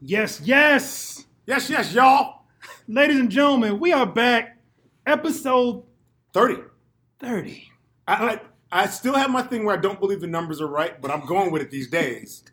[0.00, 1.24] Yes, yes.
[1.46, 2.42] Yes, yes, y'all.
[2.88, 4.58] Ladies and gentlemen, we are back.
[5.06, 5.84] Episode
[6.32, 6.62] 30.
[7.18, 7.70] 30.
[8.06, 8.40] I, I,
[8.82, 11.26] I still have my thing where I don't believe the numbers are right, but I'm
[11.26, 12.44] going with it these days.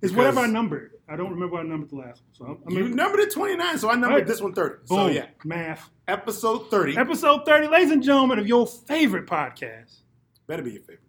[0.00, 0.92] It's whatever I numbered.
[1.08, 2.56] I don't remember what I numbered the last one.
[2.56, 4.26] So I you mean, numbered it 29, so I numbered Right.
[4.26, 4.74] this one 30.
[4.88, 5.90] boom, So yeah, math.
[6.08, 6.96] episode 30.
[6.96, 9.98] Episode 30, ladies and gentlemen, of your favorite podcast.
[10.46, 11.00] Better be your favorite.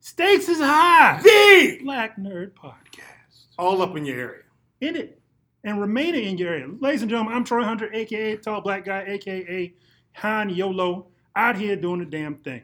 [0.00, 1.20] Stakes is high.
[1.22, 3.46] The Black Nerd Podcast.
[3.58, 4.42] all up in your area.
[4.80, 5.20] In it
[5.64, 6.68] and remaining in your area.
[6.80, 9.72] Ladies and gentlemen, I'm Troy Hunter, aka Tall Black Guy, aka
[10.14, 11.06] Han Yolo,
[11.36, 12.62] out here doing the damn thing.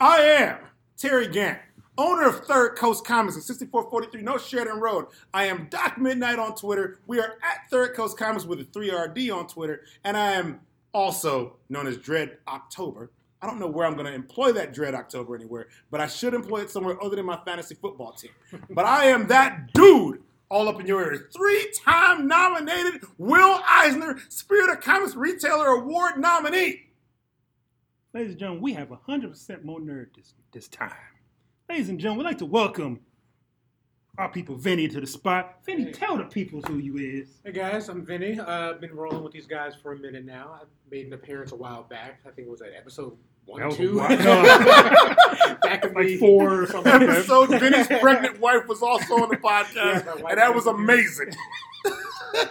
[0.00, 0.58] I am
[0.96, 1.58] Terry Gant,
[1.98, 5.06] owner of Third Coast Comics at 6443 North Sheridan Road.
[5.32, 7.00] I am Doc Midnight on Twitter.
[7.06, 9.82] We are at Third Coast Comics with a 3RD on Twitter.
[10.04, 10.60] And I am
[10.92, 13.10] also known as Dread October.
[13.42, 16.32] I don't know where I'm going to employ that Dread October anywhere, but I should
[16.32, 18.30] employ it somewhere other than my fantasy football team.
[18.70, 21.28] but I am that dude all up in your ear.
[21.34, 26.82] Three time nominated Will Eisner Spirit of Comics Retailer Award nominee.
[28.12, 30.92] Ladies and gentlemen, we have 100% more nerd this, this time.
[31.68, 33.00] Ladies and gentlemen, we'd like to welcome
[34.16, 35.56] our people, Vinny, to the spot.
[35.66, 35.92] Vinny, Hey.
[35.92, 37.40] tell the people who you is.
[37.44, 38.38] Hey guys, I'm Vinny.
[38.38, 40.60] Uh, I've been rolling with these guys for a minute now.
[40.60, 42.20] I made an appearance a while back.
[42.24, 43.96] I think it was at episode one, That was two.
[43.96, 44.42] while- no.
[45.62, 46.92] back in Like the four or something.
[46.92, 47.10] like that.
[47.10, 50.74] episode, Vinny's pregnant wife was also on the podcast, Yes, my and that was was
[50.74, 51.32] amazing.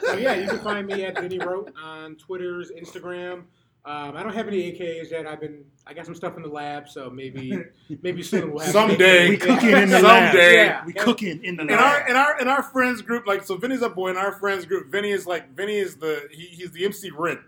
[0.02, 3.44] So yeah, you can find me at Vinny Wrote on Twitter's, Instagram.
[3.86, 5.28] Um, I don't have any AKs yet.
[5.28, 7.62] I've been, I got some stuff in the lab, so maybe,
[8.02, 9.30] maybe soon we'll have Someday.
[9.32, 10.32] We cooking in the lab.
[10.32, 10.56] Someday.
[10.56, 10.86] Yeah.
[10.86, 13.82] We cooking in the In our in our in our friends group, like so, Vinny's
[13.82, 14.12] a boy.
[14.12, 17.40] In our friends group, Vinny is like Vinny is the he, he's the MC Ren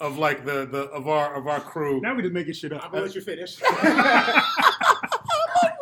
[0.00, 2.00] of like the the of our of our crew.
[2.00, 2.84] now we just making shit up.
[2.84, 3.60] I'm gonna let you finish.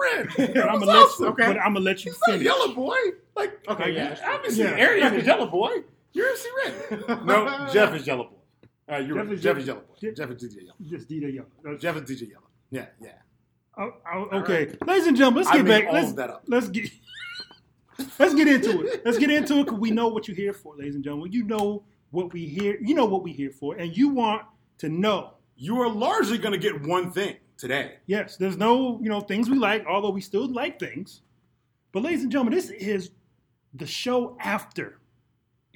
[0.00, 0.28] Ren.
[0.36, 1.34] But I'm was gonna let you, awesome.
[1.36, 2.44] but I'm gonna let you He's not finish.
[2.46, 2.96] Yellow Boy.
[3.36, 4.16] Like Okay, yeah.
[4.26, 4.70] obviously Yeah.
[4.76, 5.70] Arian is Yellow Boy.
[6.12, 7.26] You're MC Ren.
[7.26, 8.68] No, Jeff is Yellow Boy.
[8.88, 9.34] All right, you're Jeff right.
[9.34, 9.94] is Jeff Jeff- is Yellow Boy.
[10.00, 10.74] Jeff- Jeff is DJ Yella.
[10.82, 11.46] Just DJ Young.
[11.66, 12.42] Uh, Jeff is DJ Yella.
[12.70, 13.08] Yeah, yeah.
[13.78, 15.92] oh, oh, okay, ladies and gentlemen, let's I get made back.
[15.92, 16.44] Let's, that up.
[16.46, 16.90] let's get.
[18.18, 19.02] Let's get into it.
[19.04, 21.30] Let's get into it because we know what you're here for, ladies and gentlemen.
[21.30, 22.78] You know what we here.
[22.80, 24.42] You know what we here for, and you want
[24.78, 25.34] to know.
[25.56, 27.96] You are largely going to get one thing today.
[28.06, 31.20] Yes, there's no you know things we like, although we still like things.
[31.92, 33.10] But ladies and gentlemen, this is
[33.74, 34.98] the show after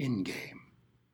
[0.01, 0.59] Endgame.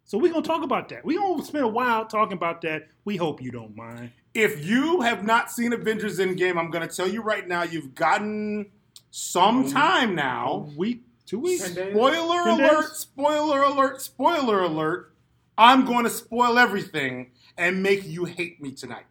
[0.04, 1.04] So we're gonna talk about that.
[1.04, 2.88] We're gonna spend a while talking about that.
[3.04, 4.12] We hope you don't mind.
[4.34, 7.94] If you have not seen Avengers Endgame, I'm going to tell you right now, you've
[7.94, 8.66] gotten
[9.12, 10.68] some time now.
[10.74, 11.64] A week, two weeks.
[11.64, 15.13] Spoiler alert, spoiler alert, spoiler alert.
[15.56, 19.04] I'm going to spoil everything and make you hate me tonight.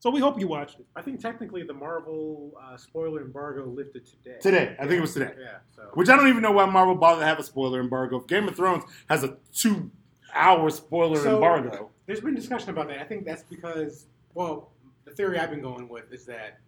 [0.00, 0.86] So we hope you watched it.
[0.96, 4.38] I think technically the Marvel uh, spoiler embargo lifted today.
[4.40, 4.74] Today.
[4.78, 5.32] I think it was today.
[5.38, 5.58] Yeah.
[5.76, 5.82] So.
[5.92, 8.20] Which I don't even know why Marvel bothered to have a spoiler embargo.
[8.20, 9.90] Game of Thrones has a two
[10.34, 11.90] hour spoiler So- embargo.
[12.06, 12.98] There's been discussion about that.
[12.98, 14.72] I think that's because, well,
[15.04, 16.58] the theory I've been going with is that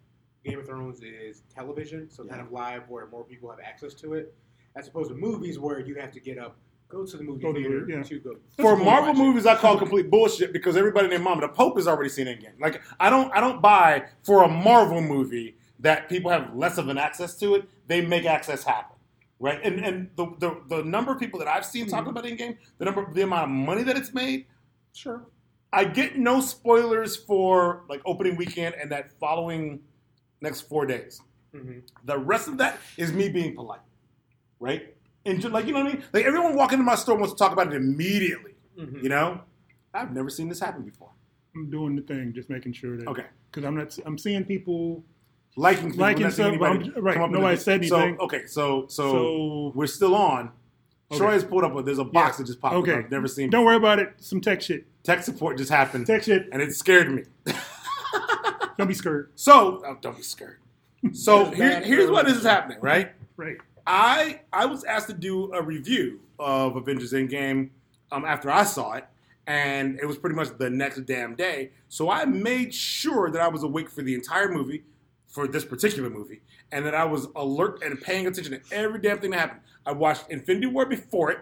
[0.45, 4.13] Game of Thrones is television, so kind of live where more people have access to
[4.13, 4.33] it,
[4.75, 6.55] as opposed to movies where you have to get up,
[6.93, 8.03] go to the movie Go to the- theater yeah.
[8.03, 8.35] to go.
[8.59, 12.09] For Marvel movies, I call complete bullshit because everybody named Mama, the Pope has already
[12.09, 12.59] seen Endgame.
[12.59, 16.87] Like I don't, I don't buy for a Marvel movie that people have less of
[16.89, 17.67] an access to it.
[17.87, 18.95] They make access happen,
[19.39, 19.59] right?
[19.63, 22.85] And and the the, the number of people that I've seen talking about Endgame, the
[22.85, 24.45] number, the amount of money that it's made,
[24.93, 25.25] Sure.
[25.73, 29.79] I get no spoilers for like opening weekend and that following
[30.39, 31.19] next four days.
[31.51, 33.81] hmm The rest of that is me being polite,
[34.59, 34.92] right?
[35.25, 36.03] And just, like you know what I mean?
[36.13, 38.51] Like everyone walking into my store wants to talk about it immediately.
[38.77, 39.41] hmm You know,
[39.93, 41.09] I've never seen this happen before.
[41.55, 43.07] I'm doing the thing, just making sure that.
[43.07, 43.97] Okay, Because I'm not.
[44.05, 45.03] I'm seeing people.
[45.55, 47.61] liking people, Liking not seeing stuff, anybody I'm- right, come up with nobody it.
[47.61, 48.19] said So anything.
[48.21, 50.51] okay, so so, So, we're still on.
[51.11, 51.19] Okay.
[51.19, 51.75] Troy has pulled up.
[51.77, 52.93] a There's a box that just popped Okay.
[52.93, 52.99] up.
[53.05, 53.49] I've never seen.
[53.51, 54.13] don't worry about it.
[54.17, 54.85] Some tech shit.
[55.03, 56.49] Tech support just happened, Tech shit.
[56.51, 57.23] and it scared me.
[58.77, 59.29] Don't be scared.
[59.35, 60.57] So oh, don't be scared.
[61.11, 62.39] So here, here's what feelings.
[62.41, 63.11] is happening, right?
[63.37, 63.57] Right.
[63.85, 67.69] I I was asked to do a review of Avengers Endgame
[68.11, 69.05] um, after I saw it,
[69.47, 71.71] and it was pretty much the next damn day.
[71.89, 74.83] So I made sure that I was awake for the entire movie,
[75.27, 76.41] for this particular movie,
[76.71, 79.61] and that I was alert and paying attention to every damn thing that happened.
[79.85, 81.39] I watched Infinity War before it,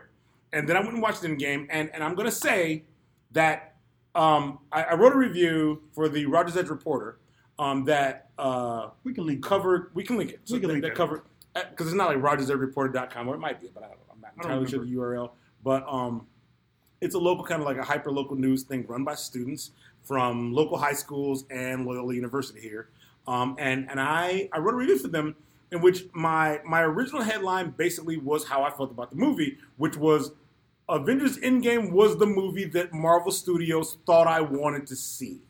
[0.52, 2.84] and then I went and watched Endgame, and and I'm gonna say
[3.32, 3.76] that
[4.16, 7.20] um, I, I wrote a review for the Rogers Edge Reporter
[7.60, 8.30] um, that.
[8.38, 9.44] Uh, We can link.
[9.44, 9.92] covered.
[9.94, 10.40] We can link it.
[10.46, 10.96] So We can that, link that it.
[10.96, 11.22] covered
[11.54, 14.70] because it's not like RogersEdgeReporter.com or it might be, but I don't, I'm not entirely
[14.70, 15.32] sure the URL.
[15.64, 16.28] But um,
[17.02, 19.72] it's a local kind of like a hyper local news thing run by students
[20.04, 22.90] from local high schools and Loyola University here.
[23.28, 25.36] Um, and and I I wrote a review for them
[25.72, 29.98] in which my my original headline basically was how I felt about the movie, which
[29.98, 30.32] was
[30.90, 35.42] Avengers Endgame was the movie that Marvel Studios thought I wanted to see,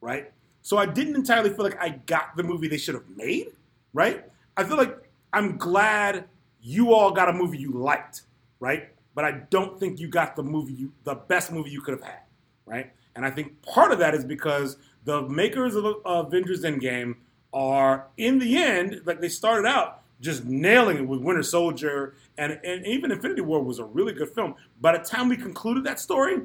[0.00, 0.32] right?
[0.62, 3.48] So I didn't entirely feel like I got the movie they should have made,
[3.92, 4.24] right?
[4.56, 6.26] I feel like I'm glad
[6.60, 8.22] you all got a movie you liked,
[8.60, 8.88] right?
[9.14, 12.04] But I don't think you got the movie you the best movie you could have
[12.04, 12.22] had,
[12.66, 12.92] right?
[13.16, 17.16] And I think part of that is because the makers of Avengers Endgame
[17.52, 22.58] are in the end, like they started out just nailing it with Winter Soldier and,
[22.64, 24.54] and even Infinity War was a really good film.
[24.80, 26.42] By the time we concluded that story,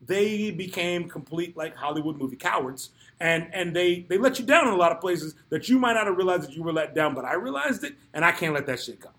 [0.00, 2.90] they became complete like Hollywood movie cowards.
[3.20, 5.92] And and they they let you down in a lot of places that you might
[5.94, 8.52] not have realized that you were let down, but I realized it and I can't
[8.54, 9.10] let that shit go.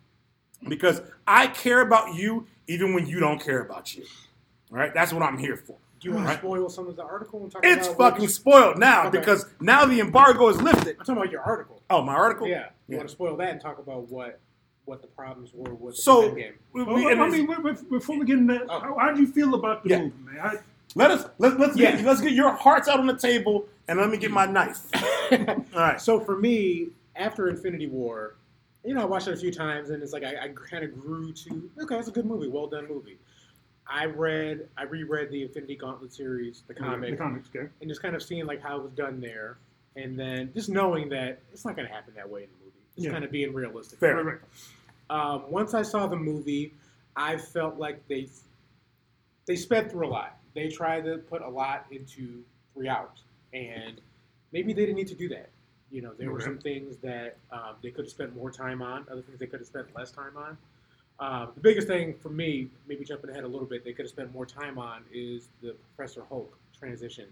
[0.67, 4.03] Because I care about you even when you don't care about you.
[4.71, 4.93] All right?
[4.93, 5.77] That's what I'm here for.
[6.01, 6.33] Do you want Right.
[6.33, 9.19] to spoil some of the article and talk It's about what- fucking spoiled now Okay.
[9.19, 10.97] because now the embargo is lifted.
[10.99, 11.81] I'm talking about your article.
[11.89, 12.47] Oh, my article?
[12.47, 12.65] Yeah.
[12.87, 12.97] You Yeah.
[12.97, 14.39] want to spoil that and talk about what
[14.85, 16.53] what the problems were with the So, game.
[16.71, 18.79] we- Well, we- and I it's- mean, wait, wait, before we get into that, Oh.
[18.79, 19.97] how, how do you feel about the Yeah.
[20.01, 20.39] movie, man?
[20.39, 20.57] I,
[20.93, 24.09] let us let, let's get let's get your hearts out on the table and let
[24.09, 24.79] me get my knife.
[25.31, 25.99] All right.
[26.01, 28.35] So for me, after Infinity War,
[28.83, 30.99] you know, I watched it a few times, and it's like I, I kind of
[30.99, 33.17] grew to okay, it's a good movie, well done movie.
[33.87, 37.67] I read, I reread the Infinity Gauntlet series, the comic, the comics, okay.
[37.81, 39.57] and just kind of seeing like how it was done there,
[39.95, 42.71] and then just knowing that it's not going to happen that way in the movie.
[42.95, 43.11] Just Yeah.
[43.11, 43.99] kind of being realistic.
[43.99, 44.15] Fair.
[44.15, 44.39] Right, right.
[45.09, 46.73] Um, once I saw the movie,
[47.15, 48.27] I felt like they
[49.45, 50.37] they sped through a lot.
[50.55, 52.43] They tried to put a lot into
[52.73, 53.23] three hours,
[53.53, 53.99] and
[54.51, 55.49] maybe they didn't need to do that.
[55.91, 59.05] You know, there were some things that um, they could have spent more time on,
[59.09, 60.57] other things they could have spent less time on.
[61.19, 64.09] Um, the biggest thing for me, maybe jumping ahead a little bit, they could have
[64.11, 67.25] spent more time on is the Professor Hulk transition.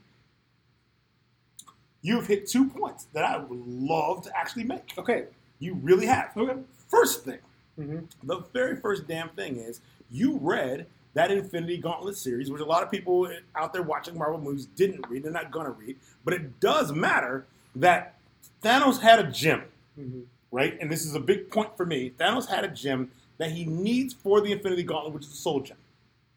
[2.02, 4.94] You've hit two points that I would love to actually make.
[4.98, 5.26] Okay.
[5.60, 6.32] You really have.
[6.38, 6.60] Okay.
[6.90, 7.40] First thing,
[7.80, 8.06] Mm-hmm.
[8.28, 9.82] the very first damn thing is
[10.12, 14.40] you read that Infinity Gauntlet series, which a lot of people out there watching Marvel
[14.42, 15.24] movies didn't read.
[15.24, 15.96] They're not going to read.
[16.26, 17.46] But it does matter
[17.76, 18.16] that
[18.64, 19.64] Thanos had a gem,
[20.00, 20.22] Mm-hmm.
[20.52, 20.76] right?
[20.82, 22.12] And this is a big point for me.
[22.20, 25.60] Thanos had a gem that he needs for the Infinity Gauntlet, which is the Soul
[25.62, 25.78] Gem,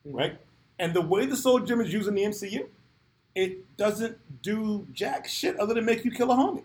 [0.05, 0.39] right?
[0.79, 2.67] And the way the Soul Gem is used in the MCU,
[3.35, 6.65] it doesn't do jack shit other than make you kill a homie,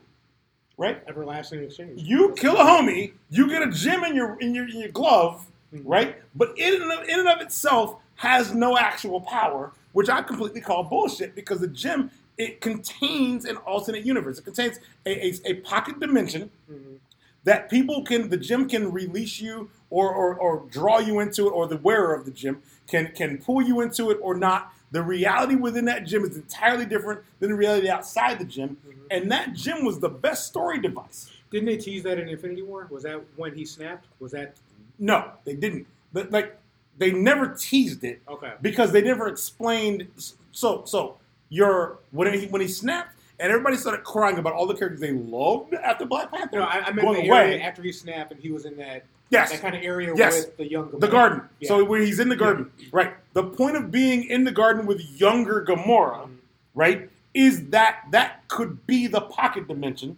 [0.77, 1.01] right?
[1.07, 2.01] Everlasting exchange.
[2.01, 5.45] You kill a homie, you get a gem in your in your in your glove.
[5.83, 6.17] Right?
[6.35, 10.61] But in and, of, in and of itself has no actual power, which I completely
[10.61, 14.39] call bullshit because the gem it contains an alternate universe.
[14.39, 16.97] It contains a, a, a pocket dimension Mhm.
[17.43, 21.51] that people can the gem can release you or, or, or draw you into it
[21.51, 25.03] or the wearer of the gem can can pull you into it or not the
[25.03, 28.77] reality within that gem is entirely different than the reality outside the gem
[29.11, 32.87] and that gem was the best story device Didn't they tease that in Infinity War?
[32.89, 34.05] Was that when he snapped?
[34.19, 34.55] Was that
[35.01, 36.57] no they didn't but like
[36.97, 38.53] they never teased it okay?
[38.61, 40.07] because they never explained
[40.51, 41.17] so so
[41.49, 45.11] your when he when he snapped and everybody started crying about all the characters they
[45.11, 47.27] loved after Black Panther No, I, I meant the away.
[47.55, 50.45] area after he snapped and he was in that yes that kind of area Yes.
[50.45, 51.41] with the young The garden.
[51.59, 51.69] Yeah.
[51.69, 52.69] So where he's in the garden.
[52.91, 53.13] Right.
[53.33, 56.35] The point of being in the garden with younger Gamora, Mhm.
[56.75, 60.17] right, is that that could be the pocket dimension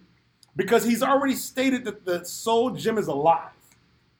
[0.56, 3.50] because he's already stated that the soul gem is alive.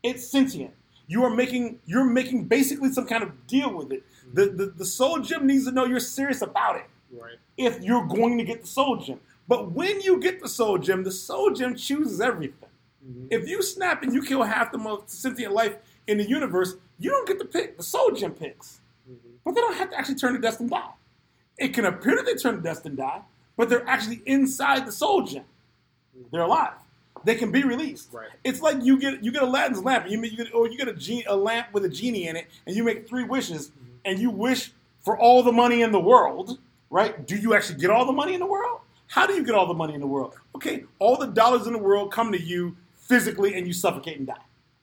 [0.05, 0.73] It's sentient.
[1.09, 4.05] You are making you're making basically some kind of deal with it.
[4.33, 7.37] The, the the soul gem needs to know you're serious about it right.
[7.57, 9.21] if you're going to get the soul gem.
[9.49, 12.69] But when you get the soul gem, the soul gem chooses everything.
[13.07, 13.29] Mhm.
[13.31, 17.11] If you snap and you kill half the most sentient life in the universe, you
[17.11, 17.77] don't get to pick.
[17.77, 18.81] The soul gem picks.
[19.11, 19.17] Mhm.
[19.45, 20.93] But they don't have to actually turn to dust and die.
[21.59, 23.23] It can appear that they turn to dust and die,
[23.57, 25.45] but they're actually inside the soul gem.
[26.33, 26.75] They're alive.
[27.25, 28.13] They can be released.
[28.13, 28.29] Right.
[28.45, 30.93] It's like you get you get Aladdin's lamp, you, you get, or you get a,
[30.93, 33.91] genie, a lamp with a genie in it, and you make three wishes, mm-hmm.
[34.05, 36.59] and you wish for all the money in the world.
[36.91, 37.27] Right?
[37.27, 38.81] Do you actually get all the money in the world?
[39.09, 40.35] How do you get all the money in the world?
[40.55, 44.27] Okay, all the dollars in the world come to you physically, and you suffocate and
[44.27, 44.35] die.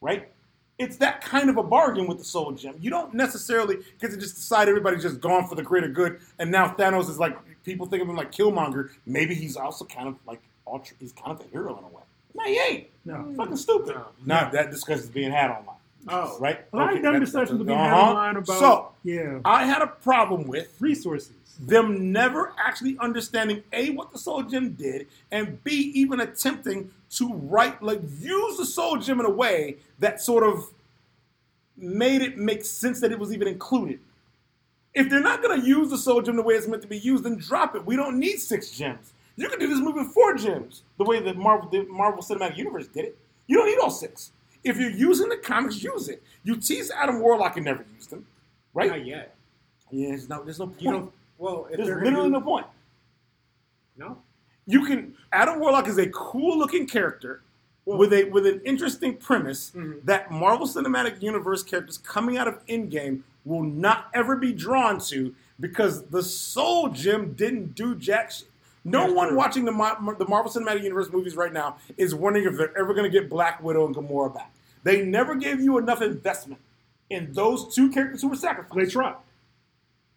[0.01, 0.29] Right?
[0.77, 2.75] It's that kind of a bargain with the soul gem.
[2.81, 6.49] You don't necessarily get to just decide everybody's just gone for the greater good, and
[6.49, 8.89] now Thanos is like people think of him like Killmonger.
[9.05, 12.00] Maybe he's also kind of like ultra, he's kind of a hero in a way.
[12.35, 12.87] No, he ain't.
[13.05, 13.33] No.
[13.35, 13.95] Fucking stupid.
[13.95, 14.05] No.
[14.25, 15.75] Not that discussion is being had online,
[16.07, 16.65] Oh, right?
[16.71, 17.83] Well, I Okay, done discussions to be uh-huh.
[17.83, 21.33] had online about So yeah I had a problem with resources.
[21.59, 27.31] them never actually understanding a what the soul gem did and b even attempting to
[27.33, 30.65] write like use the soul gem in a way that sort of
[31.77, 33.99] made it make sense that it was even included
[34.93, 36.97] if they're not going to use the soul gem the way it's meant to be
[36.97, 40.13] used then drop it we don't need six gems you can do this movie with
[40.13, 43.79] four gems the way the marvel the marvel cinematic universe did it You don't need
[43.79, 44.31] all six.
[44.63, 46.21] If you're using the comics, use it.
[46.43, 48.25] You tease Adam Warlock and never used him,
[48.75, 48.91] right?
[48.91, 49.35] Not yet.
[49.89, 50.81] Yeah, there's no, there's no point.
[50.81, 51.11] You don't.
[51.39, 52.67] Well, there's literally no point.
[53.97, 54.17] no.
[54.67, 57.41] You can Adam Warlock is a cool looking character
[57.85, 60.05] Well- with a with an interesting premise Mhm.
[60.05, 65.33] that Marvel Cinematic Universe characters coming out of Endgame will not ever be drawn to
[65.59, 68.47] because the Soul Gem didn't do jack shit.
[68.83, 69.71] No one watching the,
[70.17, 73.29] the Marvel Cinematic Universe movies right now is wondering if they're ever going to get
[73.29, 74.51] Black Widow and Gamora back.
[74.83, 76.59] They never gave you enough investment
[77.09, 78.73] in those two characters who were sacrificed.
[78.75, 79.15] They tried.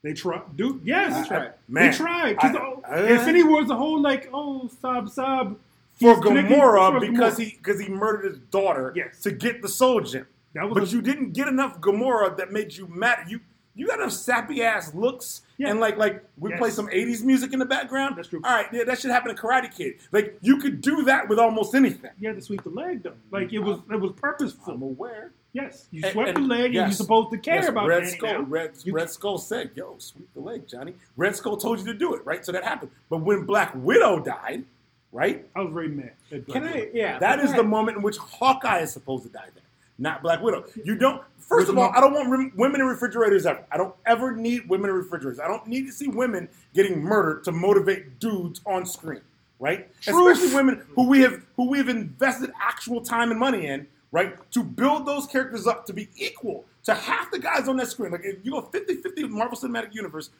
[0.03, 0.57] They tried.
[0.57, 1.23] Dude, yes.
[1.23, 1.53] They tried.
[1.69, 2.37] Man, they tried.
[2.39, 5.59] I- oh, uh, Infinity War's the whole like, oh, sob sob.
[6.01, 7.39] for Gamora for because Gamora.
[7.43, 9.21] he because he murdered his daughter Yes.
[9.23, 10.27] to get the Soul Gem.
[10.55, 13.27] That was But a- you didn't get enough Gamora that made you mad.
[13.31, 13.41] You
[13.75, 15.71] you got enough sappy ass looks Yeah.
[15.71, 16.59] and like like we Yes.
[16.59, 18.17] play some '80s music in the background.
[18.17, 18.41] That's true.
[18.45, 19.95] All right, yeah, that should happen in Karate Kid.
[20.13, 22.11] Like you could do that with almost anything.
[22.21, 23.15] You had to sweep the leg though.
[23.31, 24.75] Like it was it was purposeful.
[24.75, 25.33] I'm aware.
[25.53, 25.87] Yes.
[25.93, 28.33] You swept and- the leg and you're supposed to care Yes, about Red Danny Skull.
[28.33, 28.41] now.
[28.43, 31.95] Red, You- Red Skull said, "Yo, sweep the leg, Johnny." Red Skull told you to
[31.95, 32.45] do it, right?
[32.45, 32.91] So that happened.
[33.09, 34.65] But when Black Widow died,
[35.13, 35.47] right?
[35.55, 36.11] I was very mad.
[36.33, 36.75] at Black Can I?
[36.81, 36.91] Widow.
[36.93, 37.19] Yeah.
[37.21, 39.63] That but is go the moment in which Hawkeye is supposed to die there,
[39.99, 40.65] not Black Widow.
[40.85, 41.23] You don't.
[41.39, 41.93] First of all.
[41.95, 43.65] I don't want women in refrigerators ever.
[43.71, 45.39] I don't ever need women in refrigerators.
[45.41, 49.21] I don't need to see women getting murdered to motivate dudes on screen,
[49.61, 49.89] right?
[50.01, 50.39] Truth.
[50.39, 54.51] Especially women who we have who we have invested actual time and money in, right?
[54.53, 58.13] To build those characters up to be equal to half the guys on that screen.
[58.13, 60.31] Like if you go 50-50 Marvel Cinematic Universe,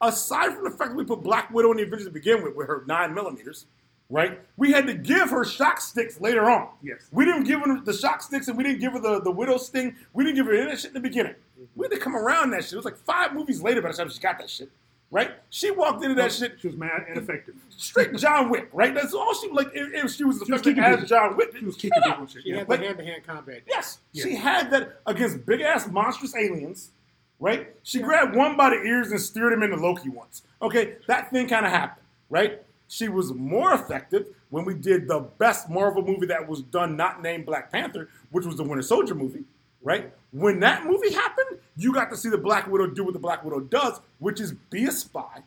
[0.00, 2.54] aside from the fact that we put Black Widow in the Avengers to begin with,
[2.54, 3.66] with her nine millimeters,
[4.10, 4.40] right?
[4.56, 6.68] We had to give her shock sticks later on.
[6.82, 7.08] Yes.
[7.12, 9.56] We didn't give her the shock sticks and we didn't give her the, the widow
[9.56, 9.96] sting.
[10.12, 11.32] We didn't give her any of that shit in the beginning.
[11.34, 11.64] Mm-hmm.
[11.76, 12.74] We had to come around that shit.
[12.74, 14.70] It was like five movies later by the time she got that shit.
[15.10, 15.30] Right?
[15.48, 17.54] She walked into that shit She was mad and effective.
[17.70, 18.92] straight John Wick, right?
[18.92, 21.08] That's all she like if, she was effective kicking as.
[21.08, 21.54] John Wick.
[21.56, 22.26] She was kicking people.
[22.26, 22.58] She Yeah.
[22.58, 23.62] had Like- the hand-to-hand combat.
[23.68, 24.24] Yes, Yeah.
[24.24, 26.90] she had that against big ass monstrous aliens,
[27.38, 27.68] right?
[27.84, 30.42] She grabbed one by the ears and steered him into Loki once.
[30.60, 32.62] Okay, that thing kind of happened, right?
[32.88, 37.22] She was more effective when we did the best Marvel movie that was done, not
[37.22, 39.44] named Black Panther, which was the Winter Soldier movie,
[39.82, 40.12] right?
[40.32, 43.44] When that movie happened, you got to see the Black Widow do what the Black
[43.44, 45.42] Widow does, which is be a spy,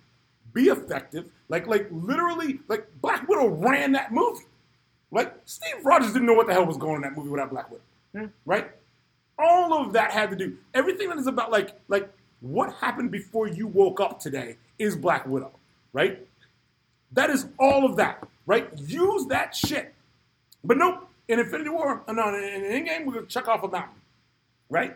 [0.53, 4.45] be effective, like like literally, like Black Widow ran that movie.
[5.11, 7.49] Like Steve Rogers didn't know what the hell was going on in that movie without
[7.49, 8.27] Black Widow Yeah.
[8.45, 8.71] right?
[9.39, 12.09] All of that had to do everything that is about like like
[12.41, 15.51] what happened before you woke up today is Black Widow,
[15.93, 16.27] right?
[17.13, 18.69] That is all of that, right?
[18.77, 19.93] Use that shit.
[20.63, 23.67] But nope, in Infinity War, uh, no, in in Endgame, we're gonna chuck off a
[23.67, 23.95] mountain,
[24.69, 24.95] right?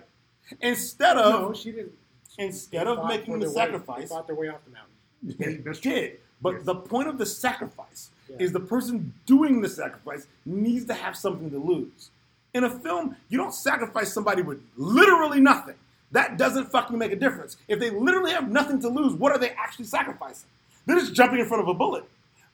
[0.59, 1.93] Instead of No, she didn't.
[2.37, 5.63] instead of making the their way- sacrifice, They fought their way off the mountain.
[5.63, 6.19] they did.
[6.41, 6.63] But Yes.
[6.63, 8.37] the point of the sacrifice Yeah.
[8.39, 12.09] is the person doing the sacrifice needs to have something to lose.
[12.53, 15.75] In a film, you don't sacrifice somebody with literally nothing.
[16.11, 17.55] That doesn't fucking make a difference.
[17.69, 20.49] If they literally have nothing to lose, what are they actually sacrificing?
[20.85, 22.03] They're just jumping in front of a bullet.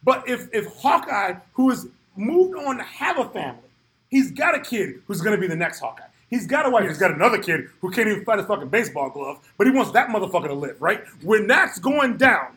[0.04, 3.62] But if if Hawkeye, who has moved on to have a family,
[4.10, 6.04] he's got a kid who's going to be the next Hawkeye.
[6.30, 6.88] He's got a wife.
[6.88, 9.92] He's got another kid who can't even fight a fucking baseball glove, but he wants
[9.92, 11.04] that motherfucker to live, right?
[11.24, 12.54] When that's going down.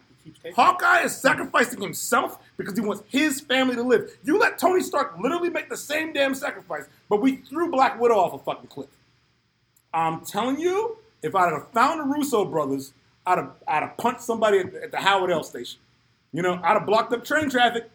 [0.55, 4.11] Hawkeye is sacrificing himself because he wants his family to live.
[4.23, 8.17] You let Tony Stark literally make the same damn sacrifice, but we threw Black Widow
[8.17, 8.89] off a fucking cliff.
[9.93, 12.93] I'm telling you, if I'd have found the Russo brothers,
[13.31, 15.79] I'd have, I'd have punched somebody at the, at the Howard L station.
[16.33, 17.91] You know, I'd have blocked up train traffic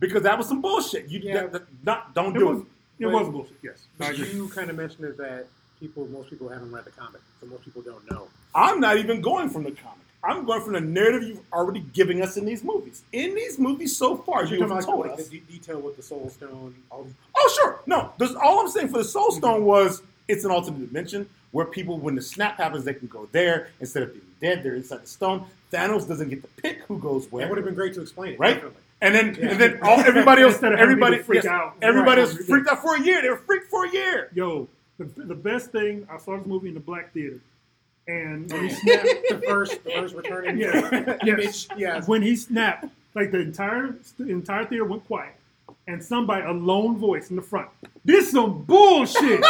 [0.00, 1.08] because that was some bullshit.
[1.08, 1.34] You Yeah.
[1.42, 2.66] that- that- not don't It do was, it.
[3.00, 3.86] it was bullshit, yes.
[3.98, 5.46] But you kind of mentioned is that
[5.80, 8.28] people, most people haven't read the comic, so most people don't know.
[8.54, 9.98] I'm not even going from the comic.
[10.24, 13.02] I'm going from the narrative you've already giving us in these movies.
[13.12, 15.28] In these movies so far, you have told like, us.
[15.28, 16.74] the de- detail with the Soul Stone.
[16.90, 17.80] All Oh, sure.
[17.86, 19.38] No, there's, all I'm saying for the Soul mm-hmm.
[19.38, 23.28] Stone was it's an alternate dimension where people, when the snap happens, they can go
[23.32, 24.62] there instead of being dead.
[24.62, 25.46] They're inside the stone.
[25.72, 28.34] Thanos doesn't get to pick who goes where, that would have been great to explain
[28.34, 28.38] it.
[28.38, 28.54] right?
[28.54, 28.80] Definitely.
[29.02, 29.50] And then, Yeah.
[29.50, 31.74] and then all, everybody else, Instead of everybody, people freak yes, out.
[31.82, 32.30] everybody Right.
[32.30, 33.20] else freaked out for a year.
[33.22, 34.30] They were freaked for a year.
[34.34, 37.38] Yo, the, the best thing, I saw this movie in the Black Theater.
[38.08, 41.16] And when he snapped, the first, the first returning Yeah.
[41.26, 41.66] image.
[41.76, 42.06] Yes.
[42.08, 45.34] when he snapped, like the entire the entire theater went quiet,
[45.88, 47.68] and somebody a lone voice in the front.
[48.04, 49.42] This some bullshit.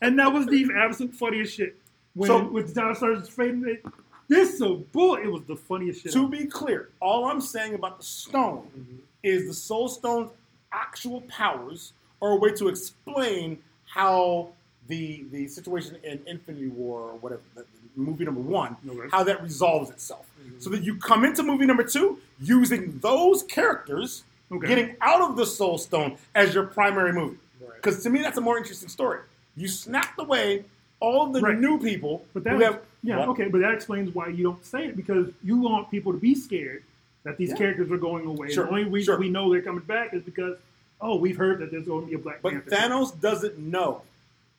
[0.00, 1.76] And that was the absolute funniest shit.
[2.14, 3.84] When So- with John started fading it,
[4.28, 5.16] this some bull.
[5.16, 6.12] It was the funniest shit.
[6.12, 8.98] To be clear, all I'm saying about the stone Mhm.
[9.22, 10.30] is the Soul Stone's
[10.72, 14.48] actual powers are a way to explain how
[14.88, 19.08] the the situation in Infinity War or whatever, the, the movie number one, Okay.
[19.12, 20.26] how that resolves itself.
[20.44, 20.62] Mhm.
[20.62, 24.66] So that you come into movie number two using those characters Okay.
[24.68, 27.38] getting out of the Soul Stone as your primary movie.
[27.60, 27.74] Right.
[27.76, 29.20] Because to me, that's a more interesting story.
[29.56, 30.64] You snapped away
[31.00, 31.58] all the Right.
[31.58, 32.82] new people But that, have.
[33.02, 33.28] yeah, What?
[33.30, 36.34] okay, but that explains why you don't say it because you want people to be
[36.34, 36.82] scared
[37.24, 37.56] that these Yeah.
[37.56, 38.52] characters are going away.
[38.52, 39.18] Sure, The only reason sure.
[39.20, 40.56] we know they're coming back is because
[40.98, 42.70] oh, we've heard that there's going to be a Black But Panther.
[42.70, 44.00] Thanos doesn't know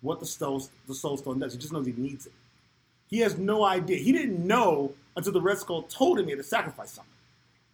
[0.01, 1.53] what the soul, the soul Stone does.
[1.53, 2.33] He just knows he needs it.
[3.09, 3.97] He has no idea.
[3.97, 7.11] He didn't know until the Red Skull told him he had to sacrifice something.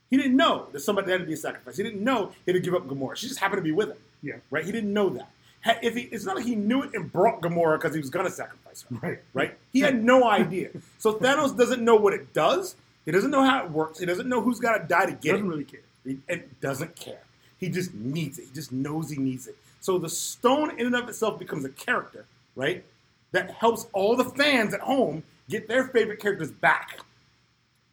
[0.09, 1.75] He didn't know that somebody had to be a sacrifice.
[1.75, 3.17] He didn't know he had to give up Gamora.
[3.17, 3.97] She just happened to be with him.
[4.21, 4.35] Yeah.
[4.49, 4.63] Right?
[4.63, 5.29] He didn't know that.
[5.65, 8.25] If he, it's not like he knew it and brought Gamora because he was going
[8.25, 8.97] to sacrifice her.
[9.01, 9.19] Right.
[9.33, 9.57] Right?
[9.71, 10.69] He had no idea.
[10.97, 12.75] So Thanos doesn't know what it does.
[13.05, 13.99] He doesn't know how it works.
[13.99, 15.49] He doesn't know who's got to die to get doesn't it.
[15.49, 15.81] really care.
[16.05, 17.21] He and doesn't care.
[17.57, 18.45] He just needs it.
[18.47, 19.57] He just knows he needs it.
[19.79, 22.83] So the stone in and of itself becomes a character, right?
[23.31, 26.99] That helps all the fans at home get their favorite characters back.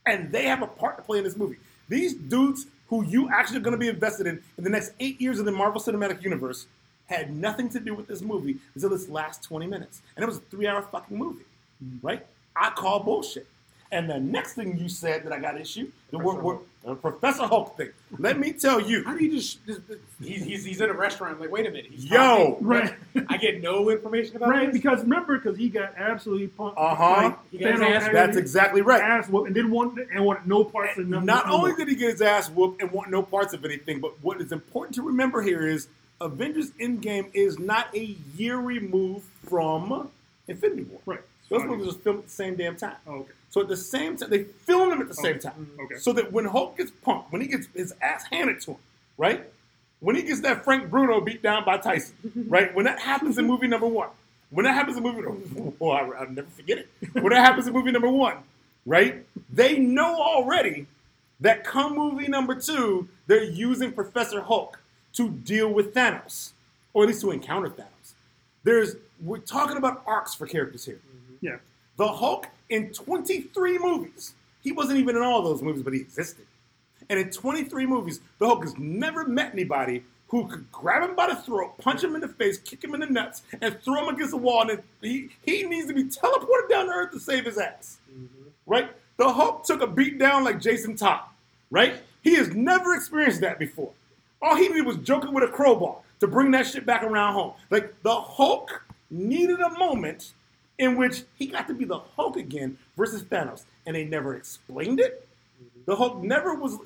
[0.07, 1.57] And they have a part to play in this movie.
[1.89, 5.21] These dudes who you actually are going to be invested in in the next eight
[5.21, 6.67] years of the Marvel Cinematic Universe
[7.11, 10.01] had nothing to do with this movie until this last 20 minutes.
[10.17, 11.45] And it was a three hour fucking movie,
[11.85, 12.07] mm-hmm.
[12.07, 12.25] right?
[12.57, 13.47] I call bullshit.
[13.93, 16.95] And the next thing you said that I got issue, the word, word, the uh,
[16.95, 17.91] Professor Hulk thing.
[18.21, 19.81] Let me tell you, How do you just, just
[20.23, 21.35] he's, he's he's in a restaurant?
[21.35, 22.53] I'm like, wait a minute, he's Yo!
[22.61, 22.95] talking, Right.
[23.29, 24.81] I get no information about Right, this?
[24.81, 26.79] because remember, because he got absolutely pumped.
[26.79, 27.05] Uh-huh.
[27.05, 29.03] Like, He got his Thanos ass- had that's exactly right.
[29.03, 31.27] Ass whooped and didn't want and wanted no parts of nothing.
[31.27, 34.13] Not only did he get his ass whooped and want no parts of anything, but
[34.23, 35.89] what is important to remember here is
[36.21, 40.11] Avengers Endgame is not a year removed from
[40.49, 41.01] Infinity War.
[41.07, 41.21] right.
[41.49, 42.97] Those movies were filmed at the same damn time.
[43.07, 43.33] Oh, okay.
[43.51, 45.69] So at the same time, they film them at the same time.
[45.77, 45.95] Mm, okay.
[45.97, 48.77] So that when Hulk gets pumped, when he gets his ass handed to him,
[49.19, 49.45] right?
[49.99, 52.15] When he gets that Frank Bruno beat down by Tyson,
[52.49, 52.73] right?
[52.73, 54.11] When that happens in movie number one,
[54.51, 55.23] when that happens in movie,
[55.81, 56.89] oh, I'll never forget it.
[57.15, 58.37] When that happens in movie number one,
[58.87, 59.25] right?
[59.53, 60.87] They know already
[61.41, 64.80] that come movie number two, they're using Professor Hulk
[65.15, 66.53] to deal with Thanos,
[66.93, 68.15] or at least to encounter Thanos.
[68.63, 71.01] There's we're talking about arcs for characters here.
[71.07, 71.47] Mm-hmm.
[71.47, 71.57] Yeah.
[71.97, 74.35] The Hulk in 23 movies.
[74.63, 76.47] He wasn't even in all those movies, but he existed.
[77.09, 81.27] And in 23 movies, the Hulk has never met anybody who could grab him by
[81.27, 84.15] the throat, punch him in the face, kick him in the nuts, and throw him
[84.15, 84.61] against the wall.
[84.61, 87.99] And then he, he needs to be teleported down to Earth to save his ass.
[88.09, 88.49] Mm-hmm.
[88.67, 88.91] Right?
[89.17, 91.23] The Hulk took a beat down like Jason Todd.
[91.71, 91.95] Right?
[92.23, 93.91] He has never experienced that before.
[94.43, 97.55] All he needed was joking with a crowbar to bring that shit back around home.
[97.71, 100.33] Like the Hulk needed a moment
[100.79, 104.99] in which he got to be the Hulk again versus Thanos, and they never explained
[105.01, 105.29] it.
[105.87, 106.79] The Hulk never was,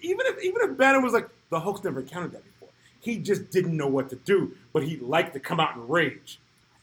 [0.00, 2.68] even if even if Banner was like the Hulk's never encountered that before.
[3.00, 6.40] He just didn't know what to do, but he liked to come out and rage.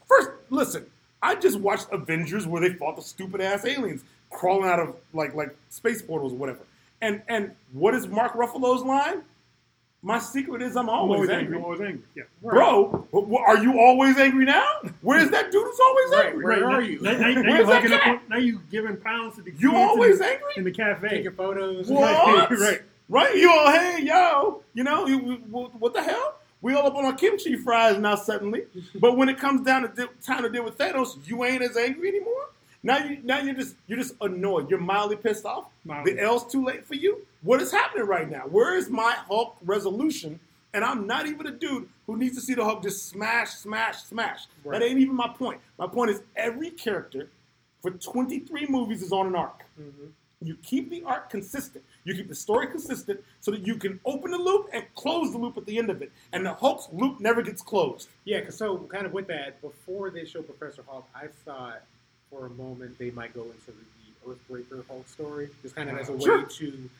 [0.08, 0.86] First, listen,
[1.22, 5.34] I just watched Avengers where they fought the stupid ass aliens crawling out of like
[5.34, 6.60] like space portals or whatever.
[7.00, 9.22] And and what is Mark Ruffalo's line?
[10.06, 11.44] My secret is I'm I'm always, always angry.
[11.46, 11.58] angry.
[11.58, 12.02] I'm always angry.
[12.14, 12.22] Yeah.
[12.40, 14.64] Bro, wh- wh- are you always angry now?
[15.02, 16.44] Where's that dude who's always Right, angry?
[16.44, 17.00] Where now, are you?
[17.00, 18.00] Now, now, now Where's you're that hooking up.
[18.02, 18.22] cat?
[18.28, 19.60] Now you giving pounds to the kids.
[19.62, 20.52] You always in, the- angry?
[20.58, 21.08] in the cafe.
[21.08, 21.88] Taking photos.
[21.88, 22.50] What?
[22.60, 22.82] right.
[23.08, 23.34] Right?
[23.36, 26.36] You all, hey, yo, you know, you, we, what what the hell?
[26.62, 28.62] We all up on our kimchi fries now suddenly.
[29.00, 31.76] But when it comes down to di- time to deal with Thanos, you ain't as
[31.76, 32.48] angry anymore.
[32.84, 34.70] Now you now you're just you're just annoyed.
[34.70, 35.64] You're mildly pissed off.
[35.84, 36.12] Mildly.
[36.14, 37.26] The L's too late for you.
[37.46, 38.40] What is happening right now?
[38.48, 40.40] Where is my Hulk resolution?
[40.74, 44.02] And I'm not even a dude who needs to see the Hulk just smash, smash,
[44.02, 44.46] smash.
[44.64, 44.80] Right.
[44.80, 45.60] That ain't even my point.
[45.78, 47.28] My point is every character
[47.80, 49.60] for 23 movies is on an arc.
[49.80, 50.06] Mm-hmm.
[50.42, 51.84] You keep the arc consistent.
[52.02, 55.38] You keep the story consistent so that you can open the loop and close the
[55.38, 56.10] loop at the end of it.
[56.32, 58.08] And the Hulk's loop never gets closed.
[58.24, 61.82] Yeah, 'cause so kind of with that, before they show Professor Hulk, I thought
[62.28, 63.72] for a moment they might go into the,
[64.26, 66.42] the Earthbreaker Hulk story, just kind of as a way Sure.
[66.42, 66.90] to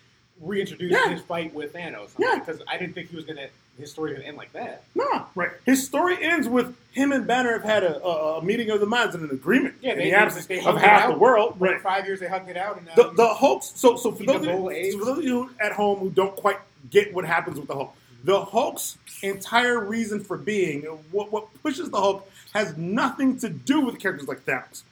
[0.40, 1.08] reintroduce Yeah.
[1.10, 2.10] his fight with Thanos.
[2.18, 2.38] Yeah.
[2.38, 4.84] because I didn't think he was gonna his story gonna end like that.
[4.94, 5.24] Nah.
[5.34, 5.50] Right.
[5.66, 8.86] His story ends with him and Banner have had a, a, a meeting of the
[8.86, 11.12] minds and an agreement Yeah, in they- the they- absence they of half out.
[11.12, 11.58] the world.
[11.58, 14.24] For five years they hugged it out, and now The, the Hulk's so so for
[14.24, 14.92] those, of you, bowl of eggs.
[14.94, 16.58] so for those of you at home who don't quite
[16.90, 17.94] get what happens with the Hulk,
[18.24, 23.80] the Hulk's entire reason for being, what what pushes the Hulk, has nothing to do
[23.82, 24.82] with characters like Thanos.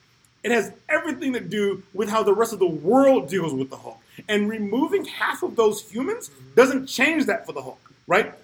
[0.45, 3.79] It has everything to do with how the rest of the world deals with the
[3.79, 3.99] Hulk.
[4.29, 8.35] And removing half of those humans doesn't change that for the Hulk, right?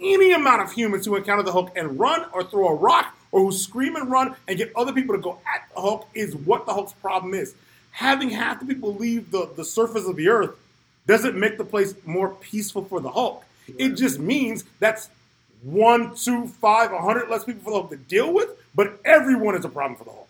[0.00, 3.40] Any amount of humans who encounter the Hulk and run or throw a rock or
[3.40, 6.64] who scream and run and get other people to go at the Hulk is what
[6.64, 7.54] the Hulk's problem is.
[7.90, 10.56] Having half the people leave the, the surface of the earth
[11.06, 13.44] doesn't make the place more peaceful for the Hulk.
[13.78, 15.10] It just means that's
[15.62, 19.54] one, two, five, a hundred less people for the Hulk to deal with, but everyone
[19.54, 20.23] is a problem for the Hulk.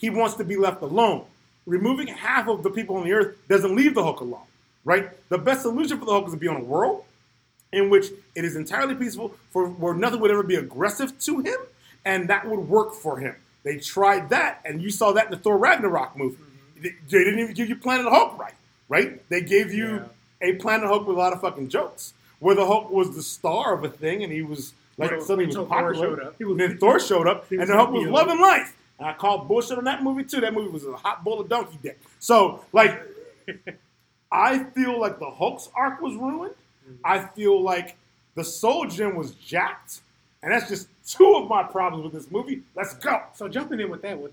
[0.00, 1.24] He wants to be left alone.
[1.66, 4.46] Removing half of the people on the earth doesn't leave the Hulk alone,
[4.84, 5.10] right?
[5.28, 7.04] The best solution for the Hulk is to be on a world
[7.72, 11.58] in which it is entirely peaceful, for where nothing would ever be aggressive to him,
[12.04, 13.36] and that would work for him.
[13.62, 16.36] They tried that, and you saw that in the Thor Ragnarok movie.
[16.36, 16.82] Mm-hmm.
[17.10, 18.54] They, didn't even give you Planet Hulk right,
[18.88, 19.28] right?
[19.28, 20.02] They gave you
[20.40, 23.74] a Planet Hulk with a lot of fucking jokes, where the Hulk was the star
[23.74, 25.94] of a thing, and he was like Until- suddenly he was Thor popular.
[25.94, 26.34] showed up.
[26.38, 28.74] He was- then Thor showed up, and the Hulk was loving life.
[29.00, 30.40] And I called bullshit on that movie too.
[30.42, 31.98] That movie was a hot bowl of donkey dick.
[32.18, 33.02] So like,
[34.32, 36.54] I feel like the Hulk's arc was ruined.
[37.04, 37.96] I feel like
[38.34, 40.00] the Soul Gem was jacked,
[40.42, 42.62] and that's just two of my problems with this movie.
[42.76, 43.22] Let's go.
[43.34, 44.32] So jumping in with that, with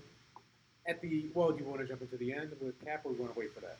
[0.86, 3.16] at the well, do you want to jump into the end with Cap, or do
[3.16, 3.76] you want to wait for that?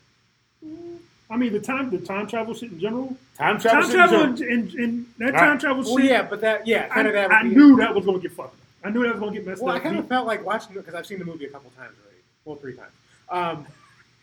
[1.30, 3.16] I mean, the time the time travel shit in general.
[3.36, 3.82] Time travel.
[3.82, 4.58] Time shit in travel general.
[4.58, 5.40] in, in, in that Right.
[5.40, 6.06] time travel Well, shit.
[6.06, 7.30] yeah, but that yeah, I, kind of that.
[7.30, 8.56] I would be- knew that was going to get fucked.
[8.82, 8.86] Up.
[8.86, 9.66] I knew that was going to get messed up.
[9.66, 11.70] Well, I kind of felt like watching it because I've seen the movie a couple
[11.70, 12.22] times already.
[12.44, 12.92] Well, three times.
[13.30, 13.66] Um,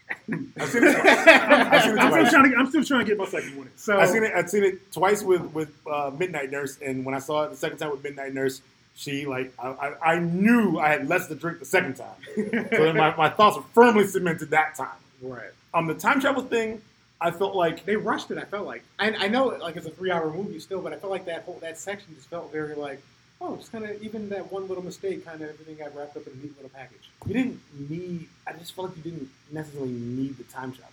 [0.59, 1.27] I've seen it twice.
[1.27, 2.57] I've seen it I'm still trying to.
[2.57, 3.67] I'm still trying to get my second one.
[3.67, 3.73] in.
[3.75, 4.33] so I've seen it.
[4.35, 7.57] I've seen it twice with with uh, Midnight Nurse, and when I saw it the
[7.57, 8.61] second time with Midnight Nurse,
[8.95, 12.43] she like I, I, I knew I had less to drink the second time, so
[12.43, 14.89] then my, my thoughts were firmly cemented that time.
[15.21, 15.49] right.
[15.73, 16.81] On the time travel thing,
[17.19, 18.37] I felt like They rushed it.
[18.37, 21.11] I felt like I, I know like it's a three-hour movie still, but I felt
[21.11, 23.01] like that whole that section just felt very like
[23.41, 26.25] oh, just kind of even that one little mistake, kind of everything got wrapped up
[26.27, 27.09] in a neat little package.
[27.27, 28.27] you didn't need.
[28.47, 30.91] I just felt like you didn't necessarily need the time travel.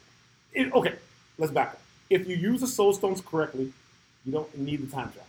[0.53, 0.95] It, okay,
[1.39, 1.81] let's back up.
[2.11, 3.73] If you use the Soul Stones correctly,
[4.25, 5.27] you don't need the time travel.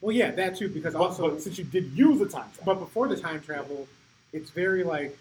[0.00, 2.74] Well, yeah, that too, because But, also but since you did use the time travel,
[2.74, 3.88] But before the time travel,
[4.32, 5.16] it's very like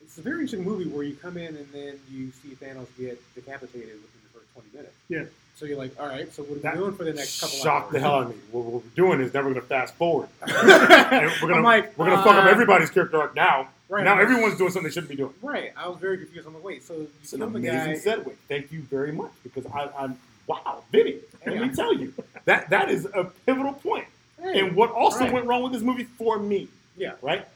[0.00, 3.20] it's a very interesting movie where you come in and then you see Thanos get
[3.34, 4.94] decapitated within the first twenty minutes.
[5.08, 5.24] Yeah.
[5.56, 7.56] So you're like, all right, so what are That we doing for the next couple
[7.58, 7.82] shocked hours?
[7.84, 8.36] Shock the hell out of me.
[8.50, 10.28] What, we're doing is never going to fast forward.
[10.48, 13.68] And we're gonna like, we're gonna fuck up uh, everybody's character arc now.
[13.88, 14.02] Right.
[14.04, 15.32] Now everyone's doing something they shouldn't be doing.
[15.42, 15.72] Right.
[15.76, 16.48] I was very confused.
[16.48, 17.94] I'm like, wait, so you It's an amazing guy?
[17.94, 18.32] segue.
[18.48, 21.18] Thank you very much because I, I'm wow, Vinny.
[21.46, 22.12] Let me tell you
[22.46, 24.06] that that is a pivotal point.
[24.42, 25.32] Hey, And what also Right.
[25.32, 27.12] went wrong with this movie for me, yeah.
[27.22, 27.46] right?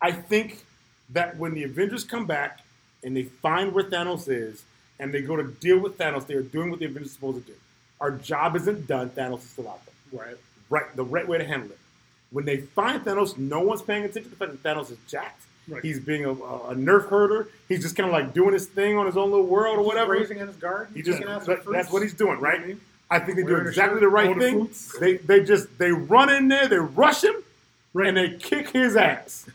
[0.00, 0.64] I think
[1.10, 2.60] that when the Avengers come back
[3.02, 4.62] and they find where Thanos is
[4.98, 7.46] and they go to deal with Thanos, they are doing what the Avengers are supposed
[7.46, 7.58] to do.
[8.00, 9.10] Our job isn't done.
[9.10, 10.20] Thanos is still out there.
[10.20, 10.36] Right.
[10.70, 11.78] right, the right way to handle it.
[12.30, 15.40] When they find Thanos, no one's paying attention to the fact that Thanos is jacked.
[15.66, 15.82] Right.
[15.82, 17.48] He's being a, a, a nerf herder.
[17.68, 19.86] He's just kind of like doing his thing on his own little world or He's
[19.86, 20.12] whatever.
[20.12, 20.94] Raising in his garden.
[20.94, 22.60] He just, that, that's what he's doing, right?
[22.60, 22.80] You know I mean?
[23.10, 24.70] I think they do exactly the right all the thing.
[25.00, 27.34] They they just they run in there, they rush him,
[27.92, 28.08] Right.
[28.08, 29.48] and they kick his ass.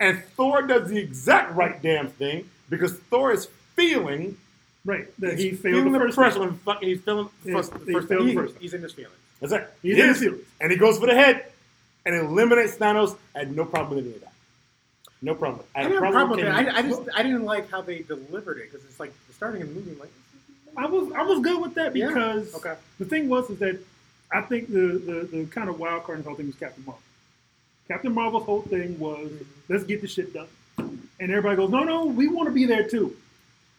[0.00, 4.36] And Thor does the exact right damn thing because Thor is feeling
[4.88, 5.06] Right.
[5.20, 6.58] That he's he failed feeling the the first pressure time.
[6.64, 8.62] fucking he's feeling the Yeah, first, the first failed the first time.
[8.62, 9.16] he's in his feelings.
[9.40, 9.68] That's it.
[9.82, 10.16] He's He in is.
[10.16, 10.46] his feelings.
[10.62, 11.52] And he goes for the head
[12.06, 13.16] and eliminates Thanos.
[13.36, 14.32] I had no problem with any of that.
[15.20, 15.64] No problem.
[15.74, 16.74] I I had didn't a have a problem problem with with it.
[16.74, 19.68] I, I just I didn't like how they delivered it because it's like starting in
[19.68, 19.90] the movie.
[19.92, 20.12] I'm like,
[20.76, 22.08] I was I was good with that Yeah.
[22.08, 22.74] because Okay.
[22.98, 23.78] the thing was is that
[24.32, 26.84] I think the, the, the kind of wild card in the whole thing was Captain
[26.86, 27.02] Marvel.
[27.88, 29.44] Captain Marvel's whole thing was mm-hmm.
[29.72, 30.48] let's get this shit done,
[30.78, 33.14] and everybody goes, no, no, we want to be there too.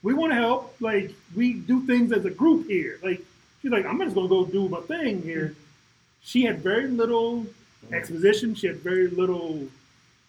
[0.02, 0.76] We want to help.
[0.80, 3.00] Like we do things as a group here.
[3.04, 3.22] Like
[3.62, 5.56] she's like, I'm just gonna go do my thing here.
[6.22, 7.46] She had very little
[7.92, 8.56] exposition.
[8.56, 9.68] She had very little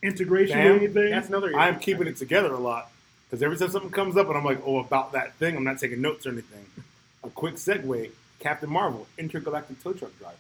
[0.02, 0.72] integration Damn.
[0.74, 1.10] with anything.
[1.10, 1.54] that's another.
[1.56, 2.90] I'm keeping it together a lot
[3.28, 5.78] because every time something comes up and I'm like, oh, about that thing, I'm not
[5.78, 6.66] taking notes or anything.
[7.22, 10.34] A quick segue: Captain Marvel, intergalactic tow truck driver.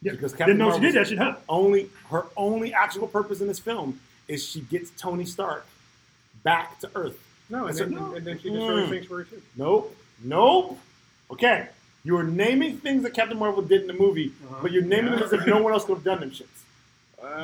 [0.00, 0.12] yeah.
[0.12, 1.36] because Captain Didn't Captain know she did that shit, huh?
[1.48, 5.66] Only her only actual purpose in this film is she gets Tony Stark
[6.42, 7.18] back to Earth.
[7.50, 8.14] No, and I said, then, no.
[8.14, 8.90] and then she destroys Mm.
[8.90, 9.42] Sanctuary too.
[9.56, 9.96] Nope.
[10.22, 10.78] Nope.
[11.30, 11.68] Okay.
[12.04, 14.56] You are naming things that Captain Marvel did in the movie, Uh-huh.
[14.62, 16.46] but you're naming them as if no one else could have done them shits.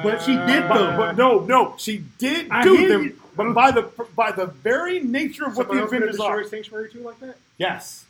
[0.02, 0.96] But she did, But, though.
[0.98, 3.02] but no, no, she did I do them.
[3.04, 3.16] you.
[3.34, 3.82] But by the
[4.14, 7.00] by the very nature of what the else could have Avengers are, destroyed Sanctuary too
[7.00, 7.36] like that.
[7.56, 8.04] yes,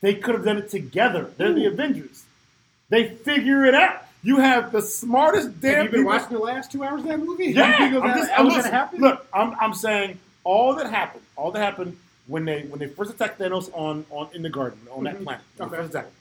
[0.00, 1.30] they could have done it together.
[1.36, 2.24] They're the Avengers.
[2.88, 4.04] They figure it out.
[4.24, 7.06] You have the smartest damn Have you been people- watching the last two hours of
[7.08, 7.46] that movie?
[7.52, 11.60] Yeah, I'm just, that I'm just- Look, I'm, I'm saying all that happened, all that
[11.60, 15.16] happened when they when they first attacked Thanos on, on in the garden on that
[15.18, 15.24] Mhm.
[15.24, 15.44] planet.
[15.60, 15.76] Okay.
[15.76, 16.14] first attacked him.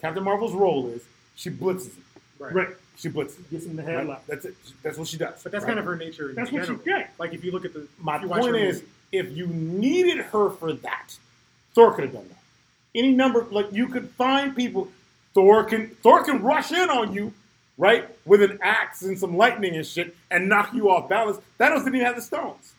[0.00, 1.02] Captain Marvel's role is
[1.34, 2.04] she blitzes him.
[2.38, 2.68] Right.
[2.98, 3.36] She blitzes.
[3.38, 3.46] him.
[3.50, 4.18] Gets in the Right?
[4.26, 4.54] That's it.
[4.82, 5.42] That's what she does.
[5.42, 5.68] But that's right?
[5.70, 6.32] kind of her nature.
[6.34, 7.04] That's what she general.
[7.18, 10.72] Like if you look at the My point is, movie- if you needed her for
[10.72, 11.16] that,
[11.74, 12.38] Thor could have done that.
[12.94, 14.88] Any number, like you could find people.
[15.34, 17.32] Thor can Thor can rush in on you,
[17.76, 21.38] right, with an axe and some lightning and shit, and knock you off balance.
[21.60, 22.72] Thanos didn't even have the stones.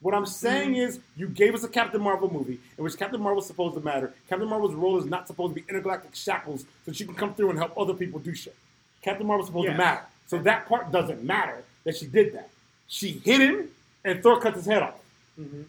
[0.00, 0.80] What I'm saying Mm-hmm.
[0.80, 4.14] is, you gave us a Captain Marvel movie in which Captain Marvel's supposed to matter.
[4.28, 7.50] Captain Marvel's role is not supposed to be intergalactic shackles so she can come through
[7.50, 8.56] and help other people do shit.
[9.02, 9.74] Captain Marvel's supposed Yes.
[9.74, 10.02] to matter.
[10.26, 12.48] So that part doesn't matter that she did that.
[12.88, 13.68] She hit him,
[14.04, 14.94] and Thor cuts his head off.
[15.38, 15.64] Mhm.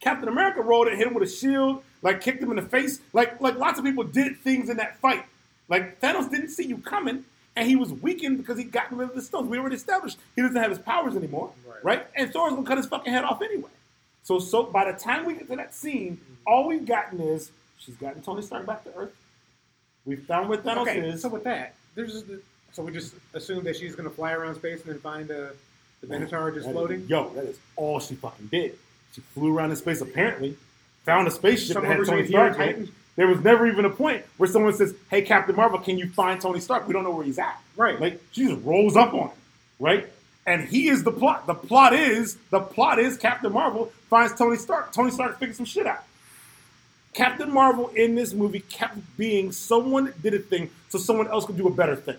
[0.00, 3.00] Captain America rolled it, hit him with a shield, like kicked him in the face.
[3.12, 5.24] Like like lots of people did things in that fight.
[5.68, 7.24] Like Thanos didn't see you coming,
[7.56, 9.48] and he was weakened because he got rid of the stones.
[9.48, 11.84] We already established he doesn't have his powers anymore, Right.
[11.84, 12.06] right?
[12.16, 13.70] And Thor's gonna cut his fucking head off anyway.
[14.22, 17.96] So so by the time we get to that scene, all we've gotten is she's
[17.96, 19.12] gotten Tony Stark back to Earth.
[20.04, 21.22] We found where Thanos Okay, is.
[21.22, 22.40] so with that, there's just the,
[22.72, 25.48] so we just assume that she's gonna fly around space and then find uh,
[26.00, 27.06] the Minotaur just That is- floating.
[27.08, 28.78] Yo, that is all she fucking did.
[29.14, 30.56] She flew around in space apparently,
[31.04, 32.88] found a spaceship Somewhere that had Tony Stark in it.
[33.20, 36.40] There was never even a point where someone says, "Hey, Captain Marvel, can you find
[36.40, 37.60] Tony Stark?" We don't know where he's at.
[37.76, 38.00] Right.
[38.00, 39.36] Like she just rolls up on him,
[39.78, 40.06] right?
[40.46, 41.46] And he is the plot.
[41.46, 44.94] The plot is the plot is Captain Marvel finds Tony Stark.
[44.94, 46.02] Tony Stark figures some shit out.
[47.12, 51.44] Captain Marvel in this movie kept being someone that did a thing so someone else
[51.44, 52.16] could do a better thing.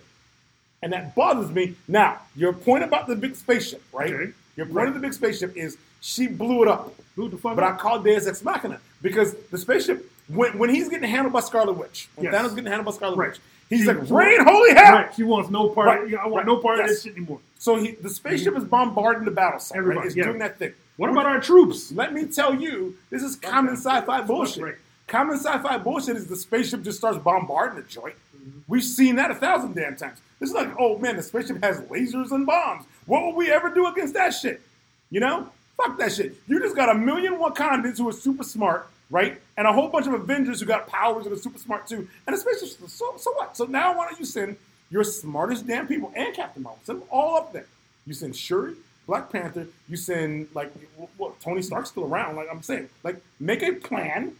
[0.83, 1.77] And that bothers me.
[1.87, 4.13] Now, your point about the big spaceship, right?
[4.13, 4.33] Okay.
[4.55, 6.93] Your point of the big spaceship is she blew it up.
[7.15, 7.55] Who the fuck?
[7.55, 11.39] But I call Deus Ex Machina because the spaceship, when, when he's getting handled by
[11.41, 12.35] Scarlet Witch, when Yes.
[12.35, 13.29] Thanos getting handled by Scarlet Right.
[13.31, 14.93] Witch, he's She- like, she- rain, holy hell!
[14.95, 15.15] Right.
[15.15, 15.87] She wants no part.
[15.87, 17.39] Right, Yeah, I want right, no part of this shit anymore.
[17.59, 19.75] So he, the spaceship is bombarding the battle site.
[19.77, 19.79] Right?
[19.83, 20.23] Everybody, It's yeah.
[20.25, 20.73] doing that thing.
[20.97, 21.91] What about our troops?
[21.91, 24.77] Let me tell you, this is common sci-fi bullshit.
[25.07, 28.15] Common sci-fi bullshit is the spaceship just starts bombarding the joint.
[28.37, 28.59] Mm-hmm.
[28.67, 30.19] We've seen that a thousand damn times.
[30.39, 32.85] This is like, oh man, the spaceship has lasers and bombs.
[33.05, 34.61] What would we ever do against that shit?
[35.09, 35.49] You know?
[35.77, 36.35] Fuck that shit.
[36.47, 39.39] You just got a million Wakandans who are super smart, right?
[39.61, 42.07] And a whole bunch of Avengers who got powers and are super smart too.
[42.25, 43.55] And a spaceship, so, so what?
[43.55, 44.57] So now why don't you send
[44.89, 46.79] your smartest damn people and Captain Marvel?
[46.83, 47.67] Send them all up there.
[48.07, 48.73] You send Shuri,
[49.05, 50.73] Black Panther, you send like
[51.15, 52.89] what Tony Stark's still around, like I'm saying.
[53.03, 54.31] Like make a plan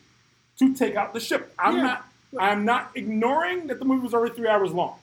[0.58, 1.54] to take out the ship.
[1.60, 1.84] I'm Yeah.
[1.84, 2.08] not
[2.40, 4.96] I'm not ignoring that the movie was already three hours long.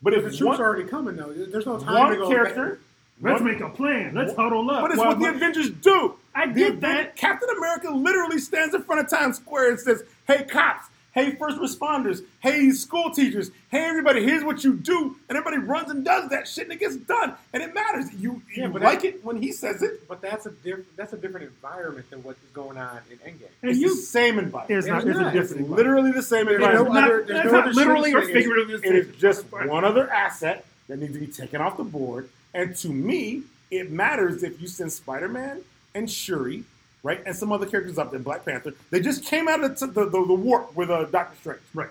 [0.00, 1.32] But if The troops one, are already coming though.
[1.32, 2.28] There's no time one to go.
[2.28, 2.78] character,
[3.20, 4.14] Let's one- make a plan.
[4.14, 4.82] Let's huddle up.
[4.82, 6.14] but it's Well, what the Avengers do.
[6.38, 7.16] I The get Aven- that.
[7.16, 11.58] Captain America literally stands in front of Times Square and says, "Hey cops, hey first
[11.58, 16.30] responders, hey school teachers, hey everybody, here's what you do," and everybody runs and does
[16.30, 18.12] that shit, and it gets done, and it matters.
[18.14, 20.06] You, Yeah, you but like it when he says it.
[20.06, 20.96] But that's a different.
[20.96, 23.48] That's a different environment than what is going on in Endgame.
[23.62, 24.78] And It's you, the same environment.
[24.78, 24.98] it's not.
[24.98, 25.60] It's It's a different.
[25.62, 26.88] It's literally the same environment.
[26.88, 28.88] no not, other- there's that's no not other literally or figuratively.
[28.88, 32.28] It is just one other asset that needs to be taken off the board.
[32.54, 35.62] And to me, it matters if you send Spider Man
[35.98, 36.64] and Shuri,
[37.02, 38.72] right, and some other characters up there, Black Panther.
[38.90, 41.60] They just came out of the, the, the, the warp with uh, Doctor Strange.
[41.74, 41.90] Right.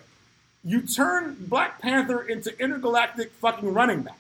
[0.64, 4.20] You turn Black Panther into intergalactic fucking running back,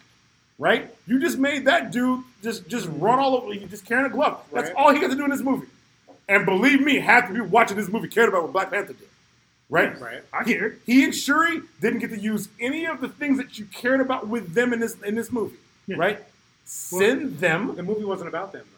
[0.60, 0.94] right?
[1.08, 3.54] You just made that dude just just run all over.
[3.54, 4.42] You just carrying a glove.
[4.54, 4.76] That's Right.
[4.78, 5.68] all he got to do in this movie.
[6.30, 9.08] And believe me, half the people watching this movie cared about what Black Panther did,
[9.70, 10.00] right?
[10.00, 10.24] Right.
[10.34, 10.78] I hear.
[10.86, 14.28] He and Shuri didn't get to use any of the things that you cared about
[14.28, 15.98] with them in this in this movie, Yeah.
[15.98, 16.20] right?
[16.66, 17.76] Send them.
[17.76, 18.64] The movie wasn't about them.
[18.72, 18.77] Though.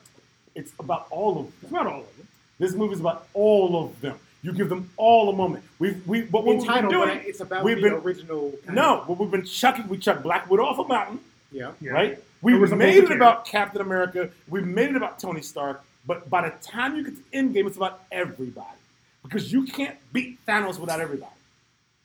[0.59, 1.53] It's about all of them.
[1.63, 2.27] It's not all of them.
[2.59, 4.17] This movie is about all of them.
[4.41, 5.63] You give them all a moment.
[5.79, 7.21] We've we but what we've been Entitled, doing.
[7.25, 8.53] it's about we've the been original.
[8.69, 9.87] no, but we've been chucking.
[9.87, 11.19] We chucked Black Widow off a mountain,
[11.51, 11.71] Yeah.
[11.81, 11.91] Yeah.
[11.91, 12.19] right?
[12.41, 14.29] We was made it about Captain America.
[14.49, 15.83] We made it about Tony Stark.
[16.07, 18.77] But by the time you get to Endgame, it's about everybody
[19.23, 21.31] because you can't beat Thanos without everybody.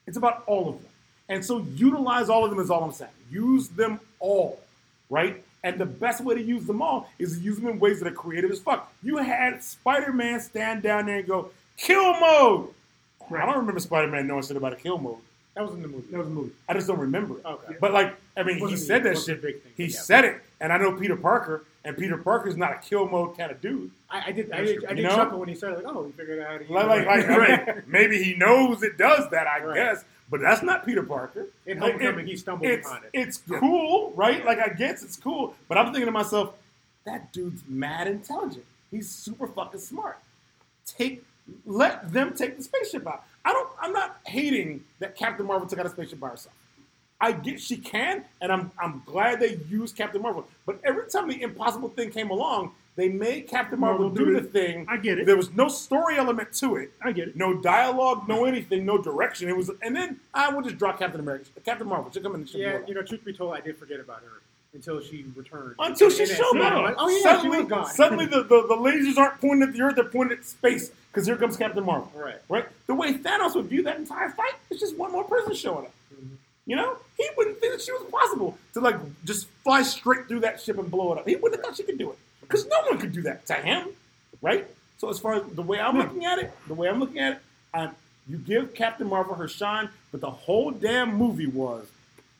[0.08, 0.90] It's about all of them.
[1.28, 3.10] And so utilize all of them is all I'm saying.
[3.30, 4.60] Use them all,
[5.08, 5.42] right?
[5.64, 8.06] And the best way to use them all is to use them in ways that
[8.06, 8.92] are creative as fuck.
[9.02, 12.68] You had Spider-Man stand down there and go, kill mode.
[13.34, 15.16] I don't remember Spider-Man knowing shit about a kill mode.
[15.54, 16.06] That was in the movie.
[16.10, 16.50] That was a movie.
[16.68, 17.44] I just don't remember it.
[17.46, 17.76] Okay.
[17.80, 19.40] But like, I mean, he said that shit.
[19.40, 20.00] big thing, He yeah.
[20.00, 23.50] said it, and I know Peter Parker, and Peter Parker's not a kill mode kind
[23.52, 23.90] of dude.
[24.10, 24.50] I, I did.
[24.52, 24.84] I did.
[24.84, 25.14] I You did know?
[25.16, 27.28] chuckle when he said, "Like, oh, we figured out how to." use Like, like, it."
[27.38, 29.74] like, I mean, maybe he knows it does that, I Right.
[29.76, 31.46] guess, but that's not Peter Parker.
[31.66, 33.10] In Like, Homecoming, it- he stumbled it's, upon it.
[33.12, 34.44] It's cool, right?
[34.44, 36.54] Like, I guess it's cool, but I'm thinking to myself,
[37.04, 38.64] that dude's mad intelligent.
[38.90, 40.18] He's super fucking smart.
[40.86, 41.24] Take,
[41.66, 43.24] let them take the spaceship out.
[43.44, 43.68] I don't.
[43.80, 46.54] I'm not hating that Captain Marvel took out a spaceship by herself.
[47.20, 50.46] I get she can, and I'm I'm glad they used Captain Marvel.
[50.64, 54.40] But every time the impossible thing came along, they made Captain Marvel, Marvel do do
[54.40, 54.52] the it.
[54.52, 54.86] thing.
[54.88, 55.26] I get it.
[55.26, 56.92] There was no story element to it.
[57.02, 57.36] I get it.
[57.36, 59.48] No dialogue, no anything, no direction.
[59.48, 62.12] It was, and then I would just drop Captain America, Captain Marvel.
[62.12, 63.98] She'll come in and yeah, blow it you know, truth be told, I did forget
[63.98, 64.42] about her
[64.74, 65.74] until she returned.
[65.80, 66.94] until she showed up.
[66.98, 67.86] Oh yeah, suddenly, she was gone.
[67.86, 71.26] suddenly the, the, the lasers aren't pointing at the Earth; they're pointing at space because
[71.26, 72.12] here comes Captain Marvel.
[72.14, 72.36] Right.
[72.48, 72.66] Right.
[72.86, 75.94] The way Thanos would view that entire fight, it's just one more person showing up.
[76.14, 76.34] Mm-hmm.
[76.66, 80.40] You know, he wouldn't think that she was possible to like just fly straight through
[80.40, 81.28] that ship and blow it up.
[81.28, 83.54] He wouldn't have thought she could do it because no one could do that to
[83.54, 83.88] him,
[84.40, 84.66] right?
[84.98, 86.00] So as far as the way I'm hmm.
[86.00, 87.38] looking at it, the way I'm looking at it,
[87.72, 87.90] I'm,
[88.28, 91.86] you give Captain Marvel her shine, but the whole damn movie was,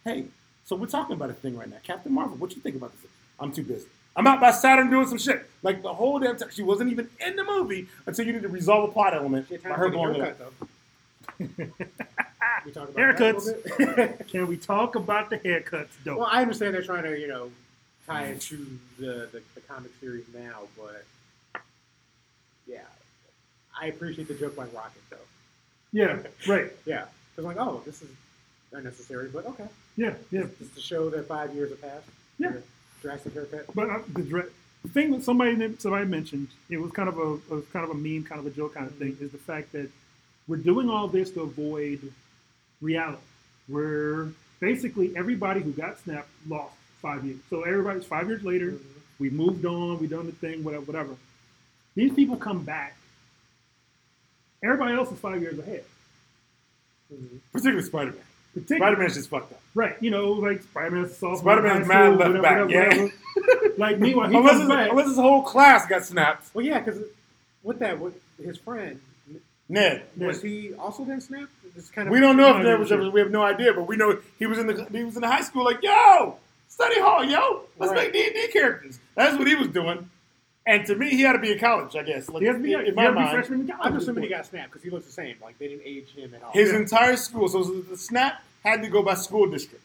[0.04, 0.26] hey,
[0.64, 2.36] so we're talking about a thing right now, Captain Marvel.
[2.36, 3.10] What you think about this?
[3.38, 3.86] I'm too busy.
[4.16, 5.44] I'm out by Saturn doing some shit.
[5.62, 8.48] Like the whole damn time, she wasn't even in the movie until you need to
[8.48, 10.54] resolve a plot element She by her to get a blowing it haircut, up.
[12.64, 14.26] we talk about Haircuts.
[14.28, 16.18] Can we talk about the haircuts, though?
[16.18, 17.50] well, I understand they're trying to, you know,
[18.06, 18.56] tie it to
[18.98, 21.04] the, the, the comic series now, but
[22.66, 22.78] yeah,
[23.80, 25.16] I appreciate the joke by Rocket though.
[25.92, 26.70] yeah, right.
[26.86, 28.08] Yeah, because like, oh, this is
[28.72, 30.44] unnecessary, but okay, Yeah, yeah.
[30.58, 32.06] just to show that five years have passed.
[32.38, 32.52] Yeah.
[33.02, 33.66] Drastic haircut.
[33.74, 34.48] But uh, the,
[34.82, 37.90] the thing that somebody somebody mentioned, it was kind of a, it was kind of
[37.90, 39.90] a meme, kind of a joke kind of thing, is the fact that
[40.48, 42.00] we're doing all this to avoid
[42.80, 43.18] reality.
[43.68, 44.28] Where
[44.60, 47.38] basically everybody who got snapped lost five years.
[47.50, 48.80] So everybody's five years later, Mhm.
[49.18, 51.16] We moved on, we done the thing, whatever, whatever.
[51.94, 52.96] These people come back.
[54.62, 55.84] Everybody else is five years ahead.
[57.12, 57.38] Mhm.
[57.52, 58.20] Particularly Spider-Man.
[58.54, 59.60] Particularly, Spider-Man's just fucked up.
[59.74, 59.96] right?
[60.00, 61.36] You know, like Spider-Man's sophomore.
[61.38, 62.84] Spider-Man's high school, mad left whatever, back, yeah.
[62.88, 63.02] whatever,
[63.34, 63.74] whatever.
[63.78, 64.90] like meanwhile, he Unless comes his, back.
[64.90, 66.54] unless his whole class got snapped.
[66.54, 67.00] Well, yeah, because
[67.62, 69.00] with that, with his friend,
[69.68, 70.04] Ned.
[70.16, 71.50] was he also then snapped?
[71.76, 73.10] It's kind of We don't know if Ned was ever.
[73.10, 75.28] We have no idea, but we know he was in the he was in the
[75.28, 75.64] high school.
[75.64, 76.36] Like, yo,
[76.68, 78.04] study hall, yo, let's Right.
[78.04, 78.98] make D and D characters.
[79.14, 80.10] That's what he was doing.
[80.66, 82.28] And to me, he had to be in college, I guess.
[82.30, 83.80] Like, He has to be, in, he in my to be mind, freshman in college
[83.82, 85.36] I'm at this assuming he got snapped because he looks the same.
[85.42, 86.52] Like they didn't age him at all.
[86.52, 86.78] his Yeah.
[86.78, 87.48] entire school.
[87.48, 89.84] So the snap had to go by school district,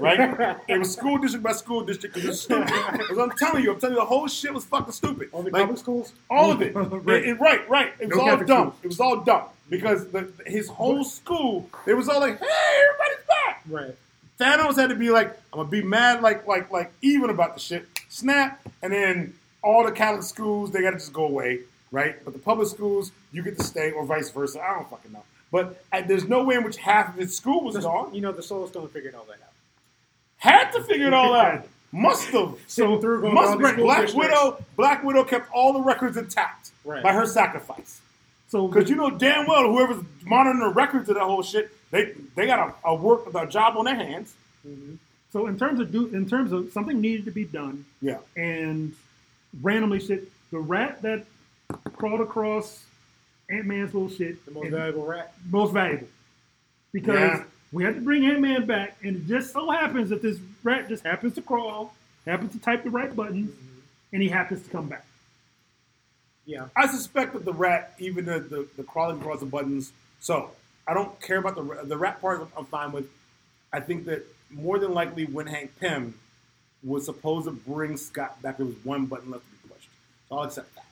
[0.00, 0.58] right?
[0.68, 2.66] it was school district by school district because it's stupid.
[2.68, 5.28] 'Cause I'm telling you, I'm telling you, the whole shit was fucking stupid.
[5.32, 6.12] All the Like, public schools.
[6.30, 6.74] all of it.
[6.74, 6.90] Right.
[7.04, 7.24] right.
[7.26, 7.92] It, right, right.
[8.00, 8.68] It was No all Catholic dumb.
[8.68, 8.74] schools.
[8.84, 12.46] It was all dumb because the, his whole school, it was all like, "Hey,
[12.88, 13.96] everybody's back." Right.
[14.40, 17.60] Thanos had to be like, "I'm gonna be mad, like, like, like, even about the
[17.60, 17.86] shit."
[18.20, 22.16] Snap, and then all the Catholic schools they gotta just go away, right?
[22.24, 24.60] But the public schools, you get to stay, or vice versa.
[24.62, 25.22] I don't fucking know.
[25.52, 28.14] But uh, there's no way in which half of his school was gone.
[28.14, 29.52] You know, the Soul Stone figured all that out.
[30.38, 31.66] Had to figure it all out.
[31.92, 32.56] Must have.
[32.66, 34.14] Sitting through Must bring Black districts.
[34.14, 34.64] Widow.
[34.76, 37.02] Black Widow kept all the records intact Right.
[37.02, 38.00] by her sacrifice.
[38.48, 42.12] So Because you know damn well whoever's monitoring the records of that whole shit, they
[42.34, 44.34] they got a, a work a job on their hands.
[44.66, 44.98] Mhm.
[45.36, 48.20] So in terms of do, in terms of something needed to be done, Yeah.
[48.38, 48.94] and
[49.60, 51.26] randomly shit, the rat that
[51.92, 52.86] crawled across
[53.50, 55.34] Ant Man's little shit, The most valuable rat.
[55.50, 56.08] most valuable,
[56.90, 57.44] because Yeah.
[57.70, 60.88] we had to bring Ant Man back, and it just so happens that this rat
[60.88, 61.94] just happens to crawl,
[62.24, 63.80] happens to type the right buttons, mm-hmm.
[64.14, 65.04] and he happens to come back.
[66.46, 66.68] Yeah.
[66.74, 69.92] I suspect that the rat, even the, the, the crawling across the buttons.
[70.18, 70.52] So
[70.88, 72.38] I don't care about the the rat part.
[72.38, 73.10] I'm- I'm fine with.
[73.70, 76.14] I think that more than likely when Hank Pym
[76.82, 79.88] was supposed to bring Scott back, there was one button left to be pushed.
[80.28, 80.84] So I'll accept that.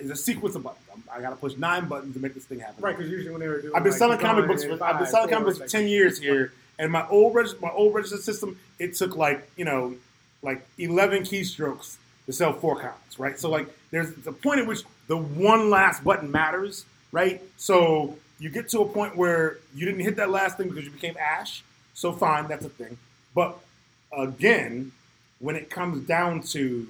[0.00, 0.84] It's a sequence of buttons.
[0.92, 2.82] I'm, I got to push nine buttons to make this thing happen.
[2.82, 3.74] Right, because usually when they were doing.
[3.74, 6.18] I've been like, selling comic books for I've been selling comic books for ten years
[6.18, 9.96] here, and my old reg- my old register system it took like you know
[10.42, 13.38] like eleven keystrokes to sell four comics, right?
[13.38, 17.42] So like there's the point at which the one last button matters, right?
[17.56, 20.90] So you get to a point where you didn't hit that last thing because you
[20.92, 22.98] became Ash, so fine, that's a thing.
[23.34, 23.58] But
[24.16, 24.92] again,
[25.38, 26.88] when it comes down to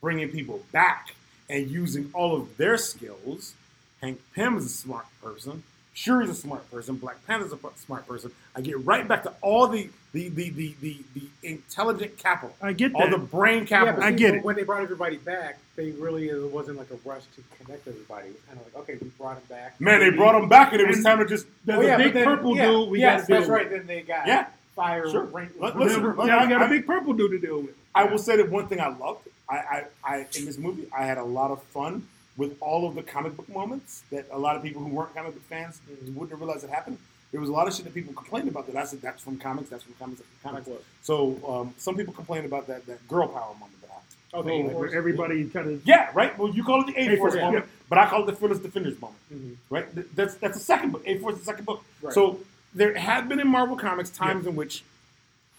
[0.00, 1.14] bringing people back
[1.48, 3.54] and using all of their skills.
[4.00, 5.62] Hank Pym is a smart person.
[5.96, 6.96] Shuri's a smart person.
[6.96, 8.30] Black Panther's a smart person.
[8.54, 12.74] I get right back to all the the the the the, the intelligent capital, I
[12.74, 13.10] get all that.
[13.12, 13.94] the brain capital.
[14.00, 14.44] but I get when- it.
[14.44, 18.28] When they brought everybody back, they really it wasn't like a rush to connect everybody.
[18.28, 19.80] It was kind of like, okay, we brought them back.
[19.80, 21.46] Man, they brought them back, and it was time to just.
[21.64, 23.48] There's Oh, yeah, a big then- purple yeah, dude we yes, got to deal that's
[23.48, 23.56] with.
[23.58, 23.70] right.
[23.70, 24.46] Then they got Yeah.
[24.74, 25.08] fire.
[25.10, 25.24] Sure.
[25.24, 27.30] rank- Let- Then listen, we- look, yeah, we I- got a I- big purple dude
[27.30, 27.74] to deal with.
[27.94, 31.04] I will say that one thing I loved, I, I, I in this movie, I
[31.06, 34.56] had a lot of fun with all of the comic book moments that a lot
[34.56, 36.98] of people who weren't comic book fans wouldn't have realized it happened.
[37.32, 39.36] There was a lot of shit that people complained about that I said that's from
[39.38, 40.68] comics, that's from comics, that's from comics.
[40.68, 40.84] Like?
[41.02, 44.06] So um, some people complained about that that girl power moment that happened.
[44.34, 44.74] Oh, the Oh, A-Force.
[44.90, 46.36] where everybody kind of Yeah, right.
[46.38, 47.70] Well, you call it the A Force A-Force, moment, yeah.
[47.88, 49.20] but I call it the Fearless Defenders moment.
[49.32, 49.56] Mhm.
[49.70, 50.14] Right.
[50.16, 51.02] That's that's the second book.
[51.06, 51.84] A Force is the second book.
[52.02, 52.12] Right.
[52.14, 52.38] So
[52.74, 54.84] there have been in Marvel Comics times in which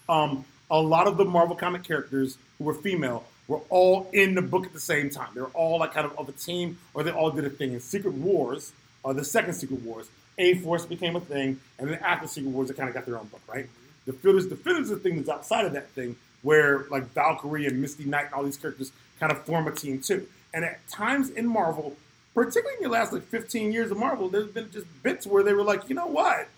[0.08, 4.42] um, a lot of the Marvel comic characters who were female were all in the
[4.42, 5.28] book at the same time.
[5.34, 7.72] They were all like kind of of a team, or they all did a thing.
[7.72, 10.08] In Secret Wars, or the second Secret Wars,
[10.38, 13.18] A Force became a thing, and then after Secret Wars, they kind of got their
[13.18, 13.68] own book, right?
[14.06, 18.04] The Defenders is the thing that's outside of that thing, where like Valkyrie and Misty
[18.04, 20.26] Knight and all these characters kind of form a team too.
[20.54, 21.96] And at times in Marvel,
[22.34, 25.52] particularly in the last like 15 years of Marvel, there's been just bits where they
[25.52, 26.48] were like, you know what?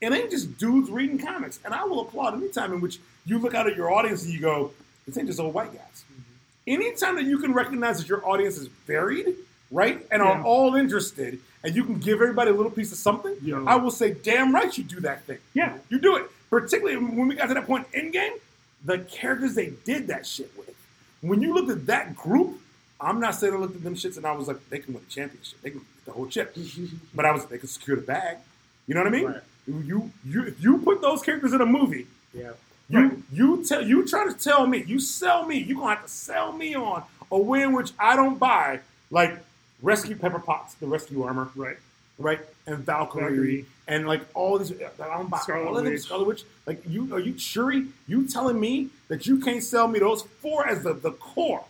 [0.00, 1.60] It ain't just dudes reading comics.
[1.64, 4.34] And I will applaud any time in which you look out at your audience and
[4.34, 4.72] you go,
[5.06, 6.04] this ain't just old white guys.
[6.66, 9.34] Anytime that you can recognize that your audience is varied,
[9.70, 13.34] right, and are all interested, and you can give everybody a little piece of something,
[13.42, 13.64] Yeah.
[13.66, 15.38] I will say, damn right you do that thing.
[15.54, 15.76] Yeah.
[15.88, 16.30] You do it.
[16.50, 18.34] Particularly when we got to that point in game,
[18.84, 20.68] the characters they did that shit with
[21.22, 22.60] when you looked at that group,
[23.00, 25.02] I'm not saying I looked at them shits and I was like, they can win
[25.04, 26.54] the championship, they can get the whole chip.
[27.14, 28.38] But I was, they can secure the bag.
[28.86, 29.26] You know what I mean?
[29.26, 29.40] Right.
[29.66, 32.50] You, you, if you put those characters in a movie, Yeah.
[32.92, 36.10] You, you tell, you try to tell me, you sell me, you're gonna have to
[36.10, 38.80] sell me on a way in which I don't buy,
[39.10, 39.38] like
[39.82, 41.78] Rescue Pepper Potts, the Rescue Armor, Right.
[42.18, 42.40] right?
[42.66, 43.66] And Valkyrie, Valkyrie.
[43.88, 45.92] and like all these, I don't buy Scarlet all of them.
[45.92, 46.02] Witch.
[46.02, 47.86] Scarlet Witch, like you, are you Shuri?
[48.06, 51.64] You telling me that you can't sell me those four as the, the core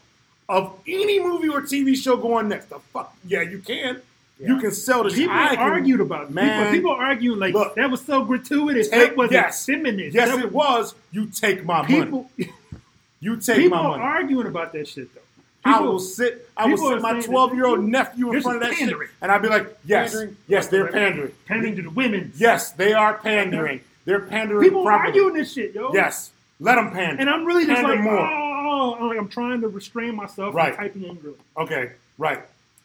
[0.48, 2.66] of any movie or TV show going next?
[2.68, 4.02] The fuck, yeah, you can.
[4.40, 5.10] You can sell the.
[5.10, 6.30] People I can- argued about it.
[6.32, 6.72] Man.
[6.72, 7.74] People, people arguing like Look.
[7.76, 8.88] that was so gratuitous.
[8.88, 9.64] Take- that was yes.
[9.66, 10.14] feminist.
[10.14, 10.94] Yes, it was.
[11.12, 11.94] You take my money.
[12.04, 12.30] People,
[13.20, 14.02] You take people my money.
[14.02, 15.20] arguing about that shit though.
[15.64, 16.48] I People- will sit.
[16.56, 19.08] I will people sit my twelve year old nephew in front of that pandering.
[19.08, 20.36] shit, and I'd be like, "Yes, Pandering?
[20.48, 21.32] yes, they're pandering.
[21.46, 22.32] pandering to the women.
[22.36, 23.80] Yes, they are pandering.
[24.04, 24.64] They're pandering.
[24.64, 25.08] People properly.
[25.10, 25.92] arguing this shit, yo.
[25.94, 27.20] Yes, let them pander.
[27.20, 28.18] And I'm really just Pander like, more.
[28.18, 30.74] oh, I'm like, I'm trying to restrain myself Right.
[30.74, 31.36] from typing angrily.
[31.56, 32.40] Okay, right.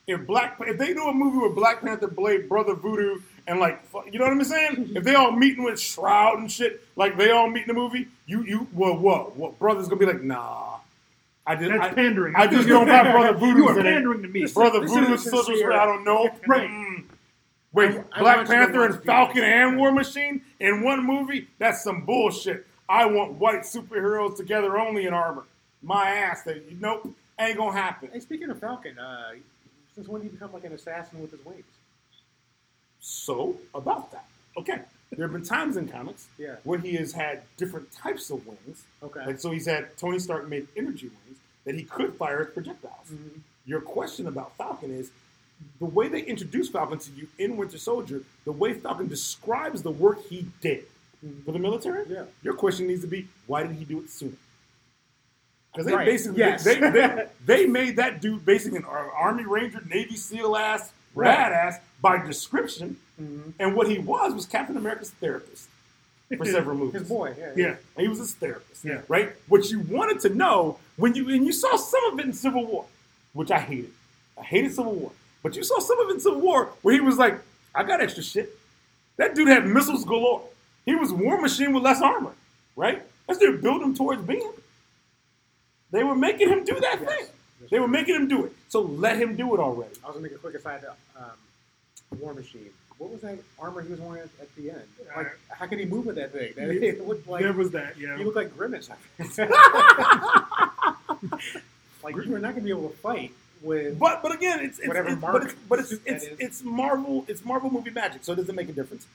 [0.08, 3.84] If Black, if they do a movie with Black Panther, Blade, Brother Voodoo, and like,
[4.12, 4.91] you know what I'm saying?
[4.95, 8.08] If they all meeting with Shroud and shit, like they all meet in the movie,
[8.26, 9.60] you, you, whoa, whoa, what?
[9.60, 10.78] Brother's gonna be like, nah.
[11.45, 12.36] I just, That's I, pandering.
[12.36, 13.60] I just don't buy Brother Voodoo.
[13.60, 14.45] You are pandering to me.
[14.47, 15.74] Brother This Voodoo is and Silver.
[15.74, 16.30] I don't know.
[16.45, 16.70] Right.
[16.70, 17.03] Mm.
[17.74, 21.47] Wait, I- I Black to Panther and Falcon and War Machine in one movie?
[21.60, 22.66] That's some bullshit.
[22.89, 25.43] I want white superheroes together only in armor.
[25.82, 26.43] My ass.
[26.43, 28.10] That nope, ain't gonna happen.
[28.12, 29.32] Hey, speaking of Falcon, uh,
[29.97, 31.65] since when did he become like an assassin with his wings?
[32.99, 34.25] So about that,
[34.55, 34.81] okay.
[35.11, 36.57] There have been times in comics Yeah.
[36.63, 38.83] where he has had different types of wings.
[39.01, 39.25] Okay.
[39.25, 43.07] Like so, he's had Tony Stark made energy wings that he could fire as projectiles.
[43.11, 43.39] Mhm.
[43.65, 45.09] Your question about Falcon is
[45.79, 49.91] the way they introduce Falcon to you in Winter Soldier, the way Falcon describes the
[49.91, 50.85] work he did
[51.45, 52.05] for the military.
[52.07, 52.25] Yeah.
[52.43, 54.35] Your question needs to be, why did he do it sooner?
[55.78, 56.05] Because they Right.
[56.05, 56.63] basically Yes.
[56.63, 61.38] they, they, they made that dude basically an Army Ranger, Navy SEAL ass, Right.
[61.38, 63.53] badass by description, Mhm.
[63.59, 65.67] and what he was was Captain America's therapist
[66.36, 67.01] for several movies.
[67.01, 67.36] His boy.
[67.38, 67.51] Yeah.
[67.55, 67.75] Yeah.
[67.95, 68.84] And he was his therapist.
[68.84, 69.01] Yeah.
[69.07, 69.36] Right?
[69.47, 72.65] What you wanted to know when you and you saw some of it in Civil
[72.65, 72.86] War,
[73.34, 73.91] which I hated.
[74.39, 75.11] I hated Civil War.
[75.43, 77.39] But you saw some of it in Civil War where he was like,
[77.75, 78.57] I got extra shit.
[79.17, 80.43] That dude had missiles galore.
[80.86, 82.34] He was a War Machine with less armor.
[82.75, 83.01] Right?
[83.28, 84.51] That's dude built him towards being.
[85.97, 87.09] They were making him do that Yes.
[87.09, 87.25] thing.
[87.71, 88.53] They were making him do it.
[88.69, 89.95] So let him do it already.
[90.03, 91.31] I was gonna make a quick aside to um,
[92.19, 92.69] War Machine.
[92.99, 94.83] What was that armor he was wearing at, at the end?
[95.15, 96.53] Like, how could he move with that thing?
[96.55, 98.15] That, it looked like there was that, yeah.
[98.15, 98.89] he looked like Grimace.
[102.03, 103.31] like you were not gonna be able to fight
[103.63, 103.97] with.
[103.97, 107.43] But but again, it's, it's, Whatever it's but it's but it's it's, it's Marvel it's
[107.43, 109.07] Marvel movie magic, so it doesn't make a difference.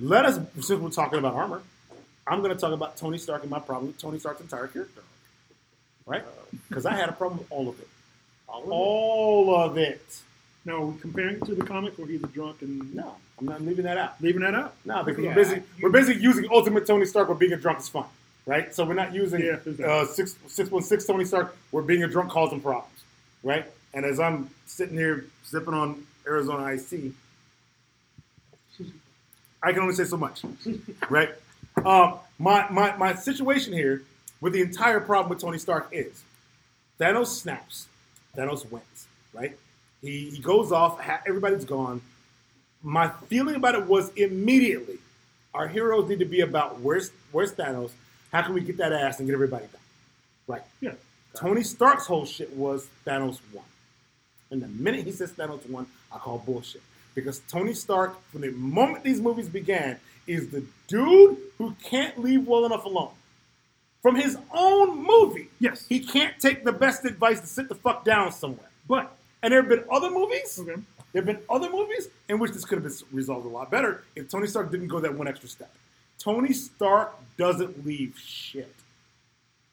[0.00, 1.62] Let us since we're talking about armor,
[2.26, 5.02] I'm going to talk about Tony Stark and my problem with Tony Stark's entire character,
[6.06, 6.24] right?
[6.68, 7.88] Because I had a problem with all of it,
[8.48, 8.70] all of it.
[8.72, 10.20] all of it.
[10.64, 13.46] Now, are we comparing it to the comic where he's a drunk and No, I'm
[13.46, 14.20] not leaving that out.
[14.20, 14.74] leaving that out?
[14.84, 17.56] No, because Yeah, we're busy you- we're busy using Ultimate Tony Stark where being a
[17.56, 18.06] drunk is fun,
[18.46, 18.74] right?
[18.74, 22.02] So we're not using Yeah, there's uh, six six one six Tony Stark where being
[22.04, 22.98] a drunk causing problems,
[23.42, 23.66] right?
[23.94, 27.12] And as I'm sitting here sipping on Arizona iced tea,
[29.62, 30.42] I can only say so much,
[31.10, 31.30] right?
[31.84, 34.02] Um, my, my my situation here
[34.40, 36.22] with the entire problem with Tony Stark is
[37.00, 37.86] Thanos snaps,
[38.36, 39.56] Thanos wins, right?
[40.02, 42.00] He he goes off, everybody's gone.
[42.82, 44.98] My feeling about it was immediately,
[45.54, 47.90] our heroes need to be about where's where's Thanos?
[48.32, 49.80] How can we get that ass and get everybody done?
[50.46, 50.62] Right.
[50.80, 50.92] Yeah.
[51.34, 53.64] Tony Stark's whole shit was Thanos won.
[54.50, 56.82] And the minute he says Thanos won, I call bullshit.
[57.14, 62.46] Because Tony Stark, from the moment these movies began, is the dude who can't leave
[62.46, 63.10] well enough alone.
[64.06, 65.84] From his own movie, Yes.
[65.88, 68.68] he can't take the best advice to sit the fuck down somewhere.
[68.86, 69.10] But,
[69.42, 70.60] And there have been other movies.
[70.60, 70.80] okay.
[71.12, 74.04] There have been other movies in which this could have been resolved a lot better
[74.14, 75.74] if Tony Stark didn't go that one extra step.
[76.20, 78.72] Tony Stark doesn't leave shit.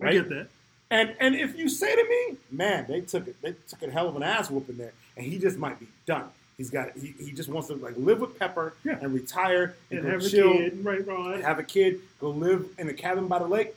[0.02, 0.14] I Right?
[0.14, 0.48] get that.
[0.90, 4.08] And and if you say to me, man, they took it, they took a hell
[4.10, 6.26] of an ass whooping there, and he just might be done.
[6.58, 8.98] He's got he, he just wants to like live with Pepper Yeah.
[9.00, 11.44] and retire and, And have a chill, kid, right, right.
[11.44, 13.76] have a kid, go live in a cabin by the lake.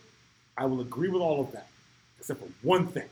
[0.57, 1.69] I will agree with all of that,
[2.19, 3.09] except for one thing.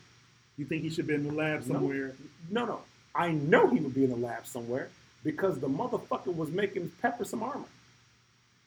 [0.56, 2.12] You think he should be in the lab somewhere?
[2.50, 2.80] No, no.
[3.14, 4.88] I know he would be in the lab somewhere
[5.22, 7.64] because the motherfucker was making Pepper some armor.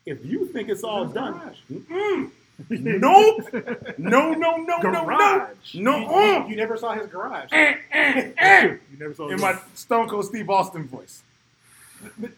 [0.06, 2.32] If you think it's all done, nope,
[2.70, 6.48] no, no, no, no, no, no, You, uh.
[6.48, 7.50] you, never saw his garage.
[7.52, 8.64] Eh, eh, eh.
[8.92, 9.42] You never saw in him.
[9.42, 11.22] my Stone Cold Steve Austin voice.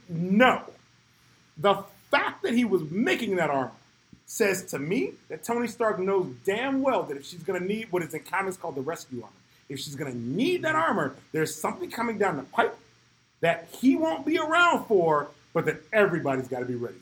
[0.09, 0.63] No,
[1.57, 3.71] the fact that he was making that armor
[4.29, 7.91] says to me that Tony Stark knows damn well that if she's going to need
[7.91, 9.33] what is in comics called the rescue armor,
[9.69, 12.77] if she's going to need that armor, there's something coming down the pipe
[13.41, 16.95] that he won't be around for, but that everybody's got to be ready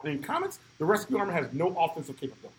[0.00, 0.08] for.
[0.08, 2.58] And in comics, the rescue armor has no offensive capabilities.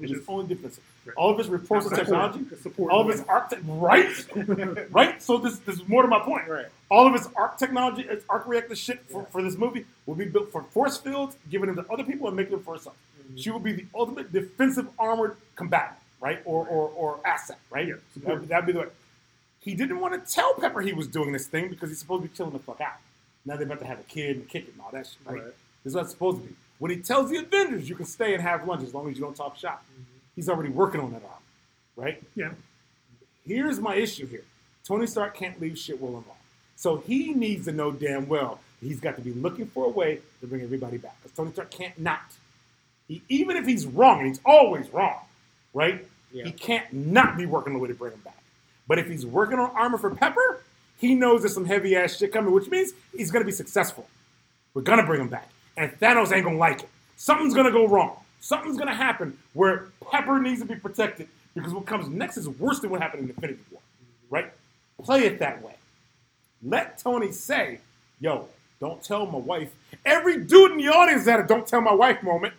[0.00, 0.10] Right.
[0.10, 0.82] It is only defensive.
[1.04, 1.14] Right.
[1.16, 2.00] All of his reports Support.
[2.00, 2.92] technology, support.
[2.92, 4.26] all of his arc, te- right,
[4.90, 5.22] right.
[5.22, 6.48] So this, this is more to my point.
[6.48, 6.66] Right.
[6.90, 10.24] All of his arc technology, his arc reactor shit for, for this movie will be
[10.26, 12.96] built for force fields, giving them to other people and making them for herself.
[13.22, 13.36] Mm-hmm.
[13.36, 17.88] She will be the ultimate defensive armored combatant, right, or or, or asset, right.
[17.88, 18.86] Yeah, That'd, that'd be the way.
[19.60, 22.28] He didn't want to tell Pepper he was doing this thing because he's supposed to
[22.28, 22.94] be chilling the fuck out.
[23.44, 25.34] Now they're about to have a kid and kick it and all that shit, right?
[25.36, 25.44] Right.
[25.84, 26.54] This is what it's supposed to be.
[26.78, 29.22] When he tells the Avengers you can stay and have lunch as long as you
[29.22, 29.84] don't talk shop,
[30.40, 31.36] he's already working on that armor,
[31.96, 32.22] right?
[32.34, 32.52] Yeah.
[33.46, 34.44] Here's my issue here.
[34.86, 36.24] Tony Stark can't leave shit well alone.
[36.76, 40.20] So he needs to know damn well he's got to be looking for a way
[40.40, 41.14] to bring everybody back.
[41.22, 42.22] Because Tony Stark can't not.
[43.06, 45.18] He, even if he's wrong, and he's always wrong,
[45.74, 46.06] right?
[46.32, 46.44] Yeah.
[46.44, 48.42] He can't not be working on a way to bring him back.
[48.88, 50.62] But if he's working on armor for Pepper,
[50.98, 54.08] he knows there's some heavy ass shit coming, which means he's gonna be successful.
[54.72, 55.50] We're gonna bring him back.
[55.76, 56.88] And Thanos ain't gonna like it.
[57.16, 58.16] Something's gonna go wrong.
[58.40, 62.80] Something's gonna happen where Pepper needs to be protected because what comes next is worse
[62.80, 63.80] than what happened in Infinity War.
[64.30, 64.52] Right?
[65.02, 65.74] Play it that way.
[66.62, 67.80] Let Tony say,
[68.20, 68.48] yo,
[68.80, 69.72] don't tell my wife.
[70.04, 72.54] Every dude in the audience had a don't tell my wife moment.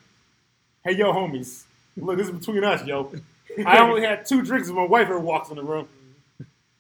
[0.84, 1.64] Hey, yo, homies.
[1.98, 3.12] Look, this is between us, yo.
[3.66, 5.88] I only had two drinks and my wife ever walks in the room.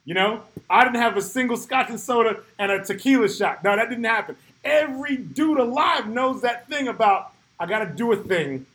[0.05, 3.63] You know, I didn't have a single scotch and soda and a tequila shot.
[3.63, 4.35] No, that didn't happen.
[4.63, 8.65] Every dude alive knows that thing about I got to do a thing,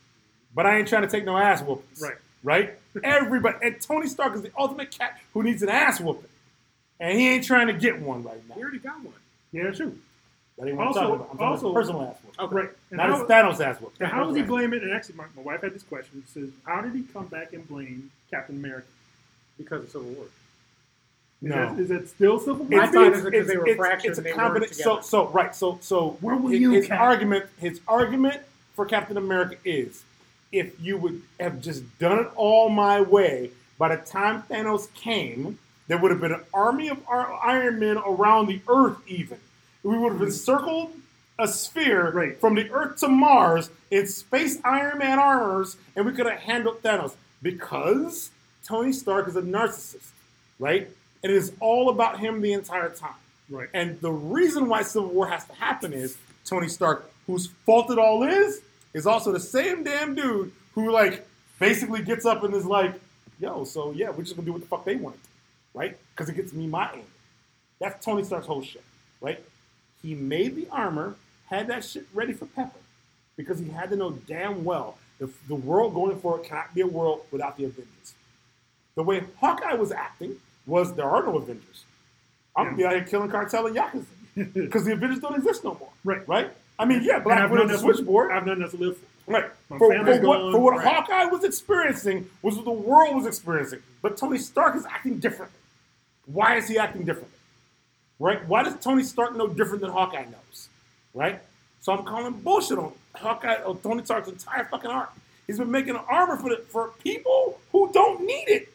[0.57, 2.01] but I ain't trying to take no ass whoopings.
[2.03, 2.15] Right.
[2.43, 2.75] Right?
[3.05, 3.59] Everybody.
[3.63, 6.29] And Tony Stark is the ultimate cat who needs an ass whooping.
[6.99, 8.55] And he ain't trying to get one right now.
[8.57, 9.15] He already got one.
[9.53, 9.97] Yeah, true.
[10.59, 11.31] That ain't what Also- I'm talking about.
[11.31, 12.45] I'm talking also- about personal ass whooping.
[12.47, 12.55] Okay.
[12.57, 12.71] Right.
[12.91, 13.97] And Not how- his Thanos ass whooping.
[14.01, 14.83] And how does he blame it?
[14.83, 16.23] And actually, my, my wife had this question.
[16.27, 18.87] It says, "How did he come back and blame Captain America?
[19.59, 20.25] Because of Civil War.
[20.25, 20.31] Is,
[21.51, 21.55] No.
[21.75, 22.87] that, is that still civil I war?
[22.87, 25.55] thought it was because they were fractured It's a and they weren't So, so right.
[25.55, 27.01] So, so Where were his, you, his Cap?
[27.01, 28.41] argument, his argument
[28.75, 30.03] for Captain America is,
[30.53, 35.59] if you would have just done it all my way, by the time Thanos came,
[35.89, 38.97] there would have been an army of Iron Men around the Earth.
[39.07, 39.39] Even
[39.83, 40.93] we would have encircled
[41.39, 42.41] a sphere Right.
[42.41, 46.83] from the Earth to Mars in space Iron Man armors, and we could have handled
[46.83, 48.31] Thanos because
[48.65, 50.11] Tony Stark is a narcissist,
[50.59, 50.89] right?
[51.23, 53.15] And it is all about him the entire time.
[53.49, 53.69] Right.
[53.73, 57.99] And the reason why Civil War has to happen is Tony Stark, whose fault it
[57.99, 58.61] all is,
[58.97, 61.27] is also the same damn dude who like
[61.61, 62.95] basically gets up and is like,
[63.39, 65.19] "Yo, so yeah, we're just gonna do what the fuck they want,
[65.75, 65.99] right?
[66.15, 67.05] Because it gets me my aim."
[67.79, 68.83] That's Tony Stark's whole shit,
[69.21, 69.39] right?
[70.01, 71.17] He made the armor,
[71.51, 72.79] had that shit ready for Pepper,
[73.37, 76.87] because he had to know damn well the, the world going forward cannot be a
[76.87, 78.15] world without the Avengers.
[78.95, 80.37] The way Hawkeye was acting
[80.67, 81.85] was there are no Avengers.
[82.57, 84.07] I'm gonna be out here killing cartel and yakuza
[84.55, 85.91] because the Avengers don't exist no more.
[86.03, 86.27] Right.
[86.27, 86.51] Right.
[86.79, 88.31] I mean, yeah, And Black I've Widow's the that switchboard.
[88.33, 89.33] I've done that to live for.
[89.33, 89.51] Right.
[89.71, 90.87] My For, family's for what, gone, for what right.
[90.87, 93.81] Hawkeye was experiencing was what the world was experiencing.
[94.03, 95.59] But Tony Stark is acting differently.
[96.27, 97.33] Why is he acting differently?
[98.19, 98.47] Right?
[98.47, 100.69] Why does Tony Stark know different than Hawkeye knows?
[101.15, 101.41] Right?
[101.81, 105.13] So I'm calling bullshit on Hawkeye, on Tony Stark's entire fucking arc.
[105.47, 108.69] He's been making armor for the, for people who don't need it,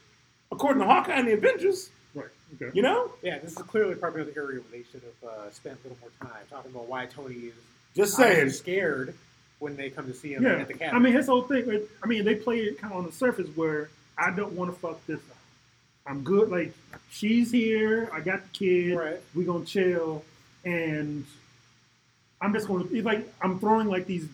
[0.51, 1.89] according to Hawkeye and the Avengers.
[2.15, 2.27] Right.
[2.55, 2.71] Okay.
[2.73, 5.79] You know, Yeah, this is clearly probably the area where they should have uh, spent
[5.83, 7.53] a little more time talking about why Tony is
[7.95, 8.49] just saying.
[8.51, 9.13] scared
[9.59, 10.53] when they come to see him Yeah.
[10.57, 10.95] at the cabin.
[10.95, 11.87] I mean, his whole thing.
[12.03, 14.79] I mean, they play it kind of on the surface where I don't want to
[14.79, 15.37] fuck this up.
[16.07, 16.49] I'm good.
[16.49, 16.73] Like
[17.11, 18.09] she's here.
[18.11, 18.95] I got the kid.
[18.95, 19.19] Right.
[19.35, 20.23] We gonna chill,
[20.65, 21.25] and
[22.41, 24.27] I'm just gonna it's like I'm throwing like these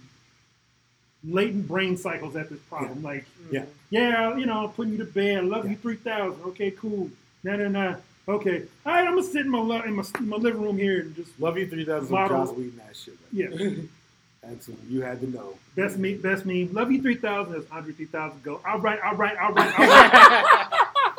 [1.24, 3.04] latent brain cycles at this problem.
[3.04, 3.66] Like, Yeah.
[3.90, 5.40] yeah, you know, I'm putting you to bed.
[5.40, 6.42] I love you three thousand.
[6.46, 7.10] Okay, cool.
[7.44, 7.96] Nah, nah, nah.
[8.30, 9.08] Okay, all right.
[9.08, 11.40] I'm gonna sit in my lo- in my, in my living room here and just
[11.40, 13.18] Love you 3000 Model- Joss Whedon that shit.
[13.34, 13.52] Right?
[13.60, 13.70] yeah.
[14.42, 15.58] That's what you had to know.
[15.76, 16.68] Best me, best me.
[16.70, 17.54] Love you three thousand.
[17.54, 18.44] That's Andre three thousand.
[18.44, 18.62] Go.
[18.66, 20.68] All right, all right, all right, all right.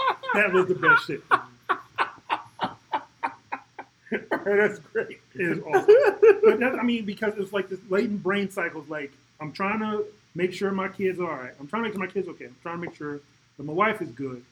[0.34, 1.22] that was the best shit.
[4.44, 5.20] That's great.
[5.34, 5.94] It is awesome.
[6.42, 8.88] But that, I mean, because it's like this latent brain cycles.
[8.88, 10.04] Like I'm trying to
[10.34, 11.52] make sure my kids are all right.
[11.60, 12.46] I'm trying to make sure my kids okay.
[12.46, 13.20] I'm trying to make sure
[13.58, 14.42] that my wife is good.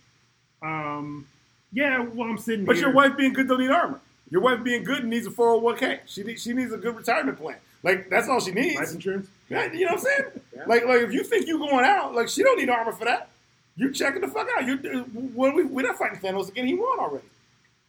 [0.63, 1.27] Um,
[1.73, 2.01] yeah.
[2.01, 2.65] Well, I'm sitting.
[2.65, 4.01] But here, your wife being good don't need armor.
[4.31, 6.01] Your wife being good needs a 401k.
[6.07, 7.57] She needs, she needs a good retirement plan.
[7.83, 8.77] Like that's all she needs.
[8.77, 9.29] life insurance.
[9.49, 10.25] Yeah, you know what I'm saying?
[10.55, 10.65] Yeah.
[10.67, 13.29] Like like if you think you're going out, like she don't need armor for that.
[13.77, 14.67] You checking the fuck out.
[14.67, 14.99] You uh,
[15.35, 16.67] what we we're not fighting Thanos again.
[16.67, 17.27] He won already,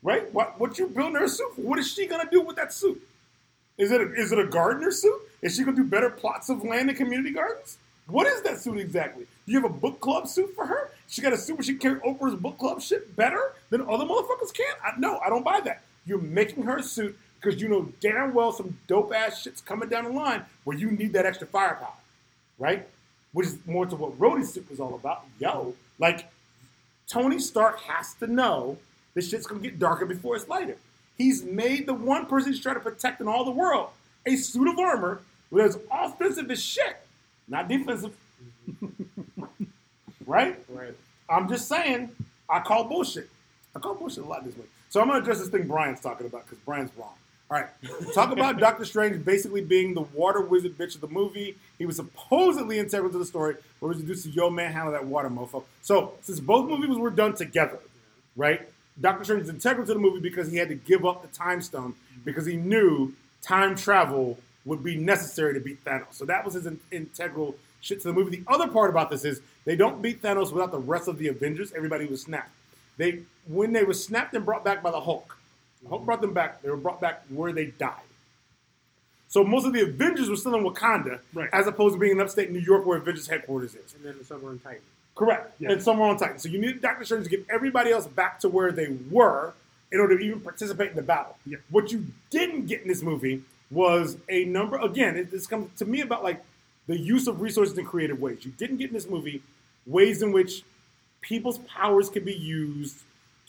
[0.04, 0.32] right?
[0.34, 1.62] What what you building her suit for?
[1.62, 3.02] What is she gonna do with that suit?
[3.78, 5.20] Is it a, is it a gardener suit?
[5.42, 7.78] Is she gonna do better plots of land and community gardens?
[8.08, 9.26] What is that suit exactly?
[9.46, 10.92] Do you have a book club suit for her?
[11.08, 14.54] She got a where she can carry Oprah's book club shit better than other motherfuckers
[14.54, 14.76] can?
[14.84, 15.84] I, no, I don't buy that.
[16.06, 19.90] You're making her a suit because you know damn well some dope ass shit's coming
[19.90, 21.94] down the line where you need that extra firepower,
[22.60, 22.88] right?
[23.32, 25.24] Which is more to what Rhodey's suit was all about.
[25.40, 26.30] Yo, like
[27.08, 28.78] Tony Stark has to know
[29.14, 30.78] this shit's gonna get darker before it's lighter.
[31.18, 33.90] He's made the one person he's trying to protect in all the world
[34.26, 36.98] a suit of armor that is offensive as shit,
[37.48, 38.14] not defensive.
[40.28, 40.58] Right?
[40.70, 40.94] Right.
[41.30, 42.12] I'm just saying,
[42.50, 43.30] I call bullshit.
[43.76, 44.70] I call bullshit a lot this week.
[44.90, 47.14] So I'm gonna address this thing Brian's talking about because Brian's wrong.
[47.50, 47.70] All right,
[48.14, 51.56] talk about Doctor Strange basically being the water wizard bitch of the movie.
[51.78, 55.06] He was supposedly integral to the story, but was introduced to Yo Man handle that
[55.06, 55.64] water mofo.
[55.82, 57.80] So since both movies were done together,
[58.36, 58.68] right?
[59.00, 61.62] Doctor Strange is integral to the movie because he had to give up the Time
[61.62, 66.14] Stone because he knew time travel would be necessary to beat Thanos.
[66.14, 68.38] So that was his in- integral shit to the movie.
[68.38, 71.28] The other part about this is they don't beat Thanos without the rest of the
[71.28, 71.74] Avengers.
[71.74, 72.52] Everybody was snapped.
[72.96, 75.38] They when they were snapped and brought back by the Hulk.
[75.84, 76.62] The Hulk brought them back.
[76.62, 78.08] They were brought back where they died.
[79.28, 81.50] So most of the Avengers were still in Wakanda, Right.
[81.52, 83.94] as opposed to being in upstate New York where Avengers headquarters is.
[83.94, 84.82] And then somewhere in Titan.
[85.16, 85.54] Correct.
[85.60, 85.72] Yeah.
[85.74, 86.40] And somewhere on Titan.
[86.40, 89.54] So you needed Doctor Strange to get everybody else back to where they were
[89.92, 91.36] in order to even participate in the battle.
[91.70, 94.78] What you didn't get in this movie was a number.
[94.78, 96.42] Again, it, this comes to me about like
[96.88, 98.46] the use of resources in creative ways.
[98.46, 99.42] You didn't get in this movie
[99.88, 100.64] ways in which
[101.22, 102.98] people's powers can be used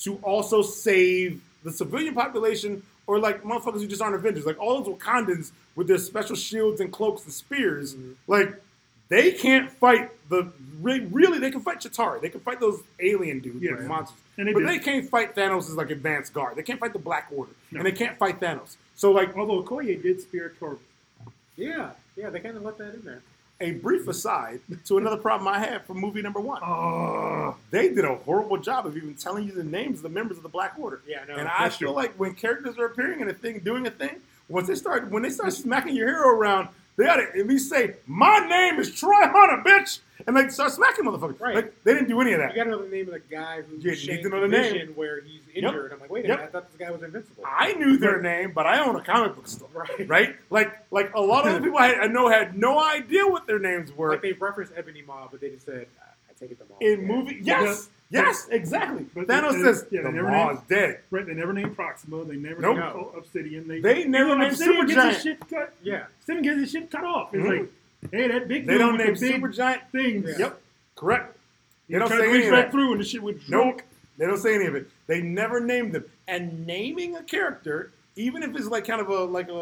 [0.01, 4.47] to also save the civilian population or like motherfuckers who just aren't Avengers.
[4.47, 8.13] Like all those Wakandans with their special shields and cloaks and spears, mm-hmm.
[8.27, 8.61] like
[9.09, 12.21] they can't fight the re- really they can fight Chitauri.
[12.21, 13.73] They can fight those alien dudes, Yeah.
[13.73, 14.19] like monsters.
[14.37, 14.69] And they but did.
[14.69, 16.57] they can't fight Thanos' like advanced guard.
[16.57, 17.79] They can't fight the Black Order, No.
[17.81, 18.77] and they can't fight Thanos.
[18.95, 20.79] So like Although Okoye did spear Corbin.
[21.57, 23.23] Yeah, yeah, they kind of let that in there.
[23.61, 26.63] A brief aside to another problem I had from movie number one.
[26.63, 30.37] Oh, They did a horrible job of even telling you the names of the members
[30.37, 31.01] of the Black Order.
[31.07, 31.97] Yeah, no, and I feel true.
[31.97, 34.17] like when characters are appearing in a thing, doing a thing,
[34.49, 36.69] once they start when they start smacking your hero around,
[36.99, 41.07] they gotta at least say, "My name is Troy Hunter, bitch," and like start smacking
[41.07, 41.41] motherfuckers.
[41.41, 41.55] Right.
[41.55, 42.51] Like they didn't do any of that.
[42.51, 44.41] You got to know the name of the guy who Yeah, you need to know
[44.41, 44.89] the name.
[44.97, 45.93] Where he's injured.
[45.95, 46.37] I'm like, wait a Yep.
[46.39, 47.45] minute, I thought this guy was invincible.
[47.47, 49.69] I knew their name, but I own a comic book store.
[49.73, 50.09] Right.
[50.09, 50.37] Right?
[50.51, 53.47] Like like a lot of other people I, had, I know had no idea what
[53.47, 54.11] their names were.
[54.11, 55.87] Like they referenced Ebony Maw, but they just said,
[56.29, 56.77] I take it the Maw.
[56.81, 57.07] in Yeah.
[57.07, 59.07] movie, yes, yes, exactly.
[59.15, 61.01] But Thanos they- says yeah, they the never named- is dead.
[61.11, 61.27] right.
[61.27, 62.25] They never named Proxima.
[62.25, 62.77] They never Nope.
[62.77, 63.69] named O- Obsidian.
[63.69, 65.13] They, They never named Obsidian gets Supergiant.
[65.15, 65.75] his shit cut.
[65.83, 66.05] Yeah.
[66.21, 67.35] Obsidian gets his shit cut off.
[67.35, 67.59] It's Mhm.
[67.61, 69.81] like, hey, that big They don't name the big Supergiant.
[69.93, 70.31] things.
[70.31, 70.39] Yeah.
[70.39, 70.61] Yep,
[70.97, 71.37] correct.
[71.89, 73.83] They You don't say to reach back through and the shit would Nope.
[74.19, 74.91] They don't say any of it.
[75.07, 76.05] They never named them.
[76.27, 79.55] And naming a character, even if it's like kind of a like a,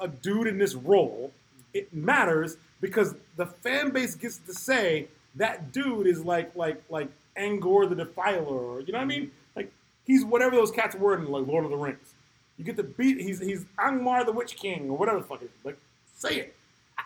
[0.00, 1.32] a, a dude in this role,
[1.74, 7.08] it matters because the fan base gets to say that dude is like like like
[7.38, 9.22] Angor the Defiler, or you know what I mean?
[9.22, 9.30] Mm-hmm.
[9.56, 9.72] Like
[10.06, 12.14] he's whatever those cats were in like Lord of the Rings.
[12.58, 15.50] You get to beat he's he's Angmar the Witch King or whatever the fuck it
[15.58, 15.64] is.
[15.64, 15.78] Like
[16.16, 16.56] say it.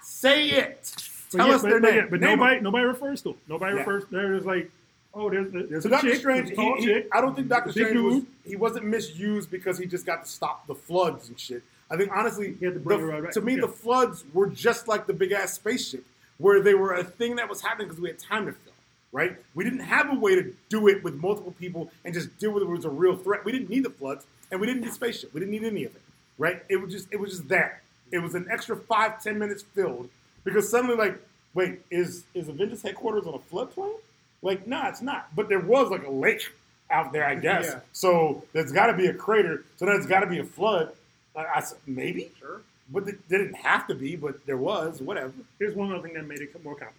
[0.02, 0.92] Say it.
[1.32, 2.06] But Tell yeah, us but, their but name.
[2.10, 3.30] but Name nobody nobody refers to.
[3.30, 3.34] 'em.
[3.48, 3.78] Nobody Yeah.
[3.80, 4.04] refers.
[4.10, 4.70] There's like,
[5.14, 7.34] oh, there's there's So a Doctor chick, Strange, there's a tall he- he- I don't
[7.34, 11.28] think Doctor Strange was he wasn't misused because he just got to stop the floods
[11.28, 11.62] and shit.
[11.90, 13.62] I think honestly, He had to bring the- right to me, Yeah.
[13.62, 16.04] the floods were just like the big ass spaceship,
[16.38, 18.69] where they were a thing that was happening because we had time to film.
[19.12, 19.36] Right?
[19.54, 22.62] We didn't have a way to do it with multiple people and just deal with
[22.62, 23.44] it was a real threat.
[23.44, 25.34] We didn't need the floods, and we didn't need spaceship.
[25.34, 26.02] We didn't need any of it.
[26.38, 26.62] Right?
[26.68, 27.82] It was just it was just there.
[28.12, 30.08] It was an extra five ten minutes filled
[30.44, 31.18] because suddenly like,
[31.54, 33.94] wait, is is Avengers headquarters on a floodplain?
[34.42, 35.28] Like, nah, it's not.
[35.34, 36.48] But there was like a lake
[36.90, 37.66] out there, I guess.
[37.66, 37.80] Yeah.
[37.92, 39.64] So there's got to be a crater.
[39.76, 40.92] So there's got to be a flood.
[41.36, 42.62] I, I s- maybe, Sure.
[42.90, 44.14] but it didn't have to be.
[44.16, 45.00] But there was.
[45.02, 45.32] Whatever.
[45.58, 46.94] Here's one other thing that made it more complicated.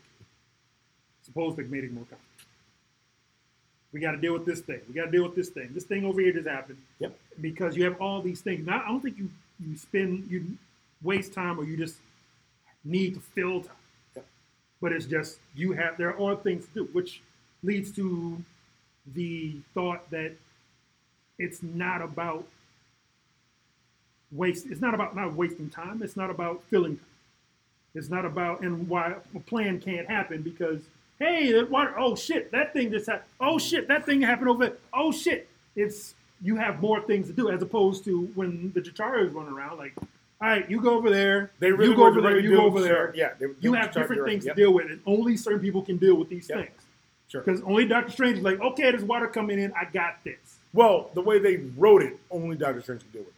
[1.24, 2.28] Supposedly made it more complicated.
[3.94, 4.80] We got to deal with this thing.
[4.88, 5.72] We got to deal with this thing.
[5.74, 6.78] This thing over here just happened.
[7.00, 7.18] Yep.
[7.42, 8.66] Because you have all these things.
[8.66, 10.58] Now, I don't think you you spend you
[11.04, 11.98] waste time or you just
[12.84, 13.76] need to fill time.
[14.16, 14.26] Yep.
[14.82, 17.22] But it's just you have there are things to do, which
[17.64, 18.42] leads to
[19.14, 20.34] the thought that
[21.38, 22.46] it's not about
[24.32, 24.68] waste.
[24.68, 26.02] It's not about not wasting time.
[26.02, 27.06] It's not about filling time.
[27.94, 30.82] It's not about and why a plan can't happen because
[31.22, 31.94] hey, that water.
[31.98, 33.26] Oh shit, that thing just happened.
[33.40, 34.68] Oh shit, that thing happened over.
[34.68, 34.78] there.
[34.94, 39.34] Oh shit, it's you have more things to do as opposed to when the Chitauris
[39.34, 39.78] run around.
[39.78, 41.52] Like, all right, you go over there.
[41.60, 42.40] They really you go over there.
[42.40, 43.14] You go over there.
[43.16, 46.16] Yeah, they, You have different things to deal with, and only certain people can deal
[46.16, 46.58] with these Yep.
[46.58, 46.82] things.
[47.28, 47.42] Sure.
[47.42, 49.72] Because only Doctor Strange is like, okay, there's water coming in.
[49.74, 50.58] I got this.
[50.74, 53.34] Well, the way they wrote it, only Doctor Strange could do it.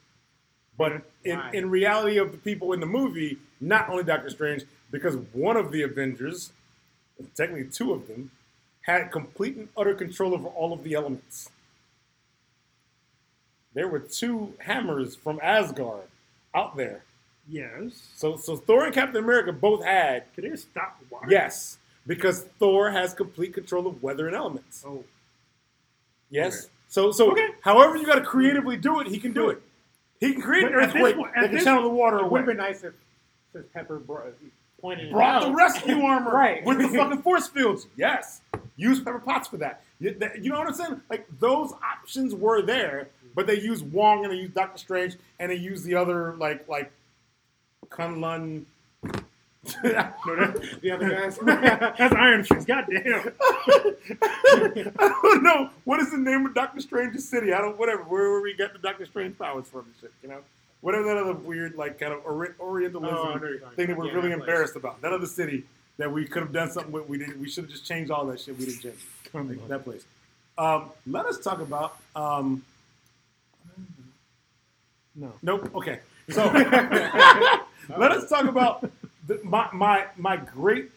[0.78, 5.18] But in, in reality of the people in the movie, not only Doctor Strange, because
[5.34, 6.52] one of the Avengers
[7.36, 8.32] technically two of them,
[8.82, 11.50] had complete and utter control over all of the elements.
[13.74, 16.04] There were two hammers from Asgard
[16.54, 17.04] out there.
[17.50, 18.10] Yes.
[18.16, 21.28] So, so Thor and Captain America both had Can they stop water?
[21.30, 24.84] yes, because Thor has complete control of weather and elements.
[24.86, 25.04] Oh,
[26.30, 26.68] Yes.
[26.88, 27.50] So, so Okay.
[27.62, 29.62] however you got to creatively do it, he can do it.
[30.20, 32.38] He can create But an earthquake point- at that can channel the water It would
[32.40, 32.94] have been nice if,
[33.54, 34.34] if Pepper brought,
[34.84, 36.64] pointed Brought the rescue armor Right.
[36.66, 37.88] with the fucking force fields.
[37.96, 38.42] Yes.
[38.76, 39.82] Use Pepper Potts for that.
[40.00, 41.02] You, that- you know what I'm saying?
[41.10, 45.50] Like those options were there, but they used Wong and they used Doctor Strange and
[45.50, 46.92] they used the other like like
[47.90, 48.66] Kunlun.
[49.66, 51.38] The other guys.
[51.98, 52.68] that's Iron Fist.
[52.68, 53.32] Goddamn.
[55.00, 57.54] I don't know what is the name of Doctor Strange's city.
[57.54, 60.12] I don't whatever where, where we get the Doctor Strange powers from and shit.
[60.22, 60.40] You know,
[60.84, 63.76] whatever that other weird like kind of ori- Orientalism Oh, I know what you're talking
[63.78, 65.02] thing that we're Yeah, really that embarrassed about.
[65.02, 65.64] That other city
[65.98, 67.08] that we could have done something with.
[67.08, 67.40] We didn't.
[67.40, 68.58] We should have just changed all that shit.
[68.58, 68.96] We didn't change
[69.34, 70.04] Like, that place.
[70.58, 71.98] Um, let us talk about.
[72.16, 72.64] Um,
[75.16, 75.32] No.
[75.42, 75.70] nope.
[75.76, 76.00] Okay.
[76.30, 76.44] So
[77.98, 78.90] let us talk about
[79.28, 80.90] the, my my my great.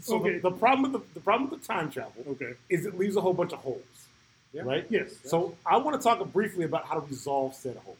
[0.00, 0.34] So Okay.
[0.38, 2.54] the, the problem with the, the problem with the time travel Okay.
[2.68, 3.82] is it leaves a whole bunch of holes,
[4.52, 4.62] Yeah.
[4.62, 4.86] right?
[4.90, 5.14] Yes.
[5.24, 7.96] So I want to talk briefly about how to resolve said holes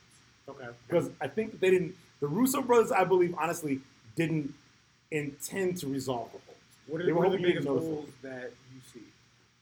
[0.48, 0.66] okay.
[0.88, 1.94] because I think they didn't.
[2.20, 3.80] The Russo brothers, I believe, honestly,
[4.16, 4.54] didn't
[5.10, 6.58] intend to resolve the holes.
[6.86, 9.02] What They are, were what are the biggest didn't holes that you see?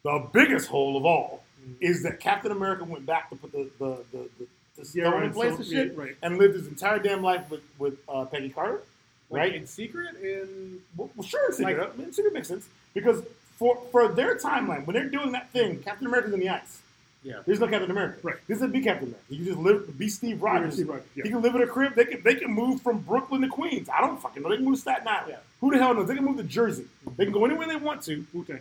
[0.02, 1.76] The biggest hole of all Mhm.
[1.80, 5.12] is that Captain America went back to put the the the, the, the Yeah, stone
[5.14, 6.16] right, in place so- and shit, right.
[6.22, 8.82] and lived his entire damn life with with uh, Peggy Carter,
[9.30, 9.54] Like, right?
[9.54, 10.16] in secret?
[10.22, 11.78] In Well, well, sure, in secret.
[11.78, 13.22] Like- I mean, secret makes sense because
[13.56, 16.80] for for their timeline, when they're doing that thing, Captain America's in the ice.
[17.24, 17.40] Yeah.
[17.46, 18.18] There's no Captain America.
[18.22, 18.36] Right.
[18.46, 19.24] This is a big Captain America.
[19.30, 20.74] He can just live, be Steve Rogers.
[20.74, 21.24] Steve Rogers, yeah.
[21.24, 21.94] He can live in a crib.
[21.96, 23.88] They can they can move from Brooklyn to Queens.
[23.92, 24.50] I don't fucking know.
[24.50, 25.26] They can move to Staten Island.
[25.30, 25.36] Yeah.
[25.60, 26.06] Who the hell knows?
[26.06, 26.84] They can move to Jersey.
[27.16, 28.24] They can go anywhere they want to.
[28.40, 28.60] Okay.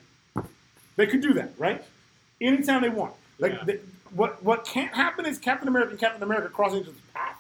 [0.96, 1.84] They can do that, right?
[2.42, 3.14] Anytime they want.
[3.40, 3.64] Like Yeah.
[3.66, 3.80] they,
[4.12, 7.36] what what can't happen is Captain America and Captain America crossing each other's path.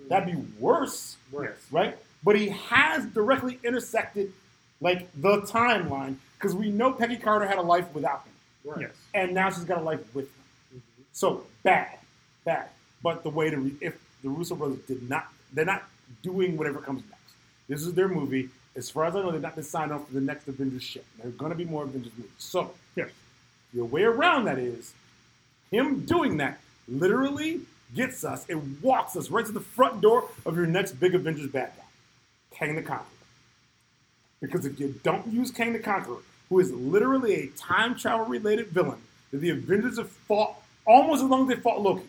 [0.00, 0.08] Mm-hmm.
[0.08, 1.56] That'd be worse, Worse.
[1.70, 1.96] right?
[2.24, 4.32] But he has directly intersected
[4.80, 8.32] like the timeline because we know Peggy Carter had a life without him,
[8.72, 8.80] Right.
[8.82, 8.90] Yes.
[9.14, 10.35] and now she's got a life with him.
[11.16, 11.96] So bad,
[12.44, 12.68] bad.
[13.02, 15.84] But the way to re- if the Russo brothers did not, they're not
[16.22, 17.22] doing whatever comes next.
[17.68, 18.50] This is their movie.
[18.76, 21.06] As far as I know, they've not been signed off for the next Avengers shit.
[21.16, 22.32] There are going to be more Avengers movies.
[22.36, 23.08] So Yes.
[23.72, 24.92] your way around that is
[25.70, 27.62] him doing that literally
[27.94, 31.46] gets us, it walks us right to the front door of your next big Avengers
[31.50, 33.06] bad guy, Kang the Conqueror.
[34.42, 36.18] Because if you don't use Kang the Conqueror,
[36.50, 38.98] who is literally a time travel related villain
[39.30, 40.56] that the Avengers have fought
[40.86, 42.06] almost as long as they fought Loki.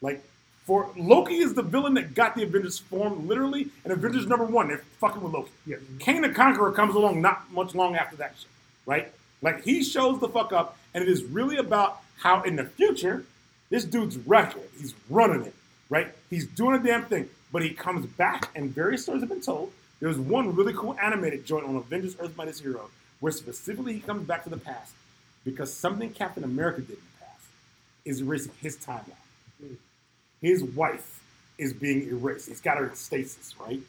[0.00, 0.22] Like,
[0.64, 4.68] for Loki is the villain that got the Avengers formed literally, and Avengers number one,
[4.68, 5.50] they're fucking with Loki.
[5.64, 5.76] Yeah.
[6.00, 8.48] Kang the Conqueror comes along not much long after that shit,
[8.84, 9.12] right?
[9.42, 13.24] Like he shows the fuck up, and it is really about how in the future,
[13.70, 14.70] this dude's wrecking it.
[14.78, 15.54] He's running it,
[15.88, 16.08] right?
[16.30, 19.72] He's doing a damn thing, but he comes back, and various stories have been told.
[20.00, 24.26] There's one really cool animated joint on Avengers Earth Mightiest Hero where specifically he comes
[24.26, 24.92] back to the past
[25.44, 27.15] because something Captain America did in the past
[28.06, 29.12] is erasing his timeline.
[30.40, 31.20] His wife
[31.58, 32.48] is being erased.
[32.48, 33.80] He's got her in stasis, right?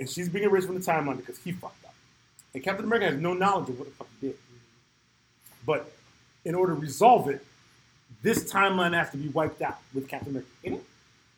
[0.00, 1.94] And she's being erased from the timeline because he fucked up.
[2.54, 4.36] And Captain America has no knowledge of what the fuck he did.
[5.64, 5.92] But
[6.44, 7.44] in order to resolve it,
[8.22, 10.84] this timeline has to be wiped out with Captain America in it,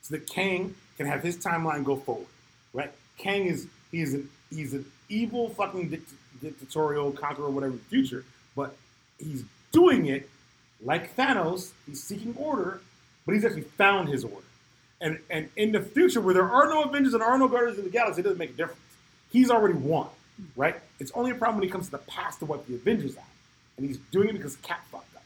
[0.03, 2.27] so that Kang can have his timeline go forward,
[2.73, 2.93] right?
[3.19, 6.13] Kang is he is an he's an evil fucking dict-
[6.43, 8.77] dictatorial conqueror, whatever future, but
[9.19, 10.29] he's doing it
[10.85, 11.71] like Thanos.
[11.87, 12.81] He's seeking order,
[13.27, 14.37] but he's actually found his order.
[15.01, 17.79] And and in the future, where there are no Avengers and there are no Guardians
[17.79, 18.81] of the Galaxy, it doesn't make a difference.
[19.31, 20.07] He's already won,
[20.57, 20.77] right?
[21.01, 23.25] It's only a problem when he comes to the past to wipe the Avengers out,
[23.77, 25.25] and he's doing it because Cap fucked up.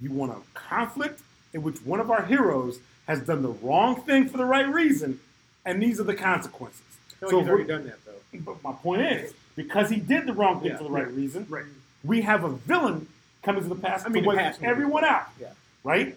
[0.00, 1.22] You want a conflict
[1.54, 2.78] in which one of our heroes
[3.08, 5.20] has done the wrong thing for the right reason,
[5.64, 6.82] and these are the consequences.
[7.18, 8.38] Feel like So he's already done that, though.
[8.40, 11.46] but my point is, because he did the wrong thing Yeah, for the right reason,
[11.48, 11.64] Right.
[12.04, 13.08] we have a villain
[13.46, 15.28] coming to the past I mean, to wipe everyone out.
[15.40, 15.48] Yeah.
[15.84, 16.14] Right?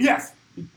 [0.00, 0.32] Yes,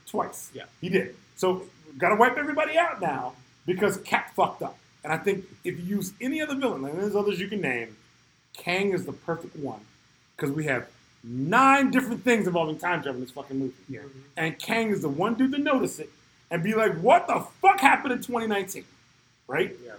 [0.08, 0.52] twice.
[0.54, 0.66] Yeah.
[0.82, 1.16] he did.
[1.38, 1.64] So
[1.98, 3.34] got to wipe everybody out now
[3.66, 4.78] because Cap fucked up.
[5.04, 7.96] And I think if you use any other villain, and there's others you can name,
[8.58, 9.80] Kang is the perfect one
[10.36, 10.88] because we have
[11.24, 13.74] nine different things involving time travel in this fucking movie.
[13.88, 14.02] Yeah.
[14.38, 16.10] And Kang is the one dude to notice it
[16.52, 18.84] and be like, "What the fuck happened in 2019?"
[19.48, 19.76] Right?
[19.86, 19.94] Yeah.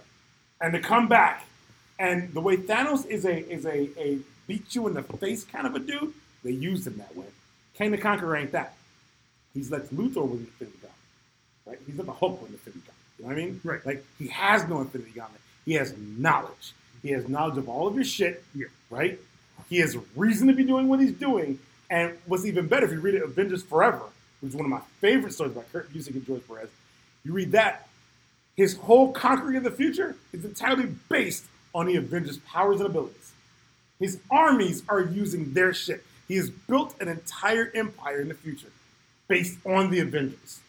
[0.61, 1.45] and to come back.
[1.99, 5.67] And the way Thanos is a is a, a beat you in the face kind
[5.67, 7.25] of a dude, they used him that way.
[7.75, 8.73] Kang the Conqueror ain't that.
[9.53, 10.91] He's Lex Luthor with the Infinity Gauntlet.
[11.65, 11.79] Right?
[11.85, 12.95] He's not the Hulk with the Infinity Gauntlet.
[13.17, 13.61] You know what I mean?
[13.63, 13.85] Right.
[13.85, 15.41] Like he has no Infinity Gauntlet.
[15.65, 16.73] He has knowledge.
[17.01, 18.43] He He has knowledge of all of your shit.
[18.53, 18.65] Yeah.
[18.89, 19.17] Right?
[19.69, 21.59] He has reason to be doing what he's doing.
[21.89, 24.01] And what's even better, if you read it, Avengers Forever,
[24.41, 26.69] which is one of my favorite stories by Kurt Busiek and George Perez,
[27.23, 27.87] you read that,
[28.57, 33.31] his whole conquering of the future is entirely based on the Avengers' powers and abilities.
[33.99, 36.03] His armies are using their shit.
[36.27, 38.71] He has built an entire empire in the future
[39.27, 40.59] based on the Avengers.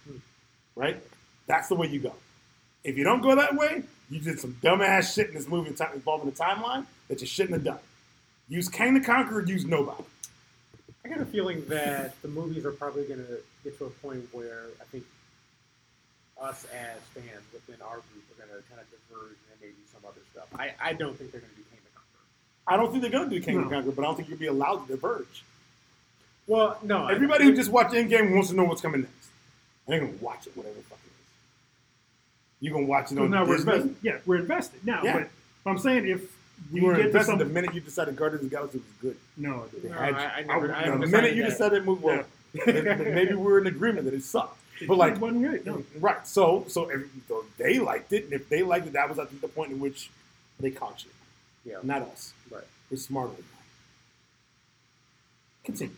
[0.75, 1.03] Right?
[1.47, 2.15] That's the way you go.
[2.85, 6.31] If you don't go that way, you did some dumbass shit in this movie involving
[6.31, 7.79] the timeline that you shouldn't have done.
[8.49, 10.05] Use Kang the Conqueror, use nobody.
[11.05, 14.29] I got a feeling that the movies are probably going to get to a point
[14.33, 15.05] where I think
[16.41, 20.01] us as fans within our group are going to kind of diverge and maybe some
[20.07, 20.49] other stuff.
[20.55, 21.68] I, I don't think they're going to do.
[22.69, 23.71] I don't think they're going to do Kang the No.
[23.71, 25.43] Conqueror, but I don't think you'll be allowed to diverge.
[26.47, 27.07] Well, no.
[27.09, 29.15] Everybody who just watched Endgame wants to know what's coming next.
[29.87, 31.15] And they're going to watch it, whatever the fuck it is.
[32.61, 33.73] You're going to watch it So on now we're Disney.
[33.73, 33.97] invested.
[34.03, 35.03] Yeah, we're invested now.
[35.03, 35.25] Yeah.
[35.65, 36.23] But I'm saying if
[36.73, 38.79] we You were get to invested some, the minute you decided Guardians of the Galaxy
[38.79, 39.17] was good.
[39.37, 40.17] no, They No, had you.
[40.17, 41.51] I- I never- I the haven't minute you that.
[41.51, 42.25] decided to move, well,
[42.67, 44.59] then maybe we're in agreement that it sucked.
[44.87, 45.67] But like, it wasn't great.
[45.67, 45.83] No.
[46.01, 46.27] right?
[46.27, 49.25] So, so, every, so they liked it, and if they liked it, that was I
[49.25, 50.09] think the point in which
[50.61, 51.11] they caught you,
[51.73, 51.79] Yeah.
[51.83, 52.33] not us.
[52.91, 52.97] Right.
[52.97, 53.65] We're smarter than that.
[55.65, 55.95] Continue.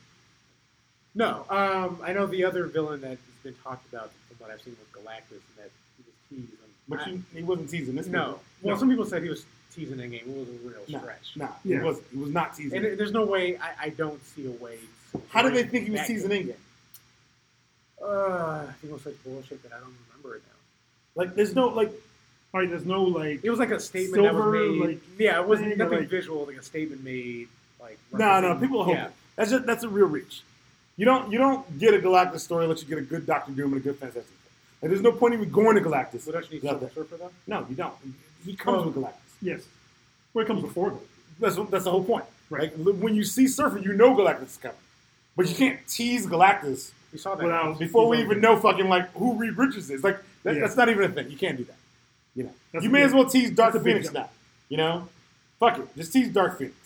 [1.15, 4.63] No, um, I know the other villain that has been talked about from what I've
[4.63, 6.15] seen with Galactus, and that he was
[6.49, 6.53] teased.
[6.63, 8.07] And But I- you, he wasn't teasing this.
[8.07, 8.39] no, movie.
[8.63, 8.81] well, No.
[8.81, 10.21] some people said he was teasing in game.
[10.21, 10.99] It was a real No.
[11.01, 11.33] stretch.
[11.37, 11.79] Nah, Yeah.
[11.79, 12.01] he was.
[12.13, 12.77] He was not teasing.
[12.79, 13.57] And it- there's no way.
[13.59, 14.79] I, I don't see a way.
[15.31, 16.57] How did they think he was teasing in game?
[18.03, 20.55] Uh, I think it was such bullshit that I don't remember it now.
[21.17, 21.93] Like, there's no like.
[22.53, 23.41] Right, there's no like.
[23.45, 24.81] It was like a statement that was made.
[24.81, 26.45] like, yeah, it wasn't thing nothing like- visual.
[26.47, 27.49] Like a statement made.
[27.81, 28.57] Like No, no.
[28.59, 30.43] People hope Yeah, that's just that's a real reach.
[30.97, 33.73] You don't you don't get a Galactus story unless you get a good Doctor Doom
[33.73, 34.37] and a good Fantastic Four.
[34.83, 36.23] Like, there's no point even going to Galactus.
[36.23, 36.91] so don't need Silver.
[36.95, 37.31] Surfer though?
[37.47, 37.95] No, you don't.
[38.45, 39.01] He comes Well- with oh.
[39.01, 39.15] Galactus.
[39.43, 39.63] Yes.
[40.35, 41.01] Well, it comes before though.
[41.39, 42.25] That's that's the whole point.
[42.51, 42.77] Right.
[42.79, 44.77] Like when you see Surfer, you know Galactus is coming,
[45.37, 49.11] but you can't tease Galactus We saw that Without- before we even know fucking like
[49.13, 50.03] who Reed Richards is.
[50.03, 50.63] Like that, Yeah.
[50.63, 51.31] that's not even a thing.
[51.31, 51.77] You can't do that.
[52.37, 54.31] You know, That's you may big- as well tease Dark that's Phoenix now.
[54.69, 55.09] You know,
[55.59, 56.77] fuck it, just tease Dark Phoenix.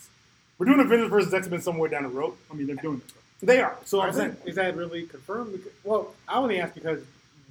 [0.57, 2.33] We're doing Avengers versus X Men somewhere down the road.
[2.51, 3.13] I mean, they're doing it.
[3.41, 3.45] Though.
[3.53, 3.75] They are.
[3.85, 5.59] So Are I'm saying, is that really confirmed?
[5.83, 7.01] Well, I only ask because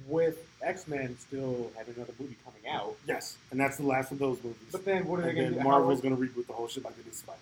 [0.07, 4.19] with X Men still having another movie coming out, yes, and that's the last of
[4.19, 4.57] those movies.
[4.71, 5.63] but then what are they going to do?
[5.63, 7.37] Marvel's going to reboot the whole shit like they did Spider.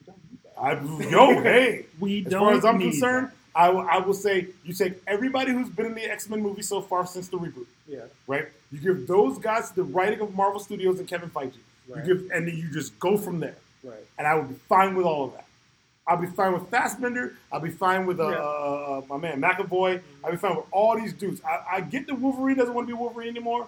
[0.00, 0.58] You don't need that.
[0.58, 1.84] I yo hey.
[2.00, 2.40] We As don't.
[2.40, 3.34] far as I'm concerned, that.
[3.54, 7.06] I will, say you take everybody who's been in the X Men movie so far
[7.06, 8.46] since the reboot, Yeah, right?
[8.70, 11.54] You give those guys the writing of Marvel Studios and Kevin Feige.
[11.88, 12.06] Right.
[12.06, 13.94] You give, and then you just go from there, right.
[14.18, 15.46] and I would be fine with all of that.
[16.06, 17.34] I'll be fine with Fassbender.
[17.52, 18.36] I'll be fine with uh, Yeah.
[18.38, 20.00] uh, my man McAvoy.
[20.24, 21.40] I'll be fine with all these dudes.
[21.44, 23.66] I, I get that Wolverine doesn't want to be Wolverine anymore.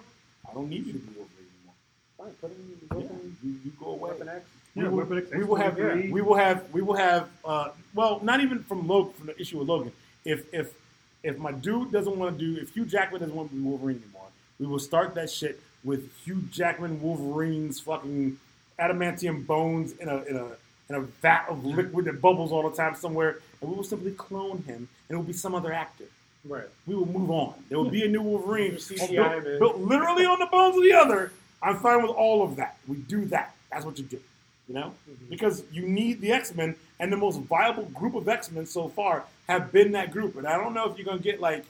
[0.49, 1.75] I don't need you to be Wolverine anymore.
[2.17, 3.07] Fine, put him in Yeah,
[3.43, 4.11] you, you go away.
[4.11, 4.45] Weapon X.
[4.75, 8.19] Yeah, we will, we will have X-Men, we will have we will have uh, well
[8.23, 9.91] not even from Logan from the issue with Logan.
[10.25, 10.73] If if
[11.21, 14.01] if my dude doesn't want to do if Hugh Jackman doesn't want to be Wolverine
[14.03, 14.23] anymore
[14.59, 18.37] we will start that shit with Hugh Jackman Wolverine's fucking
[18.79, 20.47] adamantium bones in a in a
[20.89, 24.11] in a vat of liquid that bubbles all the time somewhere and we will simply
[24.11, 26.05] clone him and it will be some other actor.
[26.45, 26.67] Right.
[26.85, 27.53] we will move on.
[27.69, 28.77] There will be a new Wolverine.
[28.97, 31.31] Built, built literally on the bones of the other.
[31.61, 32.75] I'm fine with all of that.
[32.85, 33.55] We do that.
[33.71, 34.19] That's what you do
[34.67, 35.29] you know Mhm.
[35.29, 38.87] because you need the X Men, and the most viable group of X Men so
[38.89, 40.35] far have been that group.
[40.37, 41.65] And I don't know if you're gonna get like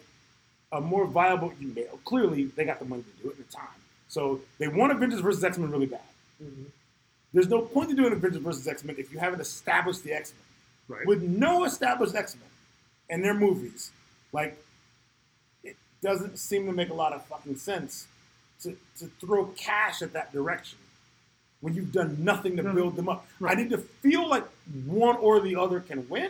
[0.72, 1.54] a more viable.
[1.60, 3.68] You may, clearly, they got the money to do it in the time,
[4.08, 6.02] so they want Avengers versus X Men really bad.
[6.42, 6.66] Mhm.
[7.34, 10.34] There's no point to doing Avengers versus X Men if you haven't established the X
[10.34, 10.98] Men.
[10.98, 11.08] Right.
[11.08, 12.50] With no established X Men
[13.10, 13.92] and their movies,
[14.32, 14.62] like
[15.64, 18.08] it doesn't seem to make a lot of fucking sense
[18.62, 20.78] to, to throw cash at that direction
[21.64, 22.74] when you've done nothing to No.
[22.74, 23.26] build them up.
[23.48, 24.44] I need to feel like
[24.86, 26.30] one or the other can win,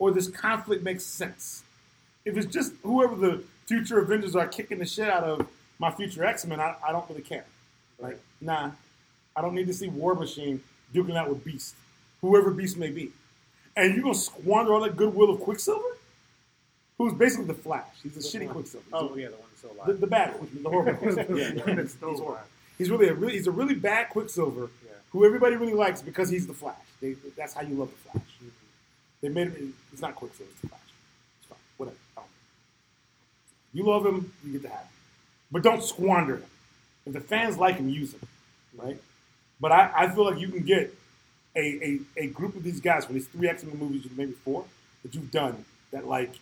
[0.00, 1.62] or this conflict makes sense.
[2.24, 5.46] If it's just whoever the future Avengers are kicking the shit out of
[5.78, 7.44] my future X Men, I, I don't really care.
[8.00, 8.72] Like, nah,
[9.36, 10.60] I don't need to see War Machine
[10.92, 11.76] duking out with Beast,
[12.20, 13.12] whoever Beast may be.
[13.76, 15.84] And you're gonna squander all that goodwill of Quicksilver,
[16.98, 17.86] who's basically the Flash.
[18.02, 18.54] He's a Which shitty one?
[18.56, 18.84] Quicksilver.
[18.86, 19.86] He's Oh a- yeah, the one that's still alive.
[19.86, 21.36] the, the bad one, the horrible Quicksilver.
[21.38, 22.40] Yeah, yeah, he's, he's horrible.
[22.78, 24.92] He's really a really he's a really bad Quicksilver yeah.
[25.10, 26.76] who everybody really likes because he's the Flash.
[27.00, 28.26] They, that's how you love the Flash.
[28.42, 28.50] Mhm.
[29.20, 29.74] They made him.
[29.92, 30.50] It's not Quicksilver.
[30.50, 30.80] It's the Flash.
[31.40, 31.58] It's fine.
[31.76, 31.96] Whatever.
[33.72, 34.32] You love him.
[34.44, 34.88] You get to have him,
[35.50, 36.44] but don't squander him.
[37.06, 38.20] If the fans like him, use him.
[38.76, 38.98] Right.
[39.60, 40.94] But I, I feel like you can get
[41.56, 44.64] a, a, a group of these guys for these three X Men movies, maybe four,
[45.02, 46.34] that you've done that like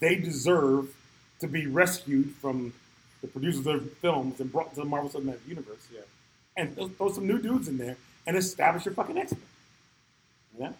[0.00, 0.94] they deserve
[1.40, 2.72] to be rescued from
[3.26, 5.86] the producers of films and brought to the Marvel Cinematic Universe.
[5.92, 6.00] Yeah.
[6.56, 7.96] and throw, throw some new dudes in there
[8.26, 9.40] and establish your fucking X Men.
[10.58, 10.72] Yeah,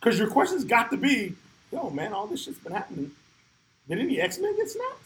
[0.00, 1.34] because your questions got to be,
[1.70, 3.10] yo, man, all this shit's been happening.
[3.88, 5.02] Did any X Men get snapped?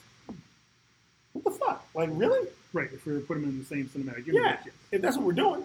[1.32, 1.86] What the fuck?
[1.94, 2.48] Like, really?
[2.72, 4.58] Right, if we were putting them in the same cinematic Yeah, universe.
[4.66, 4.74] yes.
[4.92, 5.64] if that's what we're doing,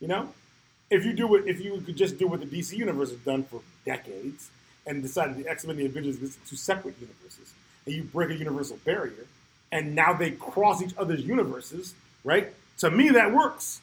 [0.00, 0.28] you know,
[0.90, 3.42] if you do it, if you could just do what the DC universe has done
[3.44, 4.50] for decades,
[4.86, 7.52] and decided the X Men, and the Avengers, is two separate universes,
[7.84, 9.26] and you break a universal barrier,
[9.72, 11.94] and now they cross each other's universes,
[12.24, 12.52] right?
[12.78, 13.80] To me, that works.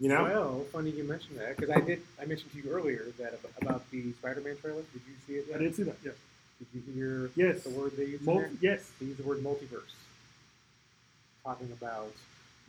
[0.00, 2.02] You know, Well, funny you mentioned that because I did.
[2.20, 4.82] I mentioned to you earlier that ab- about the Spider-Man trailer.
[4.92, 5.46] Did you see it?
[5.48, 5.58] I Yet?
[5.60, 6.14] did see that, yes.
[6.58, 7.62] Did you hear Yes.
[7.62, 8.24] the word they used?
[8.24, 8.90] Mul- yes.
[8.98, 9.92] They used the word multiverse,
[11.44, 12.12] talking about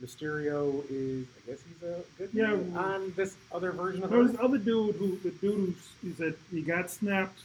[0.02, 1.26] Mysterio is.
[1.36, 2.54] I guess he's a good Yeah.
[2.54, 4.40] man on this other version of There was Earth.
[4.40, 5.74] other dude who, the dude who,
[6.08, 7.40] he said he got snapped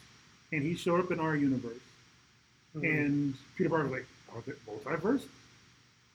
[0.52, 1.78] and he showed up in our universe.
[2.76, 2.84] Mhm.
[2.84, 5.24] And Peter Parker's like, is multiverse?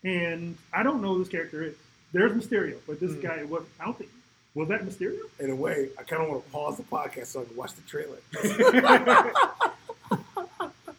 [0.02, 1.74] And I don't know who this character is.
[2.12, 3.22] There's Mysterio, but this Mhm.
[3.22, 4.10] guy was, I don't think,
[4.54, 5.18] was that Mysterio?
[5.40, 7.72] in a way, I kind of want to pause the podcast so I can watch
[7.74, 8.18] the trailer.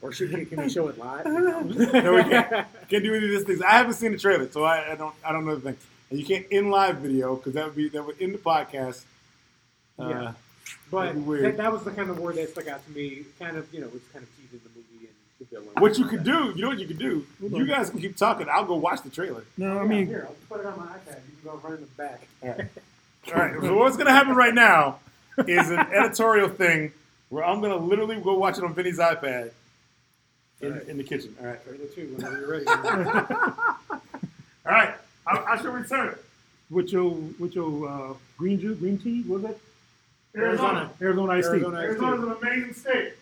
[0.02, 1.26] or should we, can we show it live?
[1.26, 2.50] No, we can't.
[2.90, 3.62] Can't do any of these things.
[3.62, 5.16] I haven't seen the trailer, so I, I don't.
[5.26, 5.78] I don't know the thing.
[6.10, 9.04] And you can't in live video because that would be that would end the podcast.
[10.00, 10.34] Uh, Yeah.
[10.92, 11.46] But That'd weird.
[11.46, 13.24] that, that was the kind of word that stuck out to me.
[13.40, 15.45] Kind of, you know, was kind of teasing the movie and the villain.
[15.78, 17.26] What you could do, you know what you could do?
[17.40, 17.68] Hold You on.
[17.68, 18.48] guys can keep talking.
[18.52, 19.44] I'll go watch the trailer.
[19.58, 21.20] No, I mean, here, I'll put it on my iPad.
[21.28, 22.22] You can go run in the back.
[22.44, 22.68] All right.
[23.28, 23.62] All right.
[23.62, 25.00] So what's gonna happen right now
[25.48, 26.92] is an editorial thing
[27.30, 29.52] where I'm gonna literally go watch it on Vinny's iPad
[30.62, 30.88] in, All right.
[30.88, 31.36] in the kitchen.
[31.40, 31.64] All right.
[31.64, 32.66] Trailer two, whenever you're ready.
[32.68, 34.94] All right.
[35.28, 36.16] I, I shall return.
[36.70, 39.60] with your, with your uh, green juice, green tea, what was that?
[40.40, 40.90] Arizona.
[41.02, 41.52] Arizona iced tea.
[41.54, 42.06] Arizona iced tea.
[42.06, 43.14] Arizona's an amazing state.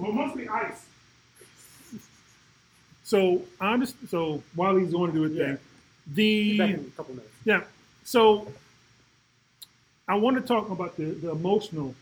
[0.00, 0.86] Well, mostly ice.
[3.04, 5.46] So, I understand, so while he's going to do Yeah.
[5.46, 5.58] thing,
[6.14, 7.32] Be back in the, a couple minutes.
[7.44, 7.62] yeah,
[8.04, 8.52] so
[10.08, 11.94] I want to talk about the, the emotional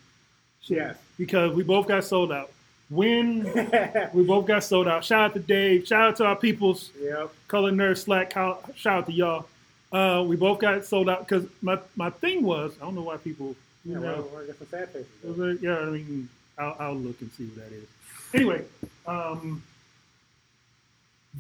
[0.63, 0.97] shit Yes.
[1.19, 2.51] because we both got sold out.
[2.91, 3.43] When
[4.15, 5.05] we both got sold out.
[5.05, 5.87] Shout out to Dave.
[5.87, 6.91] Shout out to our peoples.
[7.03, 7.31] yep.
[7.47, 8.33] Color Nerd Slack.
[8.33, 9.47] Shout out to y'all.
[9.93, 13.17] Uh, we both got sold out because my, my thing was I don't know why
[13.19, 15.07] people you Yeah, know well, I got some sad faces.
[15.25, 16.29] it was like, yeah I mean
[16.59, 17.87] I'll, I'll look and see what that is.
[18.35, 18.65] Anyway,
[19.07, 19.63] um,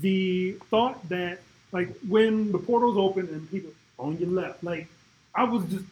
[0.00, 1.40] the thought that
[1.72, 4.86] like when the portals open and people on your left, like
[5.34, 5.84] I was just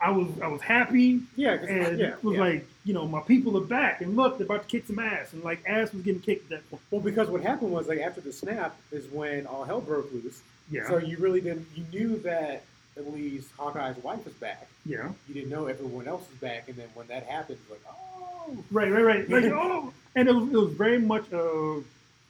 [0.00, 2.40] I was I was happy Yeah, and yeah, was yeah.
[2.40, 5.32] like you know my people are back and look they're about to kick some ass
[5.32, 6.82] and like ass was getting kicked that point.
[6.90, 10.42] Well, because what happened was like after the snap is when all hell broke loose.
[10.70, 11.66] Yeah, So you really didn't.
[11.74, 12.62] You knew that
[12.96, 14.66] at least Hawkeye's wife was back.
[14.84, 15.10] yeah.
[15.28, 18.90] You didn't know everyone else was back, and then when that happened, like, oh, Right,
[18.90, 19.28] right, right.
[19.30, 21.30] Like, oh, and it was, it was very much.
[21.32, 21.84] of,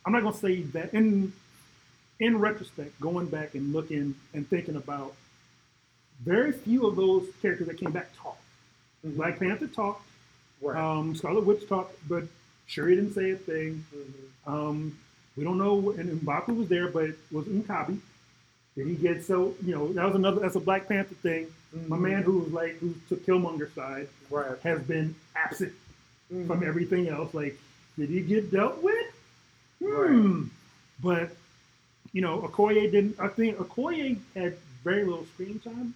[0.05, 1.33] I'm not gonna say that in
[2.21, 5.15] in retrospect, going back and looking and thinking about
[6.23, 8.41] very few of those characters that came back talked.
[9.05, 9.17] Mhm.
[9.17, 10.07] Black Panther talked,
[10.61, 10.77] right.
[10.77, 12.25] um, Scarlet Witch talked, but
[12.67, 13.85] Shuri didn't say a thing.
[13.95, 14.53] Mhm.
[14.53, 14.99] Um,
[15.37, 17.99] we don't know, and Mbaku was there, but was W'Kabi.
[18.77, 19.55] Did he get so?
[19.65, 20.41] You know, that was another.
[20.41, 21.47] That's a Black Panther thing.
[21.89, 22.01] My Mhm.
[22.01, 24.59] man who was like who took Killmonger's side right.
[24.63, 25.73] has been absent
[26.33, 26.47] Mhm.
[26.47, 27.33] from everything else.
[27.35, 27.59] Like,
[27.99, 29.07] did he get dealt with?
[29.81, 30.11] Right.
[30.11, 30.45] Hmm.
[31.03, 31.37] But
[32.13, 33.19] you know, Okoye didn't.
[33.21, 35.95] I think Okoye had very little screen time.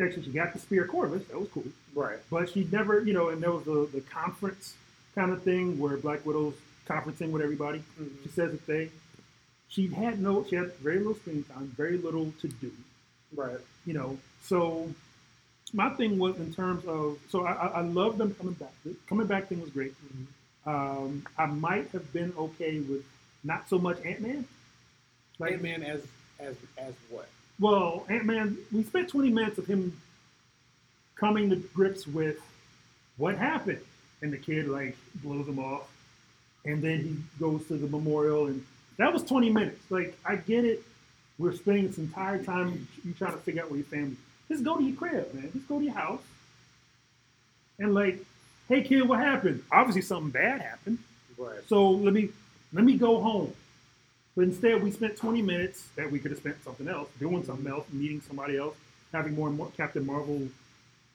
[0.00, 1.24] Actually, she got the spear Corvus.
[1.28, 1.64] That was cool.
[1.94, 2.18] Right.
[2.30, 4.74] But she never, you know, and there was the, the conference
[5.14, 6.54] kind of thing where Black Widow's
[6.86, 7.82] conferencing with everybody.
[8.00, 8.10] Mhm.
[8.22, 8.90] She says a thing.
[9.76, 10.42] She had no.
[10.48, 11.70] She had very little screen time.
[11.76, 12.72] Very little to do
[13.34, 13.58] Right.
[13.84, 14.88] you know, so
[15.74, 18.72] my thing was in terms of so I, I love them coming back.
[18.86, 19.94] The coming back thing was great.
[20.64, 23.04] Um, I might have been okay with
[23.44, 24.46] not so much Ant Man.
[25.38, 26.00] Like, Ant Man as
[26.40, 27.28] as as what?
[27.60, 29.94] well, Ant Man, we spent 20 minutes of him
[31.16, 32.38] coming to grips with
[33.18, 33.80] what happened,
[34.22, 35.90] and the kid like blows him off,
[36.64, 38.64] and then he goes to the memorial, and
[38.98, 39.90] that was 20 minutes.
[39.90, 40.82] Like I get it,
[41.38, 44.16] we're spending this entire time you trying to figure out where your family.
[44.48, 45.50] Just go to your crib, man.
[45.52, 46.22] Just go to your house,
[47.78, 48.18] and like,
[48.68, 49.62] hey kid, what happened?
[49.72, 50.98] Obviously something bad happened.
[51.36, 51.60] Right.
[51.68, 52.30] So let me
[52.72, 53.52] let me go home.
[54.34, 57.66] But instead, we spent 20 minutes that we could have spent something else, doing something
[57.66, 58.76] else, meeting somebody else,
[59.10, 60.42] having more, more Captain Marvel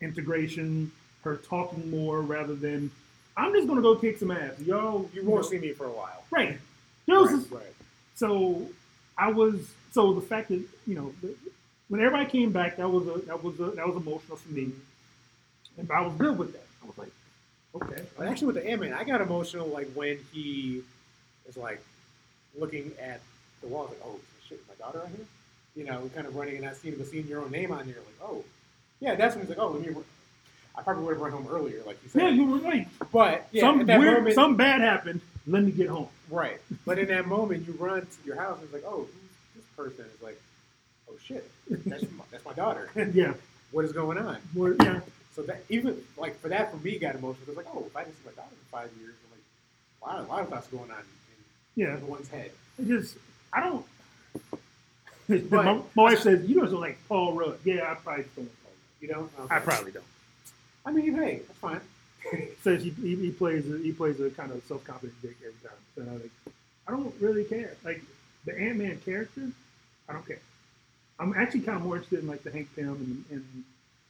[0.02, 0.92] integration,
[1.24, 2.90] her talking more rather than
[3.38, 4.60] I'm just gonna go kick some ass.
[4.60, 6.24] Yo, You know, won't see me for a while.
[6.32, 6.58] right.
[7.08, 7.46] Right.
[7.52, 7.76] right.
[8.16, 8.70] So
[9.18, 11.36] I was so the fact that you know the,
[11.90, 14.72] when everybody came back, that was a that was a, that was emotional for me,
[15.78, 16.66] and I was good with that.
[16.84, 17.12] I was like,
[17.76, 20.82] okay, But actually, with the Ant Man, I got emotional like when he
[21.48, 21.82] is like
[22.58, 23.22] looking at
[23.62, 25.26] the wall, like, oh shit, is my daughter out here?
[25.76, 27.96] you know, kind of running and not seeing, but seeing your own name on there,
[27.96, 28.44] like, oh,
[29.00, 29.96] yeah, that's when it's like, oh, let me.
[30.76, 32.22] I probably would have run home earlier, like you said.
[32.22, 32.88] Yeah, you were right.
[33.12, 35.22] but yeah, some weird, moment, some bad happened.
[35.48, 36.08] Let me get home.
[36.30, 36.60] right.
[36.86, 39.66] But in that moment, you run to your house and it's like, oh, who's this
[39.76, 40.06] person?
[40.14, 40.40] It's like,
[41.10, 42.90] oh shit, that's my, that's my daughter.
[43.14, 43.34] Yeah,
[43.72, 44.38] what is going on?
[44.54, 45.00] more, yeah.
[45.36, 48.04] So that even like for that for me got emotional because like, oh, if I
[48.04, 49.32] didn't see my daughter in five years, I'm
[50.12, 52.52] like, wow, a lot of thoughts going on in, Yeah, one's head.
[52.80, 53.18] it just
[53.54, 53.86] I don't.
[55.28, 55.64] But- my,
[55.96, 57.58] my wife says you don't like Paul Rudd.
[57.64, 58.52] Yeah, I probably don't.
[59.00, 59.48] You know, Rudd.
[59.50, 60.06] I probably don't.
[60.86, 61.80] I mean, hey, that's fine.
[62.64, 65.60] Says he, he, he plays a, he plays a kind of self confident dick every
[65.68, 65.78] time.
[65.96, 66.32] So I like
[66.88, 67.76] I don't really care.
[67.84, 68.02] Like
[68.46, 69.50] the Ant Man character,
[70.10, 70.40] I don't care.
[71.20, 73.64] I'm actually kind of more interested in like the Hank Pym and, and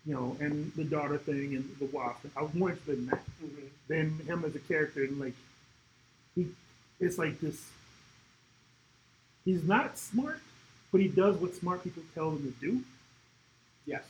[0.05, 2.25] you know and the daughter thing and the Wasp.
[2.35, 3.65] I was more interested in that mm-hmm.
[3.87, 5.33] than him as a character and like
[6.35, 6.47] he
[6.99, 7.69] it's like this
[9.43, 10.39] he's not smart
[10.91, 12.83] but he does what smart people tell him to do
[13.85, 14.03] Yes.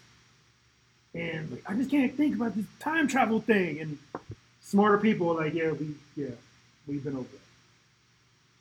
[1.14, 3.98] And like i just can't think about this time travel thing and
[4.62, 6.28] smarter people are like yeah we yeah
[6.88, 7.38] we've been over it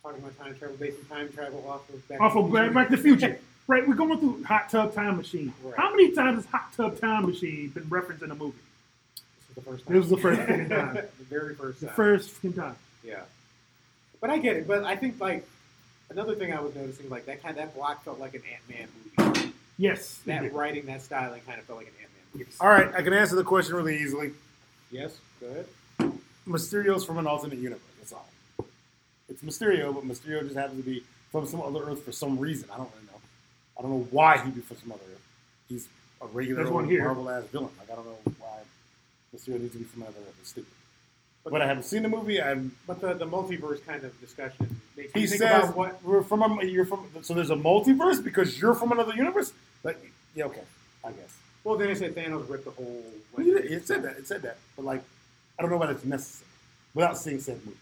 [0.02, 2.72] Talking about time travel, basing time travel off of Back off to the of back,
[2.72, 5.74] back to the future right we're going through hot tub time machine Right.
[5.76, 8.56] how many times has hot tub time machine been referenced in a movie
[9.54, 9.94] This was the first time.
[9.94, 10.94] This was the first time.
[10.94, 11.94] the very first the time.
[11.96, 13.20] first time Yeah.
[14.20, 14.66] But I get it.
[14.68, 15.46] But I think like
[16.10, 18.88] another thing I was noticing, like that kind of, that block felt like an Ant
[19.16, 19.52] Man movie.
[19.78, 22.50] yes That writing, that styling, kind of felt like an Ant Movie.
[22.60, 24.32] All right, I can answer the question really easily.
[24.90, 25.16] Yes.
[25.40, 25.46] go
[25.98, 26.12] Good.
[26.46, 27.82] Mysterio's from an alternate universe.
[27.98, 28.28] That's all.
[29.28, 32.68] It's Mysterio, but Mysterio just happens to be from some other Earth for some reason.
[32.72, 33.20] I don't really know.
[33.78, 35.22] I don't know why he'd be from some other Earth.
[35.68, 35.88] He's
[36.20, 37.04] a regular There's one here.
[37.04, 37.70] Marvel ass villain.
[37.78, 38.58] Like I don't know why
[39.34, 40.34] Mysterio needs to be from another Earth.
[40.40, 40.72] It's stupid.
[41.44, 42.42] But I haven't seen the movie.
[42.42, 46.04] I'm, But the, the multiverse kind of discussion makes me he think says about what
[46.04, 47.06] we're from a, you're from.
[47.22, 49.52] So there's a multiverse because you're from another universe.
[49.82, 49.98] But
[50.34, 50.62] yeah, okay,
[51.02, 51.36] I guess.
[51.64, 53.04] Well, then it said Thanos ripped the whole.
[53.36, 54.16] Well, It said that.
[54.16, 54.56] It said that.
[54.76, 55.02] But like,
[55.58, 56.46] I don't know why that's necessary
[56.94, 57.76] without seeing said movie.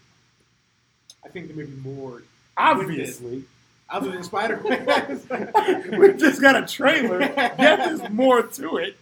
[1.25, 2.23] I think there may be more.
[2.57, 3.45] Obviously,
[3.91, 5.97] Other than Spider Man.
[5.99, 7.19] we just got a trailer.
[7.57, 8.97] There's more to it.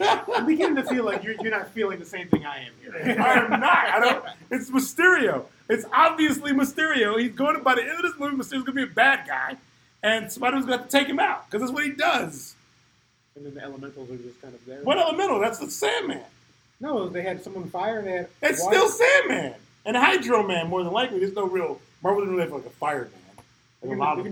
[0.00, 3.16] I'm beginning to feel like you're, you're not feeling the same thing I am here.
[3.20, 3.62] I am not.
[3.86, 4.24] I don't.
[4.50, 5.44] It's Mysterio.
[5.68, 7.20] It's obviously Mysterio.
[7.20, 9.26] He's going to, by the end of this movie, Mysterio's going to be a bad
[9.26, 9.56] guy,
[10.02, 12.55] and Spider-Man's going to have to take him out because that's what he does.
[13.36, 14.82] And then the elementals are just kind of there.
[14.82, 15.38] What elemental?
[15.40, 16.22] That's the Sandman.
[16.80, 18.28] No, they had someone fire and they had.
[18.42, 18.76] It's water.
[18.76, 20.68] still Sandman and Hydro Man.
[20.68, 23.12] More than likely, there's no real Marvel didn't really have like a fireman.
[23.82, 24.26] Like a lot of.
[24.26, 24.30] Uh,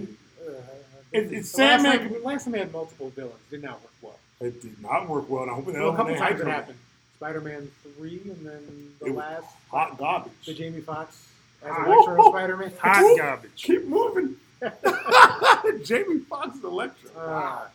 [1.13, 2.13] It- it's last Sandman.
[2.13, 4.19] time, last time they had multiple villains, did not work well.
[4.41, 5.43] It did not work well.
[5.43, 6.79] And I hope they Well, a couple times it happened.
[7.17, 10.33] Spider-Man three, and then the It last, Hot garbage.
[10.45, 11.29] the Jamie Foxx
[11.63, 11.85] as Ah.
[11.87, 12.73] Electro Spider-Man.
[12.81, 14.37] hot garbage Keep moving.
[15.85, 17.11] Jamie Foxx is Electro.
[17.17, 17.67] Uh,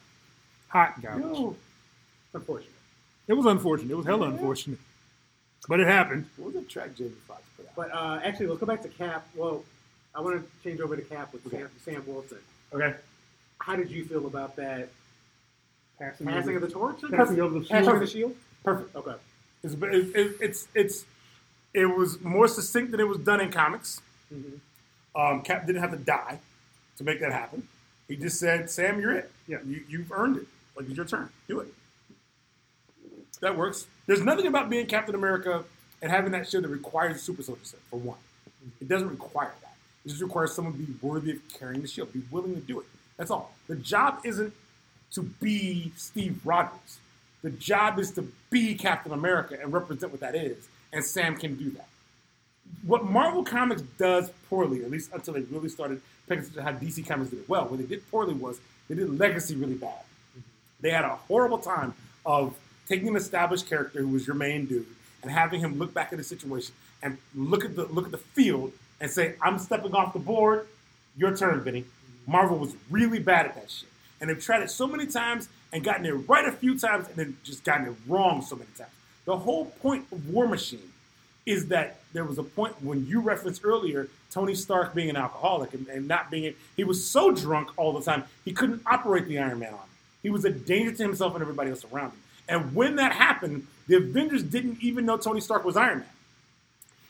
[0.70, 1.56] hot garbage Yo,
[2.34, 2.72] unfortunate.
[3.28, 4.34] it was unfortunate it was hella Yeah.
[4.34, 4.80] unfortunate
[5.68, 7.76] but it happened what was the track Jamie Foxx put out?
[7.76, 9.28] But uh, actually, let's go back to Cap.
[9.36, 9.64] Well,
[10.16, 12.40] I want to change over to Cap with Sam, Sam Wilson.
[12.74, 12.96] okay
[13.60, 14.90] How did you feel about that
[16.00, 17.02] passing, passing of the torch?
[17.12, 18.36] passing over the Passing of the shield.
[18.64, 18.96] Perfect.
[18.96, 19.14] Okay.
[19.64, 21.06] It's, it's, it's, it's,
[21.74, 24.02] it was more succinct than it was done in comics.
[24.34, 25.20] Mm-hmm.
[25.20, 26.40] Um, Cap didn't have to die
[26.98, 27.68] to make that happen.
[28.08, 29.32] He just said, "Sam, you're it.
[29.48, 29.58] Yeah.
[29.66, 30.48] you, you've earned it.
[30.80, 31.30] Like it's your turn.
[31.48, 31.74] Do it."
[33.42, 33.86] That works.
[34.08, 35.64] There's nothing about being Captain America
[36.02, 37.80] and having that shield that requires a super soldier set.
[37.90, 38.18] For one,
[38.82, 39.76] it doesn't require that.
[40.06, 42.80] It just requires someone to be worthy of carrying the shield, be willing to do
[42.80, 42.86] it.
[43.18, 43.54] That's all.
[43.68, 44.54] The job isn't
[45.12, 47.00] to be Steve Rogers.
[47.42, 50.68] The job is to be Captain America and represent what that is.
[50.92, 51.88] And Sam can do that
[52.86, 56.78] what Marvel Comics does poorly, at least until they really started paying attention to how
[56.78, 60.02] DC Comics did it well, what they did poorly was they did Legacy really bad.
[60.82, 61.94] They had a horrible time
[62.26, 62.56] of
[62.88, 64.88] taking an established character who was your main dude
[65.22, 68.18] and having him look back at the situation and look at the look at the
[68.18, 70.68] field and say, "I'm stepping off the board.
[71.18, 71.86] Your turn, Vinny."
[72.28, 73.90] Marvel was really bad at that shit,
[74.22, 77.16] and they've tried it so many times and gotten it right a few times, and
[77.16, 78.92] then just gotten it wrong so many times.
[79.26, 80.92] The whole point of War Machine
[81.46, 85.74] is that there was a point when you referenced earlier Tony Stark being an alcoholic
[85.74, 89.40] and, and not being he was so drunk all the time he couldn't operate the
[89.40, 89.84] Iron Man armor.
[90.22, 92.20] He was a danger to himself and everybody else around him.
[92.48, 96.08] And when that happened, the Avengers didn't even know Tony Stark was Iron Man.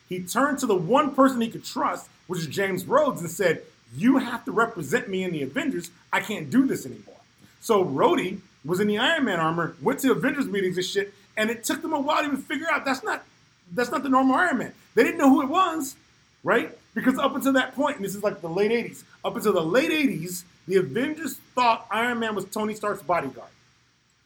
[0.07, 3.64] He turned to the one person he could trust, which is James Rhodes, and said,
[3.95, 5.91] "You have to represent me in the Avengers.
[6.11, 7.22] I can't do this anymore."
[7.61, 11.49] So Rhodey was in the Iron Man armor, went to Avengers meetings and shit, and
[11.49, 13.23] it took them a while to even figure out that's not
[13.72, 14.73] that's not the normal Iron Man.
[14.95, 15.95] They didn't know who it was.
[16.44, 16.76] right?
[16.94, 19.61] Because up until that point, and this is like the late 80s, up until the
[19.64, 23.50] late 80s, the Avengers thought Iron Man was Tony Stark's bodyguard,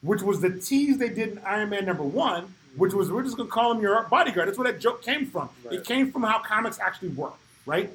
[0.02, 3.38] which was the tease they did in Iron Man number one, which was we're just
[3.38, 4.50] gonna call him your bodyguard.
[4.50, 5.50] That's where that joke came from.
[5.72, 7.90] It came from how comics actually work, right?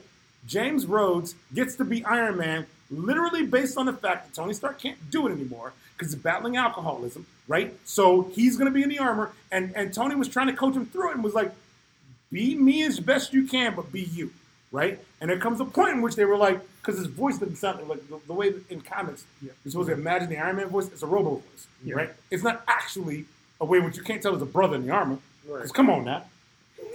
[0.46, 4.80] James Rhodes gets to be Iron Man literally based on the fact that Tony Stark
[4.80, 7.74] can't do it anymore because he's battling alcoholism, right?
[7.84, 10.74] So he's going to be in the armor, and, and Tony was trying to coach
[10.74, 11.52] him through it and was like,
[12.30, 14.32] be me as best you can, but be you,
[14.72, 14.98] right?
[15.20, 17.86] And there comes a point in which they were like, because his voice doesn't sound
[17.88, 19.52] like the, the way in comics, Yeah.
[19.64, 21.94] you're supposed to imagine the Iron Man voice, it's a robo voice, Yeah.
[21.94, 22.10] right?
[22.30, 23.26] It's not actually
[23.60, 25.18] a way which you can't tell it's a brother in the armor.
[25.46, 25.56] Right.
[25.56, 26.24] Because come on now.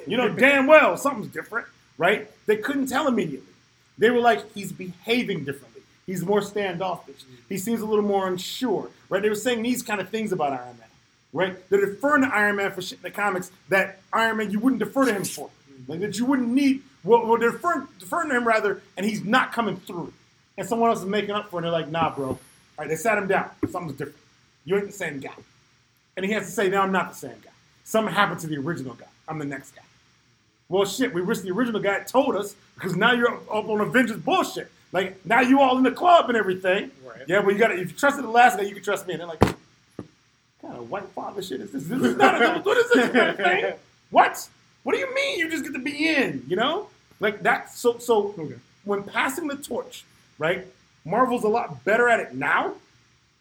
[0.08, 1.68] You know damn well something's different,
[1.98, 2.30] right?
[2.46, 3.54] They couldn't tell immediately.
[3.98, 5.82] They were like, he's behaving differently.
[6.06, 7.24] He's more standoffish.
[7.24, 7.36] Mm-hmm.
[7.50, 9.22] He seems a little more unsure, right?
[9.22, 10.88] They were saying these kind of things about Iron Man,
[11.32, 11.70] right?
[11.70, 14.80] They're deferring to Iron Man for shit in the comics that Iron Man you wouldn't
[14.80, 15.92] defer to him for, mm-hmm.
[15.92, 16.82] like that you wouldn't need.
[17.04, 20.14] Well, they're deferring, deferring to him rather, and he's not coming through.
[20.58, 21.66] And someone else is making up for it.
[21.66, 22.28] And they're like, nah, bro.
[22.28, 22.40] All
[22.78, 23.50] right, they sat him down.
[23.70, 24.18] Something's different.
[24.66, 25.34] You ain't the same guy.
[26.16, 27.52] And he has to say, no, I'm not the same guy.
[27.84, 29.06] Something happened to the original guy.
[29.28, 29.82] I'm the next guy.
[30.70, 34.18] Well, shit, we wish the original guy told us because now you're up on Avengers
[34.18, 34.72] bullshit.
[34.92, 36.92] Like, now you all in the club and everything.
[37.06, 37.24] Right.
[37.28, 39.14] Yeah, but you got to, if you trusted the last guy, you can trust me.
[39.14, 39.58] And they're like, what
[40.62, 41.84] kind of white father shit is this?
[41.86, 43.74] This is not a, what is this kind of thing?
[44.12, 44.48] What?
[44.84, 46.88] What do you mean you just get to be in, you know?
[47.24, 48.56] Like that, so, so Okay.
[48.84, 50.04] when passing the torch,
[50.38, 50.68] right,
[51.06, 52.74] Marvel's a lot better at it now,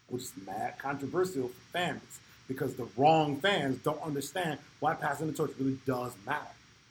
[0.07, 5.33] which is mad controversial for fans because the wrong fans don't understand why passing the
[5.33, 6.47] torch really does matter,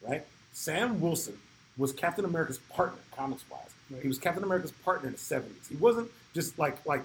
[0.06, 0.22] right?
[0.52, 1.38] Sam Wilson
[1.78, 3.60] was Captain America's partner, comics wise.
[3.90, 4.02] Right.
[4.02, 5.68] He was Captain America's partner in the '70s.
[5.70, 7.02] He wasn't just like like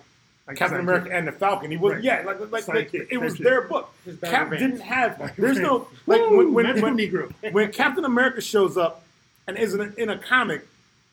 [0.48, 0.80] Like Captain.
[0.82, 1.72] America and the Falcon.
[1.72, 2.04] He was Right.
[2.04, 3.94] yeah, like like, like it was their book.
[4.22, 5.34] Cap didn't have.
[5.38, 6.92] There's no like when when, magical
[7.42, 9.04] when, when Captain America shows up
[9.48, 10.66] and is in a, in a comic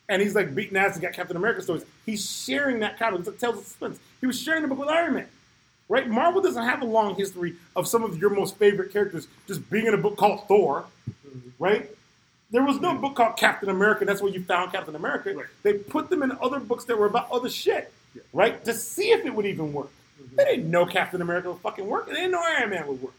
[0.09, 3.27] and he's like beating ass and got Captain America stories, he's sharing that comic.
[3.27, 3.98] It tells the suspense.
[4.20, 5.28] He was sharing the book with Iron Man.
[5.89, 6.09] Right?
[6.09, 9.86] Marvel doesn't have a long history of some of your most favorite characters just being
[9.86, 10.86] in a book called Thor.
[11.59, 11.90] Right?
[12.51, 14.05] There was no book called Captain America.
[14.05, 15.35] That's where you found Captain America.
[15.35, 15.47] Right.
[15.62, 17.93] They put them in other books that were about other shit.
[18.15, 18.23] Yeah.
[18.32, 18.65] Right?
[18.65, 19.90] To see if it would even work.
[20.23, 20.36] Mm-hmm.
[20.36, 22.06] They didn't know Captain America would fucking work.
[22.06, 23.15] They didn't know Iron Man would work.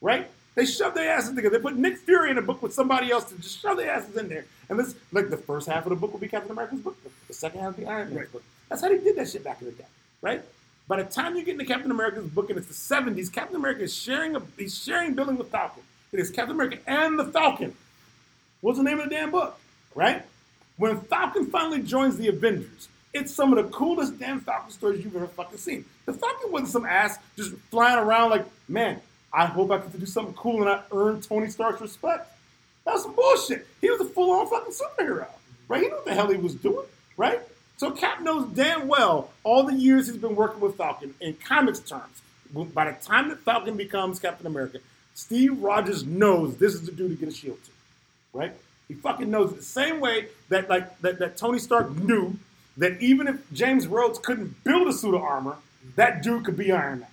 [0.00, 0.30] Right?
[0.54, 1.56] They shoved their asses together.
[1.56, 4.16] They put Nick Fury in a book with somebody else to just shove their asses
[4.16, 4.44] in there.
[4.68, 6.96] And this, like, the first half of the book will be Captain America's book.
[7.28, 8.32] The second half will be Iron Man's Right.
[8.32, 8.42] book.
[8.68, 9.86] That's how they did that shit back in the day.
[10.22, 10.42] Right?
[10.88, 13.82] By the time you get into Captain America's book and it's the 70s, Captain America
[13.82, 15.82] is sharing a he's sharing building with Falcon.
[16.12, 17.74] It is Captain America and the Falcon.
[18.60, 19.58] What's the name of the damn book?
[19.94, 20.22] Right?
[20.76, 25.14] When Falcon finally joins the Avengers, it's some of the coolest damn Falcon stories you've
[25.16, 25.84] ever fucking seen.
[26.06, 29.00] The Falcon wasn't some ass just flying around like, man,
[29.32, 32.28] I hope I get to do something cool and I earn Tony Stark's respect.
[32.84, 33.66] That was some bullshit.
[33.80, 35.26] He was a full-on fucking superhero,
[35.68, 35.82] right?
[35.82, 36.86] He knew what the hell he was doing,
[37.16, 37.40] right?
[37.76, 41.80] So Cap knows damn well all the years he's been working with Falcon in comics
[41.80, 42.22] terms.
[42.52, 44.78] By the time that Falcon becomes Captain America,
[45.14, 47.70] Steve Rogers knows this is the dude to get a shield to
[48.34, 48.52] right?
[48.88, 52.36] He fucking knows it the same way that like that, that Tony Stark knew
[52.76, 55.56] that even if James Rhodes couldn't build a suit of armor,
[55.96, 57.08] that dude could be Iron Man,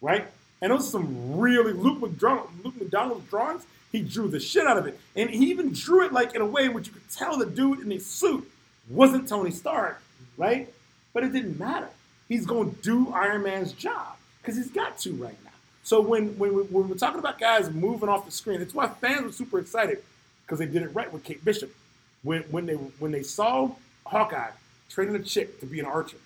[0.00, 0.26] right?
[0.62, 3.64] And those are some really Luke McDonnell, Luke McDonnell's drawings.
[3.92, 6.46] He drew the shit out of it, and he even drew it like in a
[6.46, 8.48] way in which you could tell the dude in his suit
[8.88, 10.00] wasn't Tony Stark,
[10.36, 10.72] right?
[11.12, 11.88] But it didn't matter.
[12.28, 15.50] He's going to do Iron Man's job because he's got to right now.
[15.82, 18.88] So when when, we, when we're talking about guys moving off the screen, it's why
[18.88, 20.02] fans were super excited
[20.44, 21.74] because they did it right with Kate Bishop.
[22.22, 23.72] When when they when they saw
[24.06, 24.50] Hawkeye
[24.88, 26.18] training a chick to be an archer,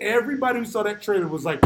[0.00, 1.62] everybody who saw that trailer was like,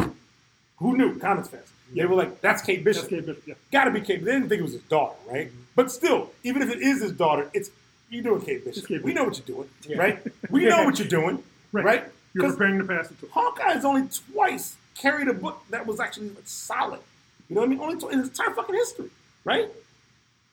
[0.79, 1.73] "Who knew?" Comics fans.
[1.95, 3.03] They were like, "That's Kate Bishop.
[3.05, 3.55] That's Kate Bishop, yeah.
[3.73, 5.49] Got to be Kate." They didn't think it was his daughter, right?
[5.49, 5.61] Mm-hmm.
[5.75, 7.71] But still, even if it is his daughter, it's
[8.11, 8.87] you doing Kate Bishop.
[8.87, 9.17] Kate We Bishop.
[9.17, 9.99] know what you're doing, Yeah.
[9.99, 10.23] right?
[10.51, 11.43] We know what you're doing,
[11.73, 11.85] Right.
[11.85, 12.05] right?
[12.35, 13.27] You're preparing to pass it to.
[13.33, 17.01] Hawkeye's only twice carried a book that was actually solid.
[17.49, 17.81] You know what I mean?
[17.81, 19.11] Only twice in his entire fucking history,
[19.45, 19.69] right?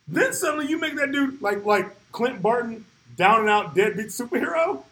[0.07, 2.86] Then suddenly you make that dude like like Clint Barton,
[3.18, 4.84] down and out deadbeat superhero,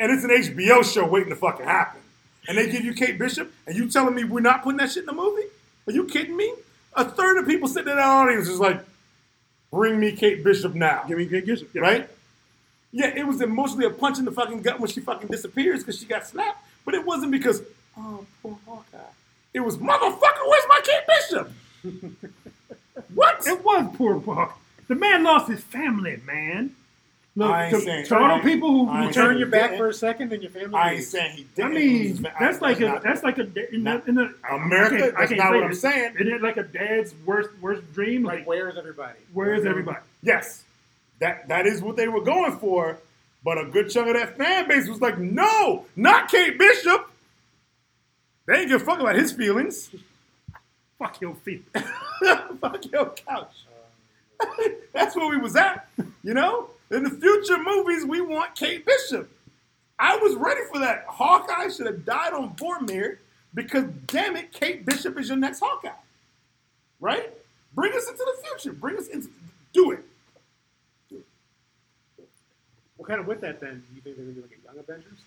[0.00, 2.00] and it's an HBO show waiting to fucking happen.
[2.48, 5.02] And they give you Kate Bishop, and you telling me we're not putting that shit
[5.02, 5.42] in the movie?
[5.88, 6.52] Are you kidding me?
[6.94, 8.84] A third of people sitting in that audience is like,
[9.70, 11.70] bring me Kate Bishop now Give me Kate Bishop.
[11.72, 11.80] Yeah.
[11.80, 12.10] right?
[12.92, 15.98] Yeah, it was emotionally a punch in the fucking gut when she fucking disappears because
[15.98, 16.62] she got slapped.
[16.84, 17.62] But it wasn't because,
[17.96, 18.98] oh, poor Hawkeye.
[19.54, 21.52] It was, motherfucker, where's my Kate Bishop?
[23.14, 23.46] what?
[23.46, 24.58] It was poor Buck.
[24.88, 26.74] The man lost his family, man.
[27.38, 29.70] Look, I ain't saying- to I people who, I who turn your back.
[29.70, 30.74] back for a second, and your family.
[30.74, 31.74] I ain't saying he didn't.
[31.74, 33.42] mean, He's- that's like a not- that's like a
[33.74, 35.70] in not- the, in the America, I can't- I that's can't not say what I'm
[35.70, 35.74] it.
[35.76, 36.14] saying.
[36.16, 38.24] Isn't it like a dad's worst worst dream?
[38.24, 39.18] Like, Like, where's everybody?
[39.32, 39.98] where's everybody?
[40.22, 40.64] Yes.
[41.20, 42.98] that that is what they were going for.
[43.44, 47.08] But a good chunk of that fan base was like, no, not Kate Bishop.
[48.46, 49.90] They ain't give a fuck about his feelings.
[50.98, 51.64] Fuck your feet.
[52.60, 53.54] fuck your couch.
[54.92, 55.86] That's where we was at.
[56.24, 56.70] You know?
[56.90, 59.30] In the future movies, we want Kate Bishop.
[59.98, 61.04] I was ready for that.
[61.08, 63.18] Hawkeye should have died on Boromir
[63.54, 65.90] because, damn it, Kate Bishop is your next Hawkeye.
[67.00, 67.30] Right?
[67.74, 68.72] Bring us into the future.
[68.72, 69.28] Bring us into.
[69.72, 70.04] Do it.
[72.96, 74.64] Well, kind of with that, then, do you think they're going to do like a
[74.74, 75.18] Young Avengers?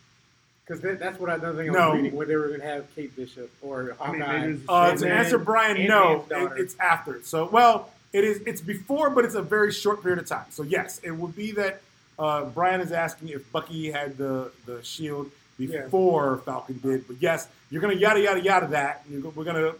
[0.67, 1.89] Because that's what another thing I No.
[1.91, 4.39] was reading, where they were going to have Kate Bishop or I mean, Hawkeye.
[4.39, 7.21] maybe it's- Uh, to answer Brian, no, it, it's after.
[7.23, 8.41] So, well, it is.
[8.45, 10.45] It's before, but it's a very short period of time.
[10.49, 11.81] So, yes, it would be that
[12.19, 15.83] uh, Brian is asking if Bucky had the the shield Yeah.
[15.83, 17.07] before Falcon did.
[17.07, 19.03] But yes, you're gonna yada yada yada that.
[19.09, 19.73] We're gonna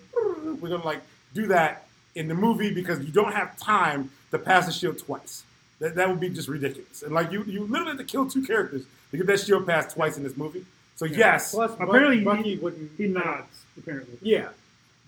[0.59, 1.01] we're gonna like
[1.33, 5.43] do that in the movie because you don't have time to pass the shield twice.
[5.79, 7.01] That, that would be just ridiculous.
[7.03, 9.95] And like you, you literally have to kill two characters to get that shield passed
[9.95, 10.63] twice in this movie.
[10.95, 12.91] So yes, Plus, Apparently, Bucky he, wouldn't.
[12.97, 13.63] he nods.
[13.77, 14.49] Apparently, Yeah.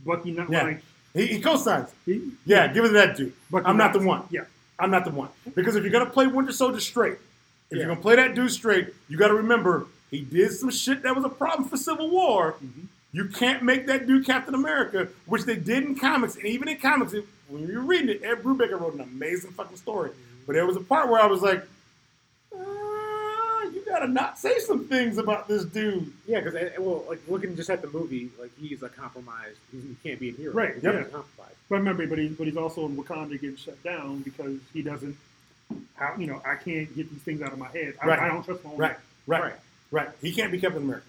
[0.05, 0.63] Bucky not Yeah.
[0.63, 0.81] like
[1.13, 1.89] he, he co-signs.
[2.05, 3.33] he, Yeah, give it to that dude.
[3.51, 4.23] But I'm not the one.
[4.29, 4.45] Yeah,
[4.79, 5.29] I'm not the one.
[5.55, 7.19] Because if you're gonna play Winter Soldier straight, if
[7.71, 7.77] Yeah.
[7.79, 11.23] you're gonna play that dude straight, you gotta remember he did some shit that was
[11.25, 12.53] a problem for Civil War.
[12.63, 12.81] Mm-hmm.
[13.13, 16.77] You can't make that dude Captain America, which they did in comics, and even in
[16.77, 20.09] comics, it, when you're reading it, Ed Brubaker wrote an amazing fucking story.
[20.47, 21.63] But there was a part where I was like,
[23.93, 26.11] gotta not say some things about this dude.
[26.27, 29.57] Yeah, because eh, well, like looking just at the movie, like he's a compromised.
[29.71, 30.53] He's, he can't be a hero.
[30.53, 30.91] Right, He's yeah.
[31.03, 31.55] compromised.
[31.69, 35.15] but remember, but, he, but he's also in Wakanda getting shut down because he doesn't.
[35.95, 37.93] How you know I can't get these things out of my head.
[38.01, 38.19] I, Right.
[38.19, 38.77] I don't trust my own.
[38.77, 38.95] Right,
[39.27, 39.53] right, Right.
[39.91, 41.05] right, He can't be Captain America.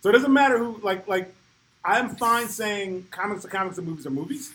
[0.00, 0.80] So it doesn't matter who.
[0.82, 1.32] Like, like
[1.84, 4.52] I'm fine saying comics are comics and movies are movies,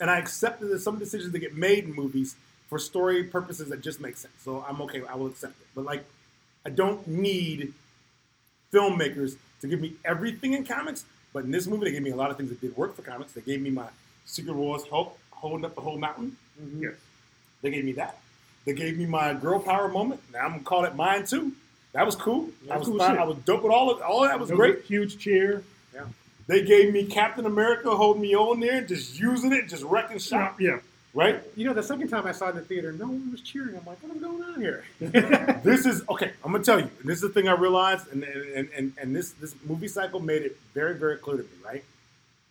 [0.00, 2.36] and I accept that there's some decisions that get made in movies
[2.68, 4.34] for story purposes that just make sense.
[4.44, 5.02] So I'm okay.
[5.08, 5.66] I will accept it.
[5.74, 6.04] But like,
[6.68, 7.72] I don't need
[8.70, 11.06] filmmakers to give me everything in comics.
[11.32, 13.00] But in this movie, they gave me a lot of things that did work for
[13.00, 13.32] comics.
[13.32, 13.86] They gave me my
[14.26, 16.36] Secret Wars Hulk holding up the whole mountain.
[16.62, 16.82] Mm-hmm.
[16.82, 16.94] Yes.
[17.62, 18.18] They gave me that.
[18.66, 20.20] They gave me my girl power moment.
[20.30, 21.52] Now I'm gonna call it mine too.
[21.94, 22.50] That was cool.
[22.66, 23.10] That I was was cool fine.
[23.12, 23.18] shit.
[23.20, 24.82] I was dope with all of all of that was There great.
[24.82, 25.64] huge cheer.
[25.94, 26.04] Yeah.
[26.48, 30.60] They gave me Captain America holding me on there, just using it, just wrecking shop.
[30.60, 30.80] Yeah.
[31.14, 31.42] Right?
[31.56, 33.76] You know, the second time I saw it in the theater, no one was cheering.
[33.76, 34.84] I'm like, what is going on here?
[35.64, 36.32] This is okay.
[36.44, 36.90] I'm gonna tell you.
[37.00, 40.20] And this is the thing I realized, and and, and and this this movie cycle
[40.20, 41.48] made it very very clear to me.
[41.64, 41.84] Right?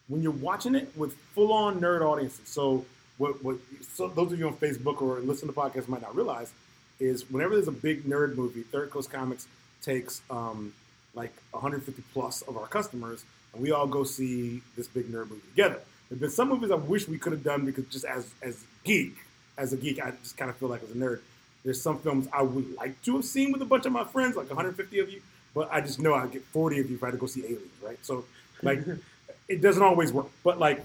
[0.07, 2.85] When you're watching it with full on nerd audiences, so
[3.17, 3.57] what what
[3.93, 6.51] so those of you on Facebook or listen to podcasts might not realize
[6.99, 9.47] is whenever there's a big nerd movie, Third Coast Comics
[9.81, 10.73] takes um,
[11.13, 13.23] like 150 plus of our customers,
[13.53, 15.79] and we all go see this big nerd movie together.
[16.09, 19.15] There've been some movies I wish we could have done because just as as geek,
[19.57, 21.19] as a geek, I just kind of feel like as a nerd,
[21.63, 24.35] there's some films I would like to have seen with a bunch of my friends,
[24.35, 25.21] like 150 of you,
[25.53, 27.43] but I just know I'd get 40 of you if I had to go see
[27.43, 27.97] Aliens, right?
[28.03, 28.25] So,
[28.61, 28.79] like,
[29.47, 30.27] it doesn't always work.
[30.43, 30.83] But like,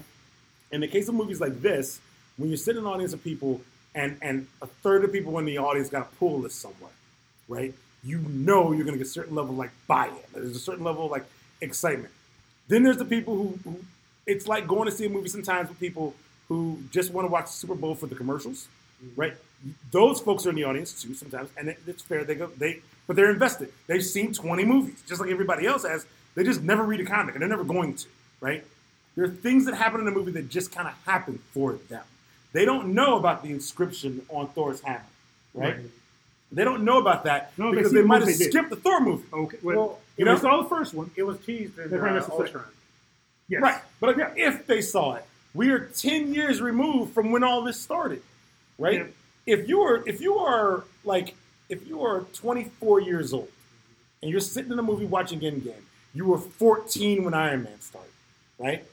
[0.71, 2.01] in the case of movies like this,
[2.37, 3.61] when you're sitting in an audience of people
[3.95, 6.91] and and a third of people in the audience got to pull this somewhere,
[7.47, 7.73] right?
[8.03, 10.15] You know you're gonna get a certain level of like buy-in.
[10.33, 11.25] There's a certain level of like
[11.61, 12.13] excitement.
[12.67, 13.79] Then there's the people who, who
[14.25, 16.13] it's like going to see a movie sometimes with people
[16.47, 18.67] who just want to watch the Super Bowl for the commercials,
[19.15, 19.33] right?
[19.91, 22.23] Those folks are in the audience too sometimes, and it, it's fair.
[22.23, 23.71] They go, they, but they're invested.
[23.87, 26.05] They've seen 20 movies, just like everybody else has.
[26.35, 28.07] They just never read a comic, and they're never going to,
[28.41, 28.63] right?
[29.15, 32.03] There are things that happen in a movie that just kind of happen for them.
[32.51, 35.03] They don't know about the inscription on Thor's hammer,
[35.53, 35.75] right?
[35.77, 35.85] Right.
[36.51, 38.51] They don't know about that No, because see they might have movie did.
[38.51, 39.23] skipped the Thor movie.
[39.33, 39.57] Okay.
[39.63, 41.09] Well, Well, you you know- saw the first one.
[41.15, 42.45] It was teased in They bring uh, us a second.
[42.45, 42.63] Ultron.
[43.47, 43.61] Yes.
[43.61, 43.81] Right.
[43.99, 47.79] But yeah, if they saw it, we are ten years removed from when all this
[47.79, 48.21] started.
[48.77, 49.13] Right?
[49.45, 51.35] If you are if you are like
[51.69, 53.49] if you are 24 years old
[54.21, 55.81] and you're sitting in a movie watching Endgame,
[56.13, 58.11] you were 14 when Iron Man started,
[58.59, 58.85] right?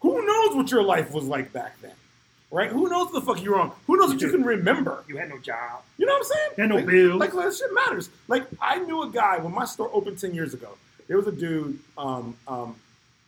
[0.00, 1.92] Who knows what your life was like back then?
[2.50, 2.70] Right?
[2.70, 3.72] Who knows the fuck you're on?
[3.86, 5.02] Who knows what you can remember?
[5.08, 5.82] You had no job.
[5.98, 6.50] You know what I'm saying?
[6.58, 7.20] And no like, bills.
[7.20, 8.08] Like, that shit matters.
[8.28, 10.68] Like, I knew a guy when my store opened 10 years ago.
[11.08, 12.76] There was a dude um, um,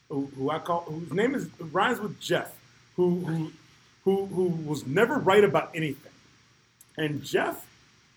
[0.08, 2.54] who, who I call, whose name is rhymes with Jeff,
[2.96, 3.52] who, who,
[4.04, 6.12] who, who was never right about anything.
[6.96, 7.66] And Jeff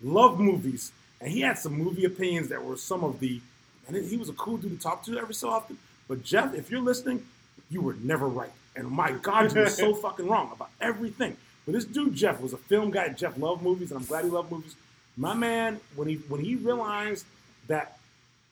[0.01, 3.41] loved movies, and he had some movie opinions that were some of the,
[3.87, 5.77] and he was a cool dude to talk to every so often.
[6.07, 7.25] But Jeff, if you're listening,
[7.69, 8.51] you were never right.
[8.75, 11.37] And my God, you were so fucking wrong about everything.
[11.65, 13.09] But this dude Jeff was a film guy.
[13.09, 14.75] Jeff loved movies, and I'm glad he loved movies.
[15.17, 17.25] My man, when he when he realized
[17.67, 17.97] that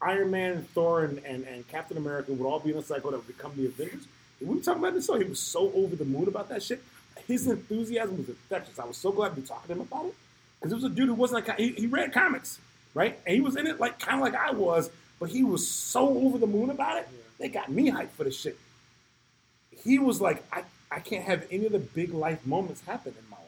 [0.01, 3.11] Iron Man, and Thor, and, and, and Captain America would all be in a cycle
[3.11, 4.07] that would become the Avengers,
[4.39, 6.63] and we were talking about this, so he was so over the moon about that
[6.63, 6.81] shit.
[7.27, 8.80] His enthusiasm was infectious.
[8.80, 10.15] I was so glad to be talking to him about it.
[10.59, 12.59] because it was a dude who wasn't like he, he read comics,
[12.93, 13.19] right?
[13.26, 14.89] And he was in it like kind of like I was,
[15.19, 17.07] but he was so over the moon about it.
[17.11, 17.19] Yeah.
[17.38, 18.57] They got me hyped for the shit.
[19.84, 23.30] He was like, I, I can't have any of the big life moments happen in
[23.30, 23.45] my life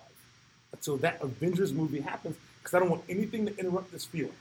[0.73, 4.33] until that Avengers movie happens because I don't want anything to interrupt this feeling.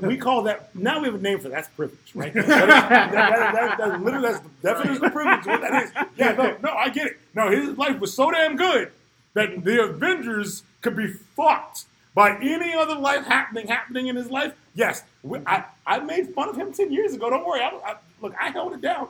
[0.00, 1.54] We call that now we have a name for that.
[1.54, 2.32] That's privilege, right?
[2.34, 5.46] That is, that, that, that, literally that's the definition of privilege.
[5.46, 5.92] What that is?
[6.16, 7.18] Yeah, no, no, I get it.
[7.34, 8.90] No, his life was so damn good
[9.34, 11.84] that the Avengers could be fucked
[12.14, 14.54] by any other life happening happening in his life.
[14.74, 17.30] Yes, we, I I made fun of him ten years ago.
[17.30, 17.60] Don't worry.
[17.60, 19.08] I, I, look, I held it down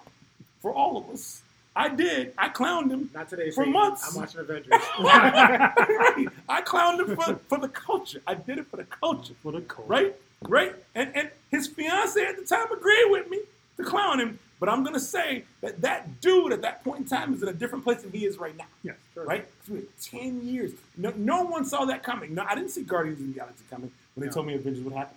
[0.60, 1.42] for all of us.
[1.74, 2.34] I did.
[2.36, 3.08] I clowned him.
[3.14, 3.46] Not today.
[3.50, 3.72] For Satan.
[3.72, 4.06] months.
[4.08, 4.72] I'm watching Avengers.
[5.00, 6.28] right.
[6.48, 8.20] I clowned him for, for the culture.
[8.26, 9.34] I did it for the culture.
[9.42, 9.88] For the cold.
[9.88, 10.14] Right?
[10.42, 10.74] Right?
[10.94, 13.40] And and his fiance at the time agreed with me
[13.78, 14.38] to clown him.
[14.60, 17.52] But I'm gonna say that that dude at that point in time is in a
[17.52, 18.66] different place than he is right now.
[18.82, 18.92] Yeah.
[19.14, 19.24] Sure.
[19.24, 19.46] Right?
[20.00, 20.72] Ten years.
[20.96, 22.34] No, no one saw that coming.
[22.34, 24.32] No, I didn't see Guardians of the Galaxy coming when they No.
[24.32, 25.16] told me Avengers would happen.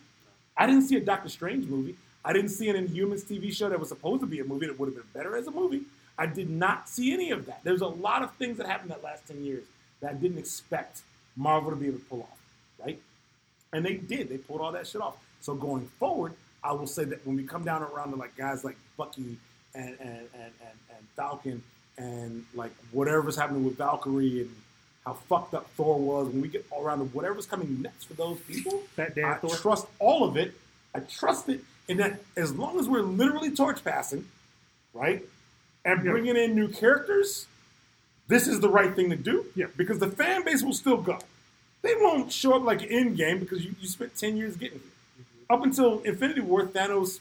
[0.57, 1.95] I didn't see a Doctor Strange movie.
[2.23, 4.79] I didn't see an Inhumans TV show that was supposed to be a movie that
[4.79, 5.81] would have been better as a movie.
[6.17, 7.61] I did not see any of that.
[7.63, 9.63] There's a lot of things that happened that last 10 years
[10.01, 11.01] that I didn't expect
[11.35, 12.37] Marvel to be able to pull off,
[12.85, 12.99] right?
[13.73, 14.29] And they did.
[14.29, 15.17] They pulled all that shit off.
[15.41, 16.33] So going forward,
[16.63, 19.37] I will say that when we come down around to like guys like Bucky
[19.75, 20.51] and and, and, and,
[20.89, 21.61] and Falcon
[21.97, 24.55] and like whatever's happening with Valkyrie and
[25.05, 28.13] how fucked up Thor was, when we get all around to whatever's coming next for
[28.15, 29.55] those people, Fat Dad I Thor.
[29.55, 30.53] trust all of it.
[30.95, 34.25] I trust it in that as long as we're literally torch passing,
[34.93, 35.23] right,
[35.85, 36.11] and Yeah.
[36.11, 37.45] bringing in new characters,
[38.27, 39.45] this is the right thing to do.
[39.55, 39.67] Yeah.
[39.77, 41.19] Because the fan base will still go.
[41.83, 44.89] They won't show up like in game because you, you spent ten years getting here.
[45.21, 45.53] Mm-hmm.
[45.53, 47.19] Up until Infinity War, Thanos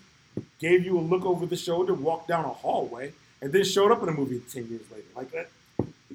[0.59, 3.13] gave you a look over the shoulder, walked down a hallway,
[3.43, 5.05] and then showed up in a movie ten years later.
[5.15, 5.51] Like that,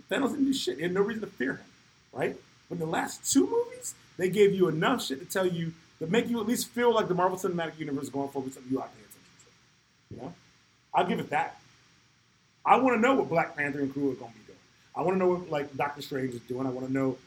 [0.09, 0.77] Thanos didn't do shit.
[0.77, 1.65] You had no reason to fear him,
[2.11, 2.35] right?
[2.67, 6.07] But in the last two movies, they gave you enough shit to tell you to
[6.07, 8.71] make you at least feel like the Marvel Cinematic Universe is going forward with something
[8.71, 9.21] you ought to pay attention
[10.09, 10.15] to.
[10.15, 10.33] You know,
[10.93, 11.59] I'll give it that.
[12.69, 14.59] I want to know what Black Panther and crew are going to be doing.
[14.95, 16.67] I want to know what like Doctor Strange is doing.
[16.67, 17.17] I want to know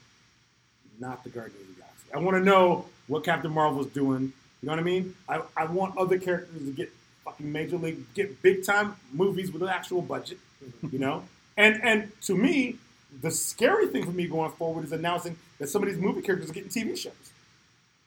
[1.01, 2.15] not the Guardians of the Galaxy.
[2.15, 4.33] I want to know what Captain Marvel's doing.
[4.63, 5.17] You know what I mean?
[5.29, 6.93] I, I want other characters to get
[7.25, 10.39] fucking major league, get big time movies with an actual budget.
[10.93, 11.25] You know,
[11.57, 12.77] and and to me,
[13.21, 16.51] the scary thing for me going forward is announcing that some of these movie characters
[16.51, 17.13] are getting TV shows.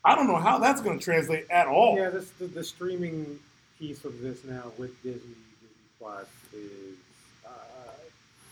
[0.06, 1.98] I don't know how that's going to translate at all.
[1.98, 3.40] Yeah, this the, the streaming
[3.78, 6.96] piece of this now with Disney Disney Plus is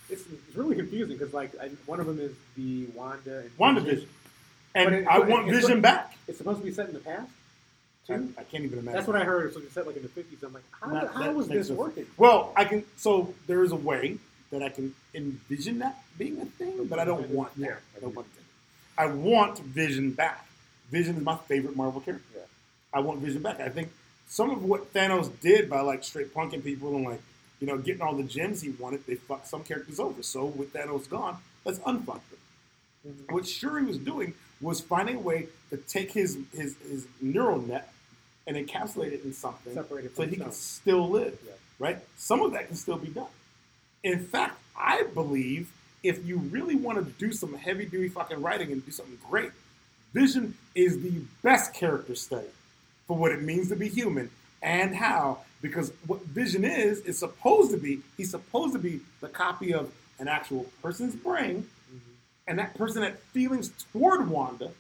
[0.10, 4.08] it's, it's really confusing because like I, one of them is the Wanda and WandaVision.
[4.76, 6.16] And it- I but want Vision back.
[6.28, 7.30] It's supposed to be set in the past.
[8.10, 8.34] I, Too.
[8.38, 8.94] I can't even imagine.
[8.94, 9.54] That's what I heard.
[9.54, 10.44] So it's set like in the fifties.
[10.44, 12.06] I'm like, how, Not- how that is makes this working?
[12.18, 12.84] Well, I can.
[12.98, 14.18] So there is a way
[14.52, 17.62] that I can envision that being a thing, but I don't want that.
[17.66, 17.76] Yeah.
[17.98, 19.02] I don't want that.
[19.02, 20.46] I want Vision back.
[20.92, 22.26] Vision is my favorite Marvel character.
[22.36, 22.42] Yeah.
[22.94, 23.60] I want Vision back.
[23.60, 23.90] I think
[24.28, 27.22] some of what Thanos did by like straight punking people and like
[27.64, 30.22] you know getting all the gems he wanted, they fucked some characters over.
[30.22, 32.40] So with Thanos gone, let's unfuck them.
[33.07, 33.31] Mhm.
[33.31, 37.94] What Shuri was doing was finding a way to take his his, his neural net
[38.45, 41.40] and encapsulate it in something Separate it so he can still live.
[41.45, 41.53] Yeah.
[41.80, 41.99] Right?
[42.18, 43.31] Some of that can still be done.
[44.03, 45.72] In fact, I believe
[46.03, 49.52] if you really want to do some heavy duty fucking writing and do something great,
[50.14, 52.49] Vision is the best character study
[53.07, 54.31] for what it means to be human
[54.61, 55.40] and how.
[55.64, 59.91] Because what Vision is, is supposed to be, he's supposed to be the copy of
[60.19, 61.99] an actual person's brain, Mhm.
[62.48, 64.72] and that person had feelings toward Wanda,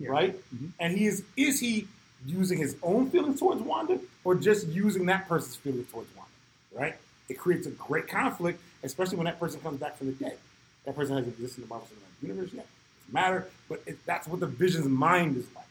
[0.00, 0.08] Yeah.
[0.10, 0.36] right?
[0.54, 0.72] Mhm.
[0.80, 1.86] And he is is he
[2.26, 6.32] using his own feelings towards Wanda or just using that person's feelings towards Wanda,
[6.72, 6.96] right?
[7.28, 10.36] It creates a great conflict, especially when that person comes back from the dead.
[10.84, 12.66] That person hasn't existed in the Marvel Cinematic Universe yet.
[13.02, 15.64] Doesn't matter, but it, that's what the Vision's mind is like.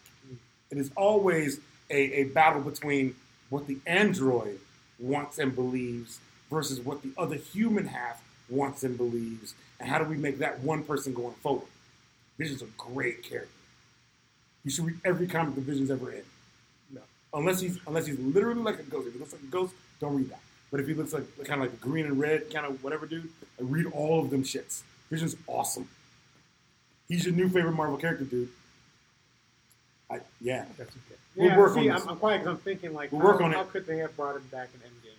[0.71, 1.59] It is always
[1.89, 3.15] a, a battle between
[3.53, 4.59] what the android
[4.97, 6.19] wants and believes
[6.49, 10.59] versus what the other human half wants and believes, and how do we make that
[10.61, 11.67] one person going forward?
[12.39, 13.49] Vision's a great character.
[14.63, 16.23] You should read every comic the Vision's ever in.
[16.91, 17.01] No.
[17.33, 19.07] Unless he's unless he's literally like a ghost.
[19.07, 20.39] If he looks like a ghost, don't read that.
[20.71, 23.29] But if he looks like kind of like green and red kind of whatever dude,
[23.59, 24.81] I read all of them shits.
[25.11, 25.87] Vision's awesome.
[27.07, 28.49] He's your new favorite Marvel character, dude.
[30.13, 30.65] I, yeah.
[30.77, 31.19] That's okay.
[31.35, 32.03] We'll yeah, work see, on this.
[32.03, 33.69] I'm, I'm quiet because I'm thinking like, We'll how, work on how it.
[33.71, 35.15] could they have brought him back in Endgame?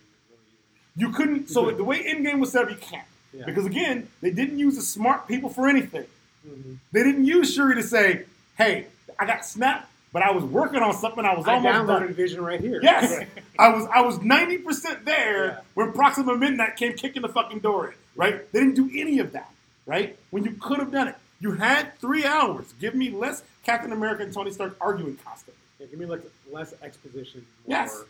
[0.95, 1.49] You couldn't.
[1.49, 3.03] So the way Endgame was set up, you can't.
[3.33, 3.43] Yeah.
[3.45, 6.05] Because again, they didn't use the smart people for anything.
[6.47, 6.77] Mhm.
[6.93, 8.25] They didn't use Shuri to say,
[8.57, 8.85] "Hey,
[9.19, 11.25] I got snapped, but I was working on something.
[11.25, 12.79] I was I almost done." Vision right here.
[12.81, 13.25] Yes,
[13.59, 13.87] I was.
[13.93, 15.59] I was ninety percent there Yeah.
[15.73, 17.93] when Proxima Midnight came kicking the fucking door in.
[18.15, 18.49] Right?
[18.53, 19.49] They didn't do any of that.
[19.85, 20.17] Right?
[20.31, 21.15] When you could have done it,
[21.45, 22.73] You had three hours.
[22.81, 25.61] Give me less Captain America and Tony Stark arguing constantly.
[25.79, 27.45] Yeah, give me like less exposition.
[27.67, 28.01] Yes.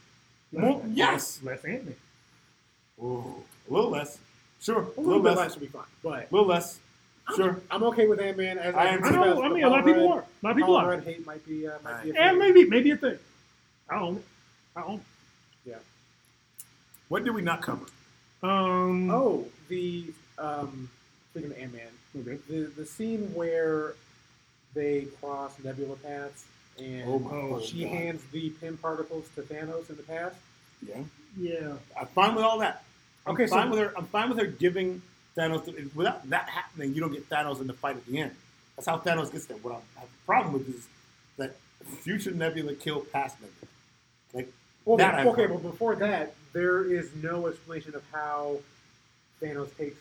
[0.54, 1.42] More, More, yes.
[1.44, 1.96] Less Ant Man.
[3.04, 4.18] Ooh, a little less.
[4.62, 4.88] Sure.
[4.98, 5.36] a A little less.
[5.36, 6.80] less would be fine, but A little less.
[7.36, 7.60] Sure.
[7.70, 8.58] I'm okay with Ant Man.
[8.58, 9.44] As I am I know.
[9.44, 10.20] I mean, a lot of people are.
[10.20, 10.90] A lot of people are.
[10.92, 12.54] Rudd hate might be uh, might be a And thing.
[12.54, 13.18] maybe, maybe a thing.
[13.90, 14.24] I own it.
[14.78, 15.02] I own
[15.66, 15.76] Yeah.
[17.10, 17.84] What did we not cover?
[17.86, 18.48] it.
[18.48, 19.12] Um.
[19.12, 20.06] Oh, the
[20.38, 20.90] um,
[21.32, 21.82] speaking of Ant Man,
[22.20, 22.38] Okay.
[22.50, 23.94] the the scene where
[24.74, 26.46] they cross Nebula paths
[26.80, 27.90] and Oh my Oh, she God.
[27.94, 30.36] hands the Pym particles to Thanos in the past.
[30.86, 30.98] Yeah.
[31.38, 31.74] Yeah.
[32.00, 32.84] I'm fine with all that.
[33.26, 33.94] I'm Okay, so- fine with her.
[33.98, 35.02] I'm fine with her giving
[35.38, 35.66] Thanos.
[35.66, 38.32] The, without that happening, you don't get Thanos in the fight at the end.
[38.76, 39.58] That's how Thanos gets there.
[39.58, 40.88] What I have a problem with is
[41.38, 41.56] that
[42.02, 43.68] future Nebula killed past Nebula.
[44.34, 45.14] Like Well, that.
[45.16, 48.58] I have a okay, problem but before that, there is no explanation of how
[49.42, 49.98] Thanos takes.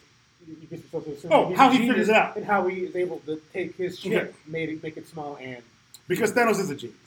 [0.46, 2.36] You you get supposed to Oh, he's how he figures it out.
[2.36, 4.32] and how he is able to take his ship, Okay.
[4.46, 5.62] made it, make it small, and
[6.08, 6.98] because Thanos is a genius.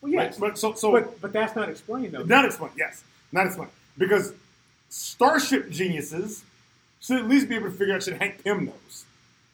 [0.00, 0.50] well, yes, Right?
[0.50, 2.22] But so so but but that's not explained though.
[2.22, 3.02] Not explained, yes.
[3.32, 3.70] Not explained.
[3.98, 4.32] Because
[4.88, 6.42] Starship geniuses
[7.00, 9.04] should at least be able to figure out shit Hank Pym knows.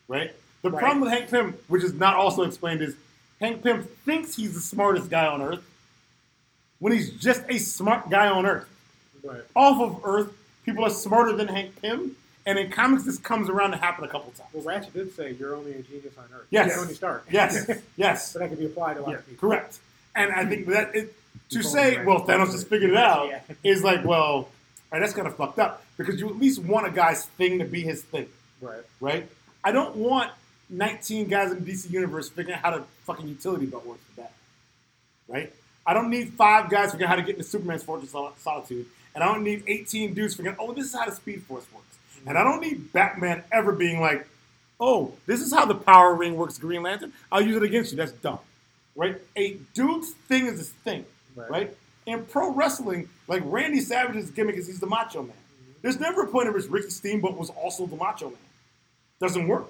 [0.08, 0.32] Right?
[0.62, 0.80] The Right.
[0.80, 2.94] problem with Hank Pym, which is not also explained, is
[3.40, 5.62] Hank Pym thinks he's the smartest guy on Earth
[6.78, 8.68] when he's just a smart guy on Earth.
[9.22, 9.42] Right.
[9.54, 10.32] Off of Earth,
[10.64, 12.16] people are smarter than Hank Pym,
[12.46, 14.48] and in comics this comes around to happen a couple times.
[14.52, 16.46] Well, Ratchet did say you're only a genius on Earth.
[16.50, 16.74] Yes.
[16.76, 17.26] Tony Stark.
[17.30, 18.32] Yes, yes.
[18.32, 19.48] But that could be applied to a lot Yeah, of people.
[19.48, 19.78] Correct.
[20.14, 21.14] And I think that it,
[21.50, 22.24] to say, well.
[22.26, 23.40] Thanos just figured it out Yeah.
[23.62, 24.48] is like, well,
[24.90, 27.64] right, that's kind of fucked up because you at least want a guy's thing to
[27.64, 28.26] be his thing,
[28.60, 28.80] Right.
[29.00, 29.28] right?
[29.64, 30.30] I don't want
[30.70, 34.22] 19 guys in the DC universe figuring out how to fucking utility belt works for
[34.22, 34.32] that,
[35.28, 35.52] right?
[35.86, 38.86] I don't need five guys figuring out how to get into Superman's Fortress of Solitude,
[39.14, 41.95] and I don't need 18 dudes figuring, oh, this is how the Speed Force works,
[42.26, 44.26] and I don't need Batman ever being like,
[44.80, 47.12] oh, this is how the Power Ring works, Green Lantern.
[47.30, 47.96] I'll use it against you.
[47.98, 48.38] That's dumb,
[48.94, 49.16] right?
[49.36, 51.04] A dude's thing is his thing,
[51.34, 51.50] Right.
[51.50, 51.76] right?
[52.06, 55.30] In pro wrestling, like Randy Savage's gimmick is he's the Macho Man.
[55.32, 55.72] Mm-hmm.
[55.82, 58.38] There's never a point in which Ricky Steamboat was also the Macho Man.
[59.20, 59.66] Doesn't work,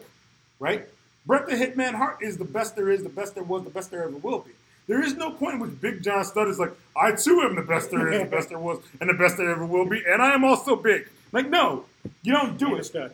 [0.58, 0.86] right?
[1.24, 3.90] Bret the Hitman Hart is the best there is, the best there was, the best
[3.90, 4.50] there ever will be.
[4.86, 7.62] There is no point in which Big John Studd is like, I too am the
[7.62, 10.22] best there is, the best there was, and the best there ever will be, and
[10.22, 11.08] I am also big.
[11.32, 11.84] Like, no,
[12.22, 12.90] you don't do it.
[12.94, 13.10] You know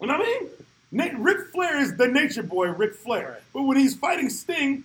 [0.00, 0.48] what I mean?
[0.92, 3.32] Na- Ric Flair is the nature boy, Ric Flair.
[3.32, 3.42] Right.
[3.52, 4.84] But when he's fighting Sting,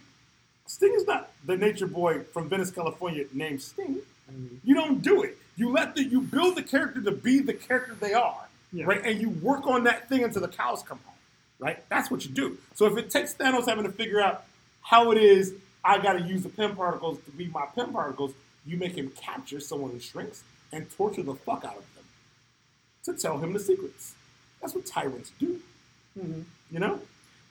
[0.66, 3.98] Sting is not the nature boy from Venice, California named Sting.
[4.32, 4.56] Mm-hmm.
[4.64, 5.38] You don't do it.
[5.58, 8.86] You let the you build the character to be the character they are, Yeah.
[8.86, 9.06] right?
[9.06, 11.16] And you work on that thing until the cows come home,
[11.60, 11.84] right?
[11.90, 12.58] That's what you do.
[12.76, 14.46] So if it takes Thanos having to figure out
[14.82, 15.54] how it is
[15.84, 18.34] I got to use the Pym particles to be my Pym particles,
[18.66, 21.99] you make him capture someone who shrinks and torture the fuck out of them
[23.16, 24.14] to tell him the secrets.
[24.62, 25.62] That's what tyrants do,
[26.18, 26.44] Mhm.
[26.72, 27.02] you know.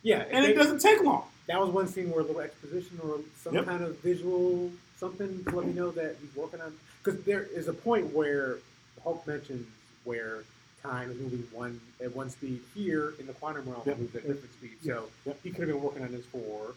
[0.02, 1.24] Yeah, And they- it doesn't take long.
[1.47, 3.64] That was one scene where a little exposition or some Yep.
[3.64, 6.76] kind of visual something to let me know that he's working on.
[7.02, 8.59] Because there is a point where
[9.02, 9.66] Hulk mentions
[10.05, 10.43] where
[10.82, 12.60] time is moving one at one speed.
[12.74, 13.98] Here in the quantum realm, Yep.
[13.98, 14.85] moves at different speeds.
[14.85, 15.39] So Yep.
[15.43, 16.74] he could have been working on this for.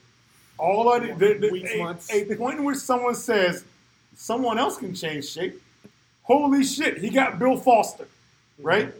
[0.58, 2.10] All I did, the, the, Weeks, a, months.
[2.12, 3.64] a point in which someone says
[4.16, 5.62] someone else can change shape.
[6.24, 8.08] Holy shit, he got Bill Foster,
[8.60, 8.94] right?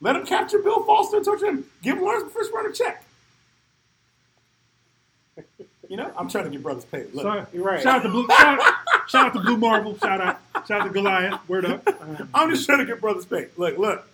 [0.00, 1.64] Let him capture Bill Foster and torture him.
[1.82, 3.04] Give Laurence Fishburne a check.
[5.88, 7.12] You know, I'm trying to get brothers paid.
[7.12, 7.44] Look, Sorry.
[7.52, 7.82] You're right.
[7.82, 8.26] Shout out to Blue.
[8.28, 8.60] Shout,
[9.08, 9.96] shout out to Blue Marvel.
[9.98, 10.40] Shout out.
[10.66, 11.46] Shout out to Goliath.
[11.48, 11.86] Word up.
[12.34, 13.48] I'm just trying to get brothers paid.
[13.56, 14.08] Look, look,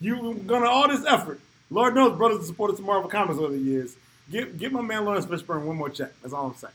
[0.00, 1.40] you gonna all this effort.
[1.70, 3.96] Lord knows brothers have supported some Marvel comics over the years.
[4.30, 6.12] Give give my man Laurence Fishburne one more check.
[6.20, 6.74] That's all I'm saying.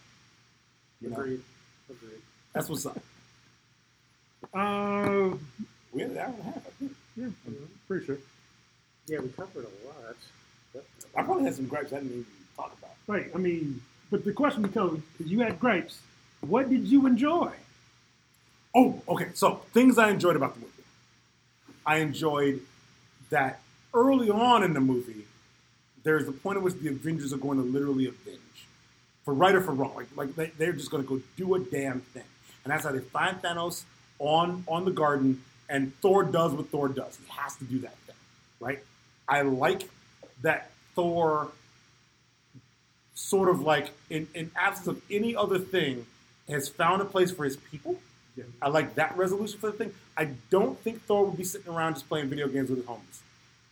[1.01, 1.41] You know, Agreed.
[1.89, 2.21] Agreed.
[2.53, 2.97] that's what's up.
[4.53, 5.35] Uh,
[5.91, 6.63] We hour and a half.
[7.17, 7.35] I think.
[7.45, 8.17] yeah, I'm pretty sure.
[9.07, 10.15] Yeah, we covered a lot.
[11.15, 12.25] I probably had some gripes I didn't even
[12.55, 12.91] talk about.
[13.07, 13.29] Right.
[13.33, 13.81] I mean,
[14.11, 15.99] but the question becomes: because you had gripes,
[16.41, 17.51] what did you enjoy?
[18.75, 19.29] Oh, okay.
[19.33, 20.73] So things I enjoyed about the movie.
[21.85, 22.61] I enjoyed
[23.29, 23.61] that
[23.93, 25.25] early on in the movie,
[26.03, 28.39] there's the point at which the Avengers are going to literally avenge,
[29.25, 29.95] for right or for wrong.
[29.95, 32.23] Like, like they, they're just going to go do a damn thing,
[32.63, 33.83] and that's how they find Thanos
[34.19, 37.17] on on the garden, and Thor does what Thor does.
[37.17, 38.15] He has to do that thing,
[38.59, 38.79] right?
[39.27, 39.83] I like
[40.41, 41.49] that Thor
[43.15, 46.05] sort of like in, in absence of any other thing
[46.47, 47.99] has found a place for his people
[48.37, 48.43] Yeah.
[48.61, 49.93] I like that resolution for the thing.
[50.15, 53.19] I don't think Thor would be sitting around just playing video games with his homies.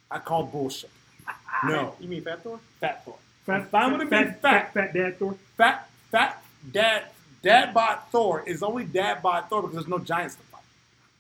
[0.09, 0.89] I call bullshit.
[1.63, 2.59] No, You mean Fat Thor?
[2.81, 3.15] fat Thor.
[3.45, 4.41] Fat, I'm fine with him fat, fat.
[4.41, 5.35] fat, fat dad Thor.
[5.55, 7.03] Fat, fat dad,
[7.41, 10.61] dad bod Thor is only dad bod Thor because there's no giants to fight,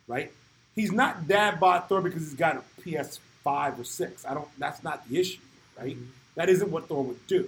[0.07, 0.31] right?
[0.75, 4.25] He's not dad bod Thor because he's got a PS5 or six.
[4.25, 4.47] I don't.
[4.57, 5.39] That's not the issue,
[5.79, 5.95] right?
[5.95, 6.09] Mm-hmm.
[6.35, 7.47] That isn't what Thor would do.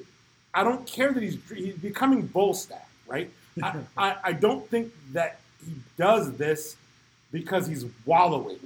[0.53, 3.29] I don't care that he's he's becoming Volstagg, right?
[3.61, 6.77] I, I, I don't think that he does this
[7.31, 8.59] because he's wallowing.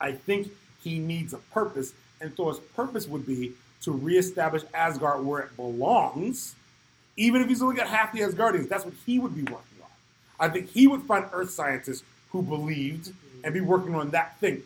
[0.00, 0.50] I think
[0.82, 6.54] he needs a purpose, and Thor's purpose would be to reestablish Asgard where it belongs.
[7.16, 9.88] Even if he's only got half the Asgardians, that's what he would be working on.
[10.40, 12.02] I think he would find Earth scientists
[12.32, 13.12] who believed
[13.44, 14.62] and be working on that thing.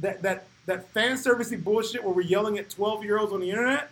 [0.00, 3.50] That that that fan servicey bullshit where we're yelling at twelve year olds on the
[3.50, 3.90] internet,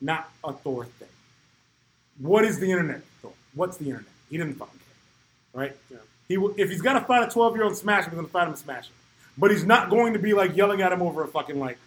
[0.00, 1.08] not a Thor thing.
[2.18, 3.02] What is the internet?
[3.22, 3.32] Thor?
[3.54, 4.10] What's the internet?
[4.28, 5.76] He didn't fucking care, right?
[5.90, 5.98] Yeah.
[6.28, 8.44] He will, if he's got to fight a twelve year old smash, he's gonna fight
[8.44, 8.94] him and smash him.
[9.38, 11.78] But he's not going to be like yelling at him over a fucking like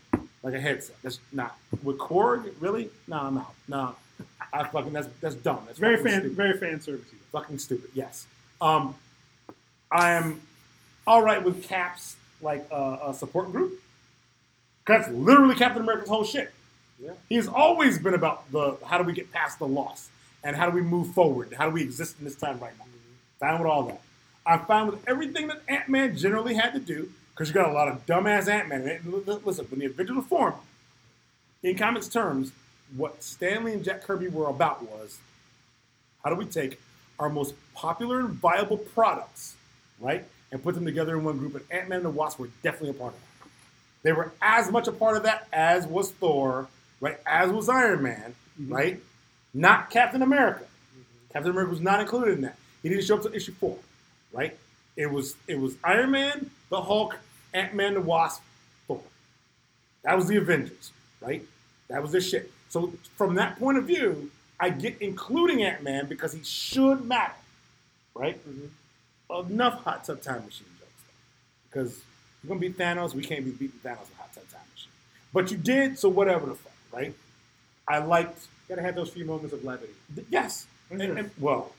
[0.42, 0.96] like a headset.
[1.04, 2.52] That's not with Korg.
[2.60, 2.90] Really?
[3.08, 3.96] No, no, no.
[4.52, 5.62] I fucking that's that's dumb.
[5.66, 7.16] That's very fan, stupid very fan servicey.
[7.32, 7.90] fucking stupid.
[7.94, 8.28] Yes.
[8.62, 8.96] Um,
[9.92, 10.42] I am
[11.06, 13.80] all right with Cap's like uh, a support group.
[14.88, 16.52] That's literally Captain America's whole shit.
[17.00, 17.12] Yeah.
[17.30, 20.10] He's always been about the how do we get past the loss
[20.44, 22.74] and how do we move forward and how do we exist in this time right
[22.78, 22.86] now.
[23.40, 24.02] Fine with all that.
[24.46, 27.74] I'm fine with everything that Ant Man generally had to do because you got a
[27.74, 28.84] lot of dumbass Ant Man.
[29.46, 30.58] Listen, when the were formed,
[31.62, 32.52] in comics terms,
[32.96, 35.18] what Stan Lee and Jack Kirby were about was
[36.24, 36.80] how do we take
[37.20, 39.56] our most popular and viable products,
[40.00, 41.56] right, and put them together in one group?
[41.56, 43.50] And Ant Man and the Wasp were definitely a part of that.
[44.04, 46.68] They were as much a part of that as was Thor,
[47.02, 47.18] right?
[47.26, 48.74] As was Iron Man, mm-hmm.
[48.74, 49.00] right?
[49.54, 50.66] Not Captain America.
[51.32, 52.58] Captain America was not included in that.
[52.84, 53.78] He didn't show up to issue four,
[54.32, 54.58] right?
[54.96, 57.18] It was it was Iron Man, the Hulk,
[57.54, 58.42] Ant Man, the Wasp,
[58.88, 59.02] Thor.
[60.04, 61.44] That was the Avengers, right?
[61.88, 62.52] That was their shit.
[62.70, 67.34] So from that point of view, I get including Ant Man because he should matter,
[68.14, 68.38] right?
[68.48, 68.68] Mm-hmm.
[69.42, 70.92] Enough hot tub time machine jokes,
[71.70, 72.02] because
[72.44, 73.14] you're gonna beat Thanos.
[73.16, 74.92] We can't be beating Thanos with hot tub time machine.
[75.34, 77.14] But you did, so whatever the fuck, right?
[77.88, 79.94] I liked, Gotta have those few moments of levity.
[80.16, 81.18] th- yes, and, mm-hmm.
[81.18, 81.74] and- well,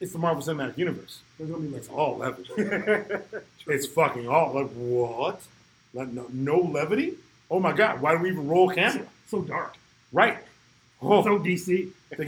[0.00, 1.20] it's the Marvel Cinematic Universe.
[1.38, 2.50] There's gonna be It's all levity.
[3.66, 5.40] It's fucking all like what?
[5.94, 7.14] Like, no, no levity?
[7.50, 8.00] Oh my god!
[8.00, 9.06] Why do we even roll camera?
[9.28, 9.74] so dark,
[10.12, 10.38] Right?
[11.00, 11.68] Oh, so DC.
[12.18, 12.24] you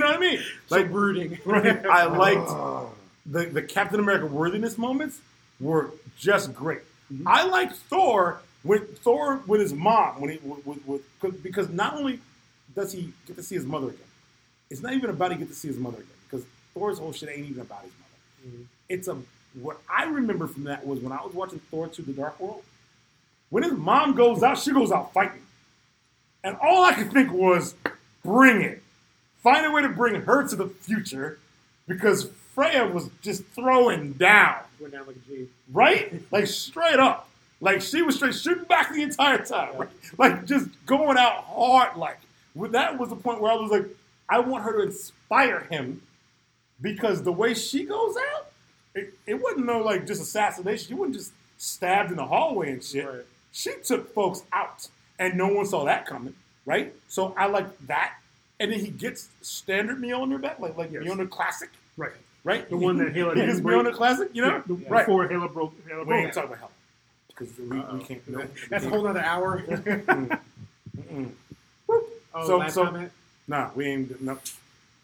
[0.00, 0.40] know what I mean?
[0.70, 1.38] like brooding.
[1.44, 1.84] Right.
[1.86, 2.90] I liked oh.
[3.26, 5.20] The, the Captain America worthiness moments
[5.60, 6.80] were just great.
[7.12, 7.28] Mm-hmm.
[7.28, 11.68] I liked Thor with Thor with his mom when he with, with, with 'cause- because
[11.68, 12.20] not only
[12.74, 13.98] does he get to see his mother again,
[14.70, 17.28] it's not even about he get to see his mother again because Thor's whole shit
[17.28, 18.54] ain't even about his mother.
[18.56, 18.62] Mm-hmm.
[18.88, 19.16] It's a
[19.54, 22.62] what I remember from that was when I was watching Thor to the Dark World.
[23.50, 25.42] When his mom goes out, she goes out fighting,
[26.42, 27.74] and all I could think was,
[28.24, 28.82] "Bring it."
[29.42, 31.36] find a way to bring her to the future
[31.88, 35.46] because Freya was just throwing down, Went down like a G.
[35.72, 36.22] right?
[36.32, 37.28] Like straight up.
[37.60, 39.76] Like she was straight shooting back the entire time.
[39.76, 39.88] Right?
[40.18, 41.96] Like just going out hard.
[41.96, 42.18] Like
[42.56, 43.86] that was the point where I was like,
[44.28, 46.02] I want her to inspire him
[46.80, 48.46] because the way she goes out,
[48.94, 50.88] it, it wasn't no like just assassination.
[50.88, 53.06] She wasn't just stabbed in the hallway and shit.
[53.06, 53.24] Right.
[53.52, 54.88] She took folks out,
[55.18, 56.34] and no one saw that coming,
[56.66, 56.92] right?
[57.08, 58.14] So I like that.
[58.60, 61.04] And then he gets standard Mjolnir back, like like Yes.
[61.04, 62.12] Mjolnir Classic, Right.
[62.44, 62.68] Right?
[62.68, 63.76] The one that gets didn't break.
[63.78, 65.06] Mjolnir Classic, you know, Yeah, the- right?
[65.06, 65.74] Before Hela broke.
[65.88, 66.70] Hela We ain't talking about hell
[67.28, 68.28] because we, we uh, can't.
[68.28, 69.62] No, That's a whole nother hour.
[72.34, 73.12] Oh, So- so- comment.
[73.48, 74.20] Nah, we ain't.
[74.22, 74.38] No,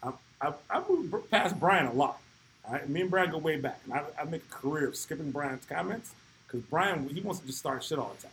[0.01, 0.11] I,
[0.41, 2.19] I, I moved past Brian a lot.
[2.67, 2.87] Right?
[2.89, 5.65] Me and Brian go way back, and I, I make a career of skipping Brian's
[5.65, 6.13] comments
[6.47, 8.31] because Brian he wants to just start shit all the time.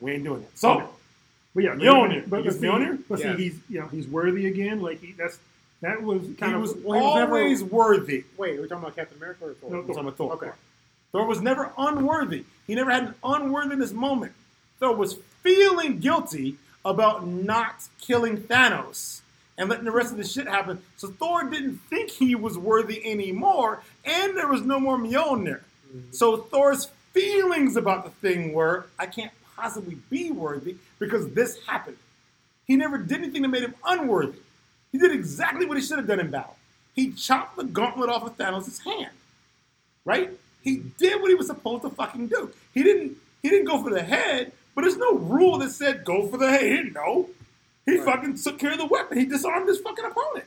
[0.00, 0.50] We ain't doing it.
[0.58, 0.88] So
[1.54, 2.22] But yeah, Mjolnir.
[2.28, 3.36] But, but, guess see, but see, Yeah.
[3.36, 4.82] he's you know he's worthy again.
[4.82, 5.38] Like he, that's
[5.84, 8.24] that was kind he of was well, he was never- always worthy.
[8.38, 9.70] Wait, are we talking about Captain America or Thor?
[9.70, 10.32] No, I'm talking about Thor.
[10.34, 10.50] Okay.
[11.12, 12.44] Thor was never unworthy.
[12.66, 14.32] He never had an unworthiness moment.
[14.80, 19.20] Thor was feeling guilty about not killing Thanos
[19.56, 20.82] and letting the rest of the shit happen.
[20.96, 25.60] So Thor didn't think he was worthy anymore, and there was no more Mjolnir.
[25.60, 26.12] Mm-hmm.
[26.12, 31.98] So Thor's feelings about the thing were, I can't possibly be worthy because this happened.
[32.66, 34.38] He never did anything that made him unworthy.
[34.94, 36.56] He did exactly what he should have done in battle.
[36.94, 39.10] He chopped the gauntlet off of Thanos' hand
[40.04, 40.30] right?
[40.62, 42.52] He did what he was supposed to fucking do.
[42.72, 46.26] He didn't he didn't go for the head, but there's no rule that said go
[46.28, 46.62] for the head.
[46.62, 47.28] He didn't know.
[47.84, 48.04] He Right.
[48.04, 49.18] fucking took care of the weapon.
[49.18, 50.46] He disarmed his fucking opponent.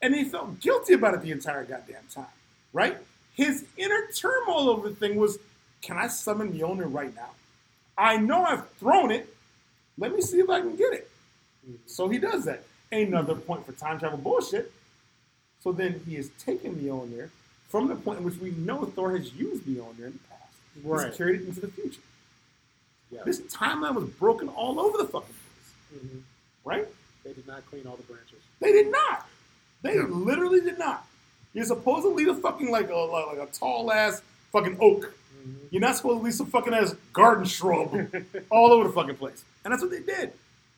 [0.00, 2.26] And he felt guilty about it the entire goddamn time.
[2.72, 2.96] Right?
[3.34, 5.38] His inner turmoil over the thing was,
[5.82, 7.30] can I summon Mjolnir right now?
[7.96, 9.34] I know I've thrown it.
[9.98, 11.10] Let me see if I can get it.
[11.66, 11.76] Mm-hmm.
[11.86, 12.64] So he does that.
[12.90, 14.72] Another point for time travel bullshit.
[15.62, 17.30] So then he has taken Mjolnir
[17.68, 20.42] from the point in which we know Thor has used Mjolnir in the past.
[20.84, 21.08] Right.
[21.08, 22.00] He's carried it into the future.
[23.10, 23.20] Yeah.
[23.24, 26.20] This timeline was broken all over the fucking place, Mhm.
[26.64, 26.86] right?
[27.24, 28.38] They did not clean all the branches.
[28.60, 29.28] They did not.
[29.82, 30.04] They No.
[30.06, 31.06] literally did not.
[31.52, 35.12] You're supposed to leave a fucking like a like, like a tall ass fucking oak.
[35.70, 37.92] You're not supposed to leave some fucking ass garden shrub
[38.50, 39.42] all over the fucking place.
[39.64, 40.32] And that's what they did,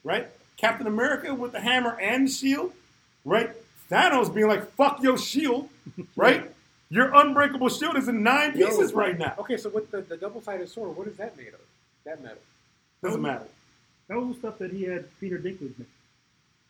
[0.05, 0.28] right?
[0.61, 2.73] Captain America with the hammer and the shield,
[3.24, 3.51] right?
[3.91, 5.69] Thanos being like, "Fuck your shield,"
[6.16, 6.51] right?
[6.91, 9.35] Your unbreakable shield is in nine Yo, pieces right now.
[9.39, 11.61] Okay, so with the, the double sided sword, what is that made of?
[12.05, 12.39] That metal.
[13.03, 13.47] Doesn't matter.
[14.09, 15.89] That was the stuff that he had Peter Dinklage make.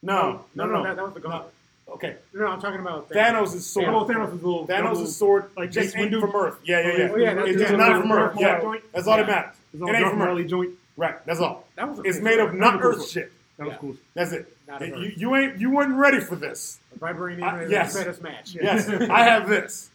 [0.09, 0.83] Oh, no, no, no.
[0.85, 1.53] That, that was the gauntlet.
[1.89, 3.89] Okay, No, I'm talking about Thanos' sword.
[3.89, 6.59] Oh, Thanos' little Thanos' double- sword like just ain't from Earth.
[6.65, 7.09] Yeah, yeah, oh, yeah.
[7.13, 8.37] Oh, yeah, it's yeah, not from Earth.
[8.39, 9.35] Yeah, that's all that Yeah.
[9.35, 9.57] matters.
[9.73, 10.47] His It ain't from Earth.
[10.47, 10.71] Joint.
[10.97, 11.67] Right, that's all.
[11.77, 13.33] That was a It's made of not That Earth shit.
[13.61, 13.79] That was Yeah.
[13.79, 13.97] cool.
[14.15, 14.57] That's it.
[14.67, 14.89] Not Earth.
[14.89, 16.79] You, you ain't you weren't ready for this.
[16.99, 17.93] Vibranium is yes.
[17.93, 18.55] the best match.
[18.55, 19.91] Yes, I have this.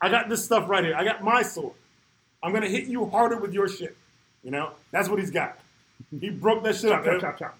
[0.00, 0.96] I got this stuff right here.
[0.96, 1.74] I got my sword.
[2.42, 3.96] I'm gonna hit you harder with your shit.
[4.42, 5.56] You know, that's what he's got.
[6.20, 7.04] He broke that shit up.
[7.04, 7.58] Chop, chop, chop.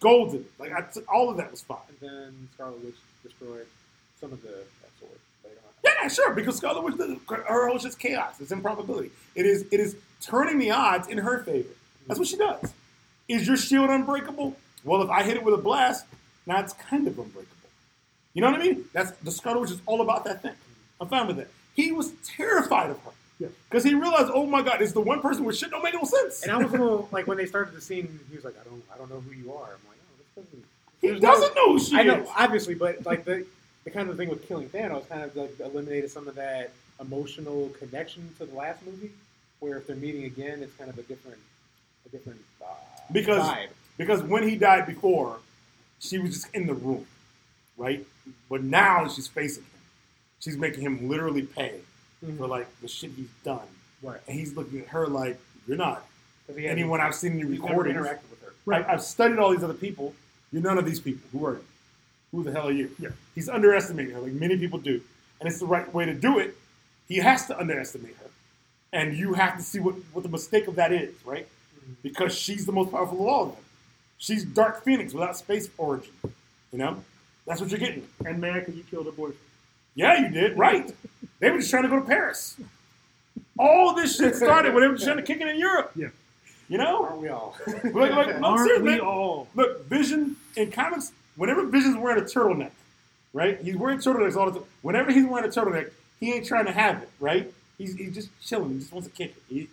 [0.00, 0.46] Golden.
[0.58, 1.76] Like I t- all of that was fine.
[2.00, 3.66] And then Scarlet Witch destroyed
[4.18, 5.12] some of the that sword
[5.44, 5.72] later on.
[5.84, 6.32] Yeah, sure.
[6.32, 6.94] Because Scarlet Witch,
[7.28, 8.40] her whole shit's chaos.
[8.40, 9.10] It's improbability.
[9.34, 9.66] It is.
[9.70, 11.68] It is turning the odds in her favor.
[12.06, 12.72] That's what she does.
[13.28, 14.56] Is your shield unbreakable?
[14.84, 16.04] Well, if I hit it with a blast,
[16.46, 17.50] now it's kind of unbreakable.
[18.34, 18.84] You know what I mean?
[18.92, 20.52] That's the Witch is all about that thing.
[21.00, 21.48] I'm fine with that.
[21.74, 23.48] He was terrified of her Yeah.
[23.68, 26.04] because he realized, oh my god, it's the one person where shit don't make no
[26.04, 26.42] sense.
[26.42, 28.64] And I was a little like when they started the scene, he was like, "I
[28.68, 30.64] don't, I don't know who you are." I'm like, "Oh, this doesn't."
[31.00, 33.44] he doesn't no- know who she I know, obviously, but like the
[33.84, 36.70] the kind of thing with killing Thanos kind of like eliminated some of that
[37.00, 39.10] emotional connection to the last movie,
[39.60, 41.38] where if they're meeting again, it's kind of a different,
[42.06, 42.66] a different uh,
[43.12, 43.68] Because- vibe.
[43.96, 45.38] Because when he died before,
[46.00, 47.06] she was just in the room,
[47.76, 48.04] right?
[48.50, 49.70] But now she's facing him.
[50.40, 51.80] She's making him literally pay
[52.24, 52.36] mm-hmm.
[52.36, 53.66] for like the shit he's done,
[54.02, 54.20] Right.
[54.28, 56.04] and he's looking at her like, "You're not
[56.46, 57.96] 'Cause he hasn't- anyone I've seen in your he's never recordings.
[57.98, 58.52] interacted with her.
[58.66, 58.84] Right.
[58.86, 60.14] I, I've studied all these other people.
[60.52, 61.26] You're none of these people.
[61.32, 61.64] Who are you?
[62.32, 63.10] Who the hell are you?" Yeah.
[63.34, 65.00] He's underestimating her, like many people do,
[65.40, 66.56] and it's the right way to do it.
[67.08, 68.30] He has to underestimate her,
[68.92, 71.46] and you have to see what, what the mistake of that is, right?
[71.80, 71.92] Mm-hmm.
[72.02, 73.63] Because she's the most powerful of all of them.
[74.24, 76.10] She's Dark Phoenix without space origin.
[76.72, 77.04] You know,
[77.46, 78.08] that's what you're getting.
[78.24, 79.36] And mad because you killed her boyfriend.
[79.94, 80.56] Yeah, you did.
[80.56, 80.90] Right.
[81.40, 82.56] they were just trying to go to Paris.
[83.58, 85.92] All this shit started when they were trying to kick it in Europe.
[85.94, 86.08] Yeah.
[86.70, 87.04] You know?
[87.04, 87.54] Aren't we all?
[87.66, 89.00] Look, look, no, Aren't seriously, we man.
[89.00, 89.46] all?
[89.54, 92.70] Look, Vision in comics, whenever Vision's wearing a turtleneck,
[93.34, 93.60] right?
[93.60, 94.68] He's wearing turtlenecks all the time.
[94.80, 97.52] Whenever he's wearing a turtleneck, he ain't trying to have it, right?
[97.76, 98.70] He's, he's just chilling.
[98.70, 99.42] He just wants to kick it.
[99.50, 99.68] He,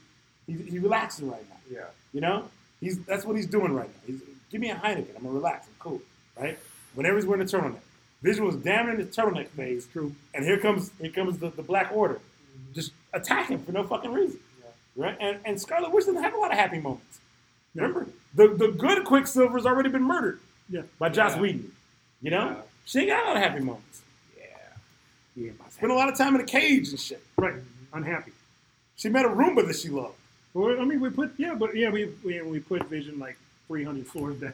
[0.45, 1.55] he's, he's relaxing right now.
[1.71, 1.85] yeah.
[2.13, 2.49] You know,
[2.81, 4.01] he's that's what he's doing right now.
[4.05, 4.21] He's
[4.51, 5.15] give me a Heineken.
[5.15, 5.67] I'm gonna relax.
[5.67, 6.01] I'm cool,
[6.39, 6.57] right?
[6.93, 7.79] Whenever he's wearing a turtleneck,
[8.21, 10.13] Vision was damn in the turtleneck phase, True.
[10.33, 12.73] and here comes here comes the, the Black Order, mm-hmm.
[12.73, 15.03] just attack him for no fucking reason, Yeah.
[15.05, 15.17] right?
[15.19, 17.19] And and Scarlet Witch doesn't have a lot of happy moments.
[17.73, 20.81] Remember, the the good Quicksilver's already been murdered Yeah.
[20.99, 21.41] by Joss Yeah.
[21.41, 21.71] Whedon.
[22.21, 22.61] You know, Yeah.
[22.85, 24.01] she ain't got a lot of happy moments.
[24.37, 24.43] Yeah.
[25.35, 25.51] Yeah.
[25.69, 27.23] Spent a lot of time in a cage and shit.
[27.37, 27.55] Right.
[27.93, 28.31] Unhappy.
[28.97, 30.15] She met a Roomba that she loved.
[30.53, 34.07] Well, I mean, we put yeah, but yeah, we we, we put Vision like 300
[34.07, 34.53] floors down.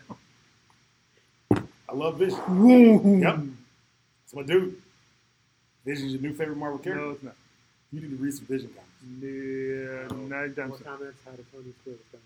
[1.89, 2.37] I love Vision.
[2.39, 3.17] Whoa.
[3.19, 3.39] Yep.
[4.25, 4.75] It's my dude.
[5.85, 7.05] Vision's your new favorite Marvel character.
[7.05, 7.35] No, it's not.
[7.93, 8.83] You need to read some Vision comics.
[9.21, 10.67] Yeah, not done.
[10.69, 10.83] More so.
[10.83, 11.17] comments?
[11.23, 12.17] How did Tony steal the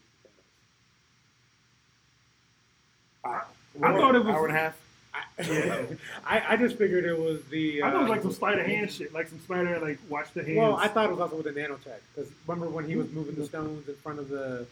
[3.23, 3.41] I,
[3.83, 4.77] I thought it was- hour and a half.
[5.39, 5.97] Thanos?
[6.25, 7.81] I, I just figured it was the.
[7.81, 10.31] Uh, I thought it was like some spider hand shit, like some spider like watch
[10.33, 10.57] the hands.
[10.57, 13.35] Well, I thought it was also with the nanotech because remember when he was moving
[13.35, 14.65] the stones in front of the.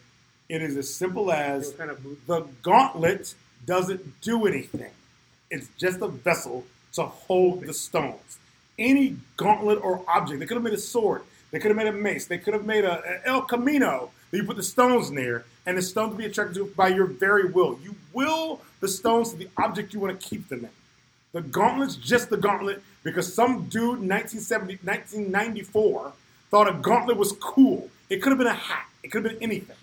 [0.50, 3.36] It is as simple as kind of the gauntlet
[3.66, 4.90] doesn't do anything.
[5.48, 8.38] It's just a vessel to hold the stones.
[8.76, 11.22] Any gauntlet or object, they could have made a sword,
[11.52, 14.38] they could have made a mace, they could have made a, a El Camino that
[14.38, 17.78] you put the stones near, and the stones be attracted to by your very will.
[17.84, 20.70] You will the stones to the object you want to keep them in.
[21.30, 26.12] The gauntlet's just the gauntlet because some dude in 1970, 1994
[26.50, 27.88] thought a gauntlet was cool.
[28.08, 28.86] It could have been a hat.
[29.04, 29.76] It could have been anything,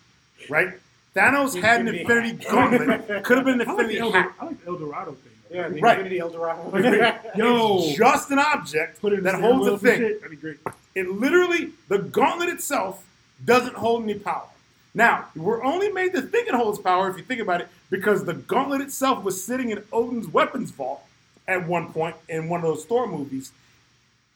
[0.49, 0.73] right?
[1.15, 3.23] Thanos had an Infinity Infinity gauntlet.
[3.23, 4.31] Could have been an I like the Infinity El, hat.
[4.39, 5.31] I like the El Dorado thing.
[5.49, 5.97] Yeah, the Right.
[5.99, 7.19] Infinity Eldorado.
[7.35, 9.99] Yo, Just an object put it in that the holds a wheels thing.
[9.99, 10.21] Shit.
[10.21, 10.57] That'd be great.
[10.93, 13.05] It literally, the gauntlet itself
[13.45, 14.47] doesn't hold any power.
[14.93, 18.25] Now, we're only made to think it holds power if you think about it, because
[18.25, 21.03] the gauntlet itself was sitting in Odin's weapons vault
[21.47, 23.51] at one point in one of those Thor movies,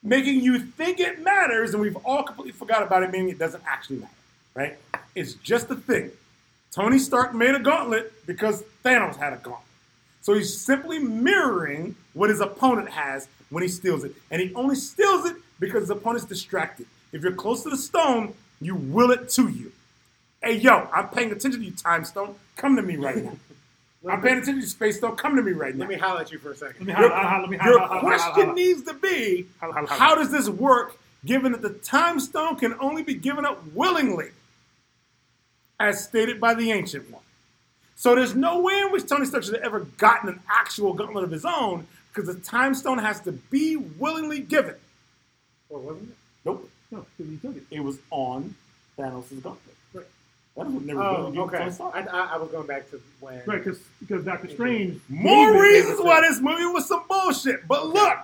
[0.04, 3.64] making you think it matters, and we've all completely forgot about it, meaning it doesn't
[3.68, 4.14] actually matter,
[4.54, 4.78] right?
[5.16, 6.12] It's just a thing.
[6.72, 9.68] Tony Stark made a gauntlet because Thanos had a gauntlet.
[10.22, 14.14] So he's simply mirroring what his opponent has when he steals it.
[14.30, 16.86] And he only steals it because his opponent's distracted.
[17.12, 19.72] If you're close to the stone, you will it to you.
[20.42, 22.36] Hey, yo, I'm paying attention to you, Time Stone.
[22.56, 23.34] Come to me right now.
[24.10, 25.00] I'm paying attention to space.
[25.00, 25.82] Don't come to me right now.
[25.82, 26.88] Let me holler at you for a Let second.
[26.88, 29.46] Your, holla- holla- let me your question needs to be
[29.88, 34.30] how does this work given that the time stone can only be given up willingly,
[35.88, 37.22] as stated by the Ancient One?
[37.96, 41.24] So there's no way in which Tony Stark should have ever gotten an actual gauntlet
[41.24, 44.76] of his own because the time stone has to be willingly given.
[45.70, 46.16] Or wasn't it?
[46.46, 46.70] Nope.
[46.92, 47.64] No, he took it.
[47.72, 48.56] It was on
[48.98, 49.76] Thanos' gauntlet.
[49.94, 50.06] Right.
[50.58, 52.10] That was never Oh, willingly given to okay.
[52.12, 53.42] I, I, I was going back to when.
[53.46, 55.00] Right, because Doctor Strange.
[55.08, 57.68] More reasons why this movie was some bullshit.
[57.68, 58.18] But look,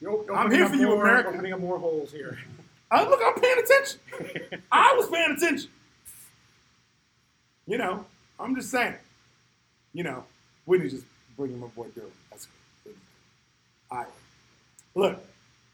[0.00, 1.30] Yo- I'm here for you, more- America.
[1.30, 2.38] Opening up more holes here.
[2.90, 4.60] I, look, I'm paying attention.
[4.72, 5.68] I was paying attention.
[7.66, 8.04] You know,
[8.38, 8.94] I'm just saying.
[9.92, 10.24] You know,
[10.66, 11.04] we just
[11.36, 12.10] bring him aboard Durham.
[12.30, 12.48] That's
[12.82, 12.94] good.
[13.90, 14.06] All right.
[14.94, 15.24] Look,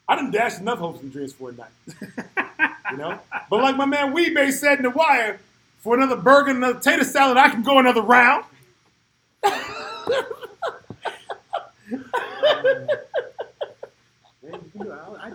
[0.09, 1.71] I didn't dash enough hopes and dreams for a night.
[2.91, 3.19] you know?
[3.49, 5.41] But like my man Wee-Bey said in The Wire,
[5.79, 8.45] for another burger and another tater salad, I can go another round.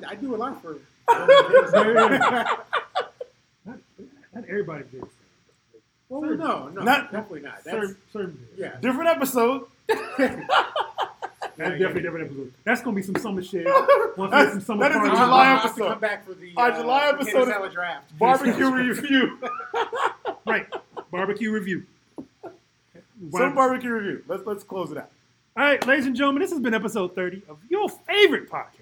[0.08, 0.78] I, do a lot for.
[1.08, 1.30] Not
[4.50, 5.04] everybody did.
[6.10, 7.64] Well, no, no, Not- definitely not.
[7.64, 8.78] That's, Certain, yeah.
[8.82, 9.66] Different episode.
[11.58, 12.54] That's definitely a different episode.
[12.66, 13.66] That's gonna be some summer shit.
[14.18, 15.16] Once That's- some summer that is a.
[15.16, 15.88] July episode.
[15.90, 18.18] come back for the Our uh, July episode is- salad draft.
[18.20, 19.40] Barbecue review.
[20.46, 20.68] Right.
[21.12, 21.84] Barbecue review.
[23.32, 24.24] Some barbecue review.
[24.28, 25.10] Let's let's close it out.
[25.58, 28.74] All right, ladies and gentlemen, this has been episode 30 of your favorite podcast,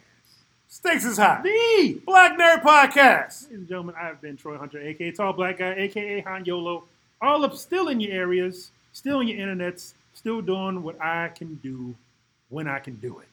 [0.68, 1.40] Stakes is high.
[1.44, 3.44] the Black Nerd Podcast.
[3.44, 6.86] Ladies and gentlemen, I have been Troy Hunter, aka Tall Black Guy, aka Han Yolo.
[7.24, 11.56] All up, still in your areas, still in your internets, still doing what I can
[11.64, 11.96] do
[12.50, 13.30] when I can do it.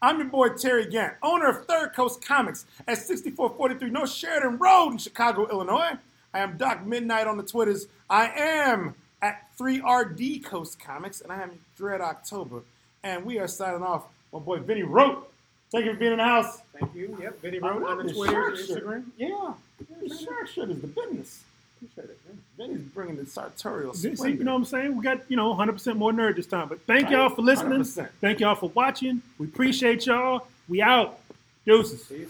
[0.00, 4.92] I'm your boy Terry Gant, owner of Third Coast Comics at 6443 North Sheridan Road
[4.92, 5.98] in Chicago, Illinois.
[6.32, 7.86] I am Doc Midnight on the Twitters.
[8.08, 12.62] I am at 3RD Coast Comics, and I am Dread October.
[13.02, 14.06] And we are signing off.
[14.32, 15.30] My boy Vinny Wrote.
[15.70, 16.62] Thank you for being in the house.
[16.80, 17.14] Thank you.
[17.20, 18.52] Yep, Vinny I wrote on the Twitter.
[18.52, 19.04] Instagram.
[19.18, 19.52] Yeah.
[20.00, 21.44] The shark shirt is the business.
[21.82, 22.18] Appreciate it.
[22.56, 24.96] Vinny's bringing the sartorial See, you know what I'm saying?
[24.96, 26.68] We got, you know, 100% more nerd this time.
[26.68, 27.80] But thank y'all for listening.
[27.80, 28.08] 100%.
[28.20, 29.22] Thank y'all for watching.
[29.38, 30.48] We appreciate y'all.
[30.68, 31.20] We out.
[31.64, 32.04] Deuces.
[32.04, 32.28] Peace.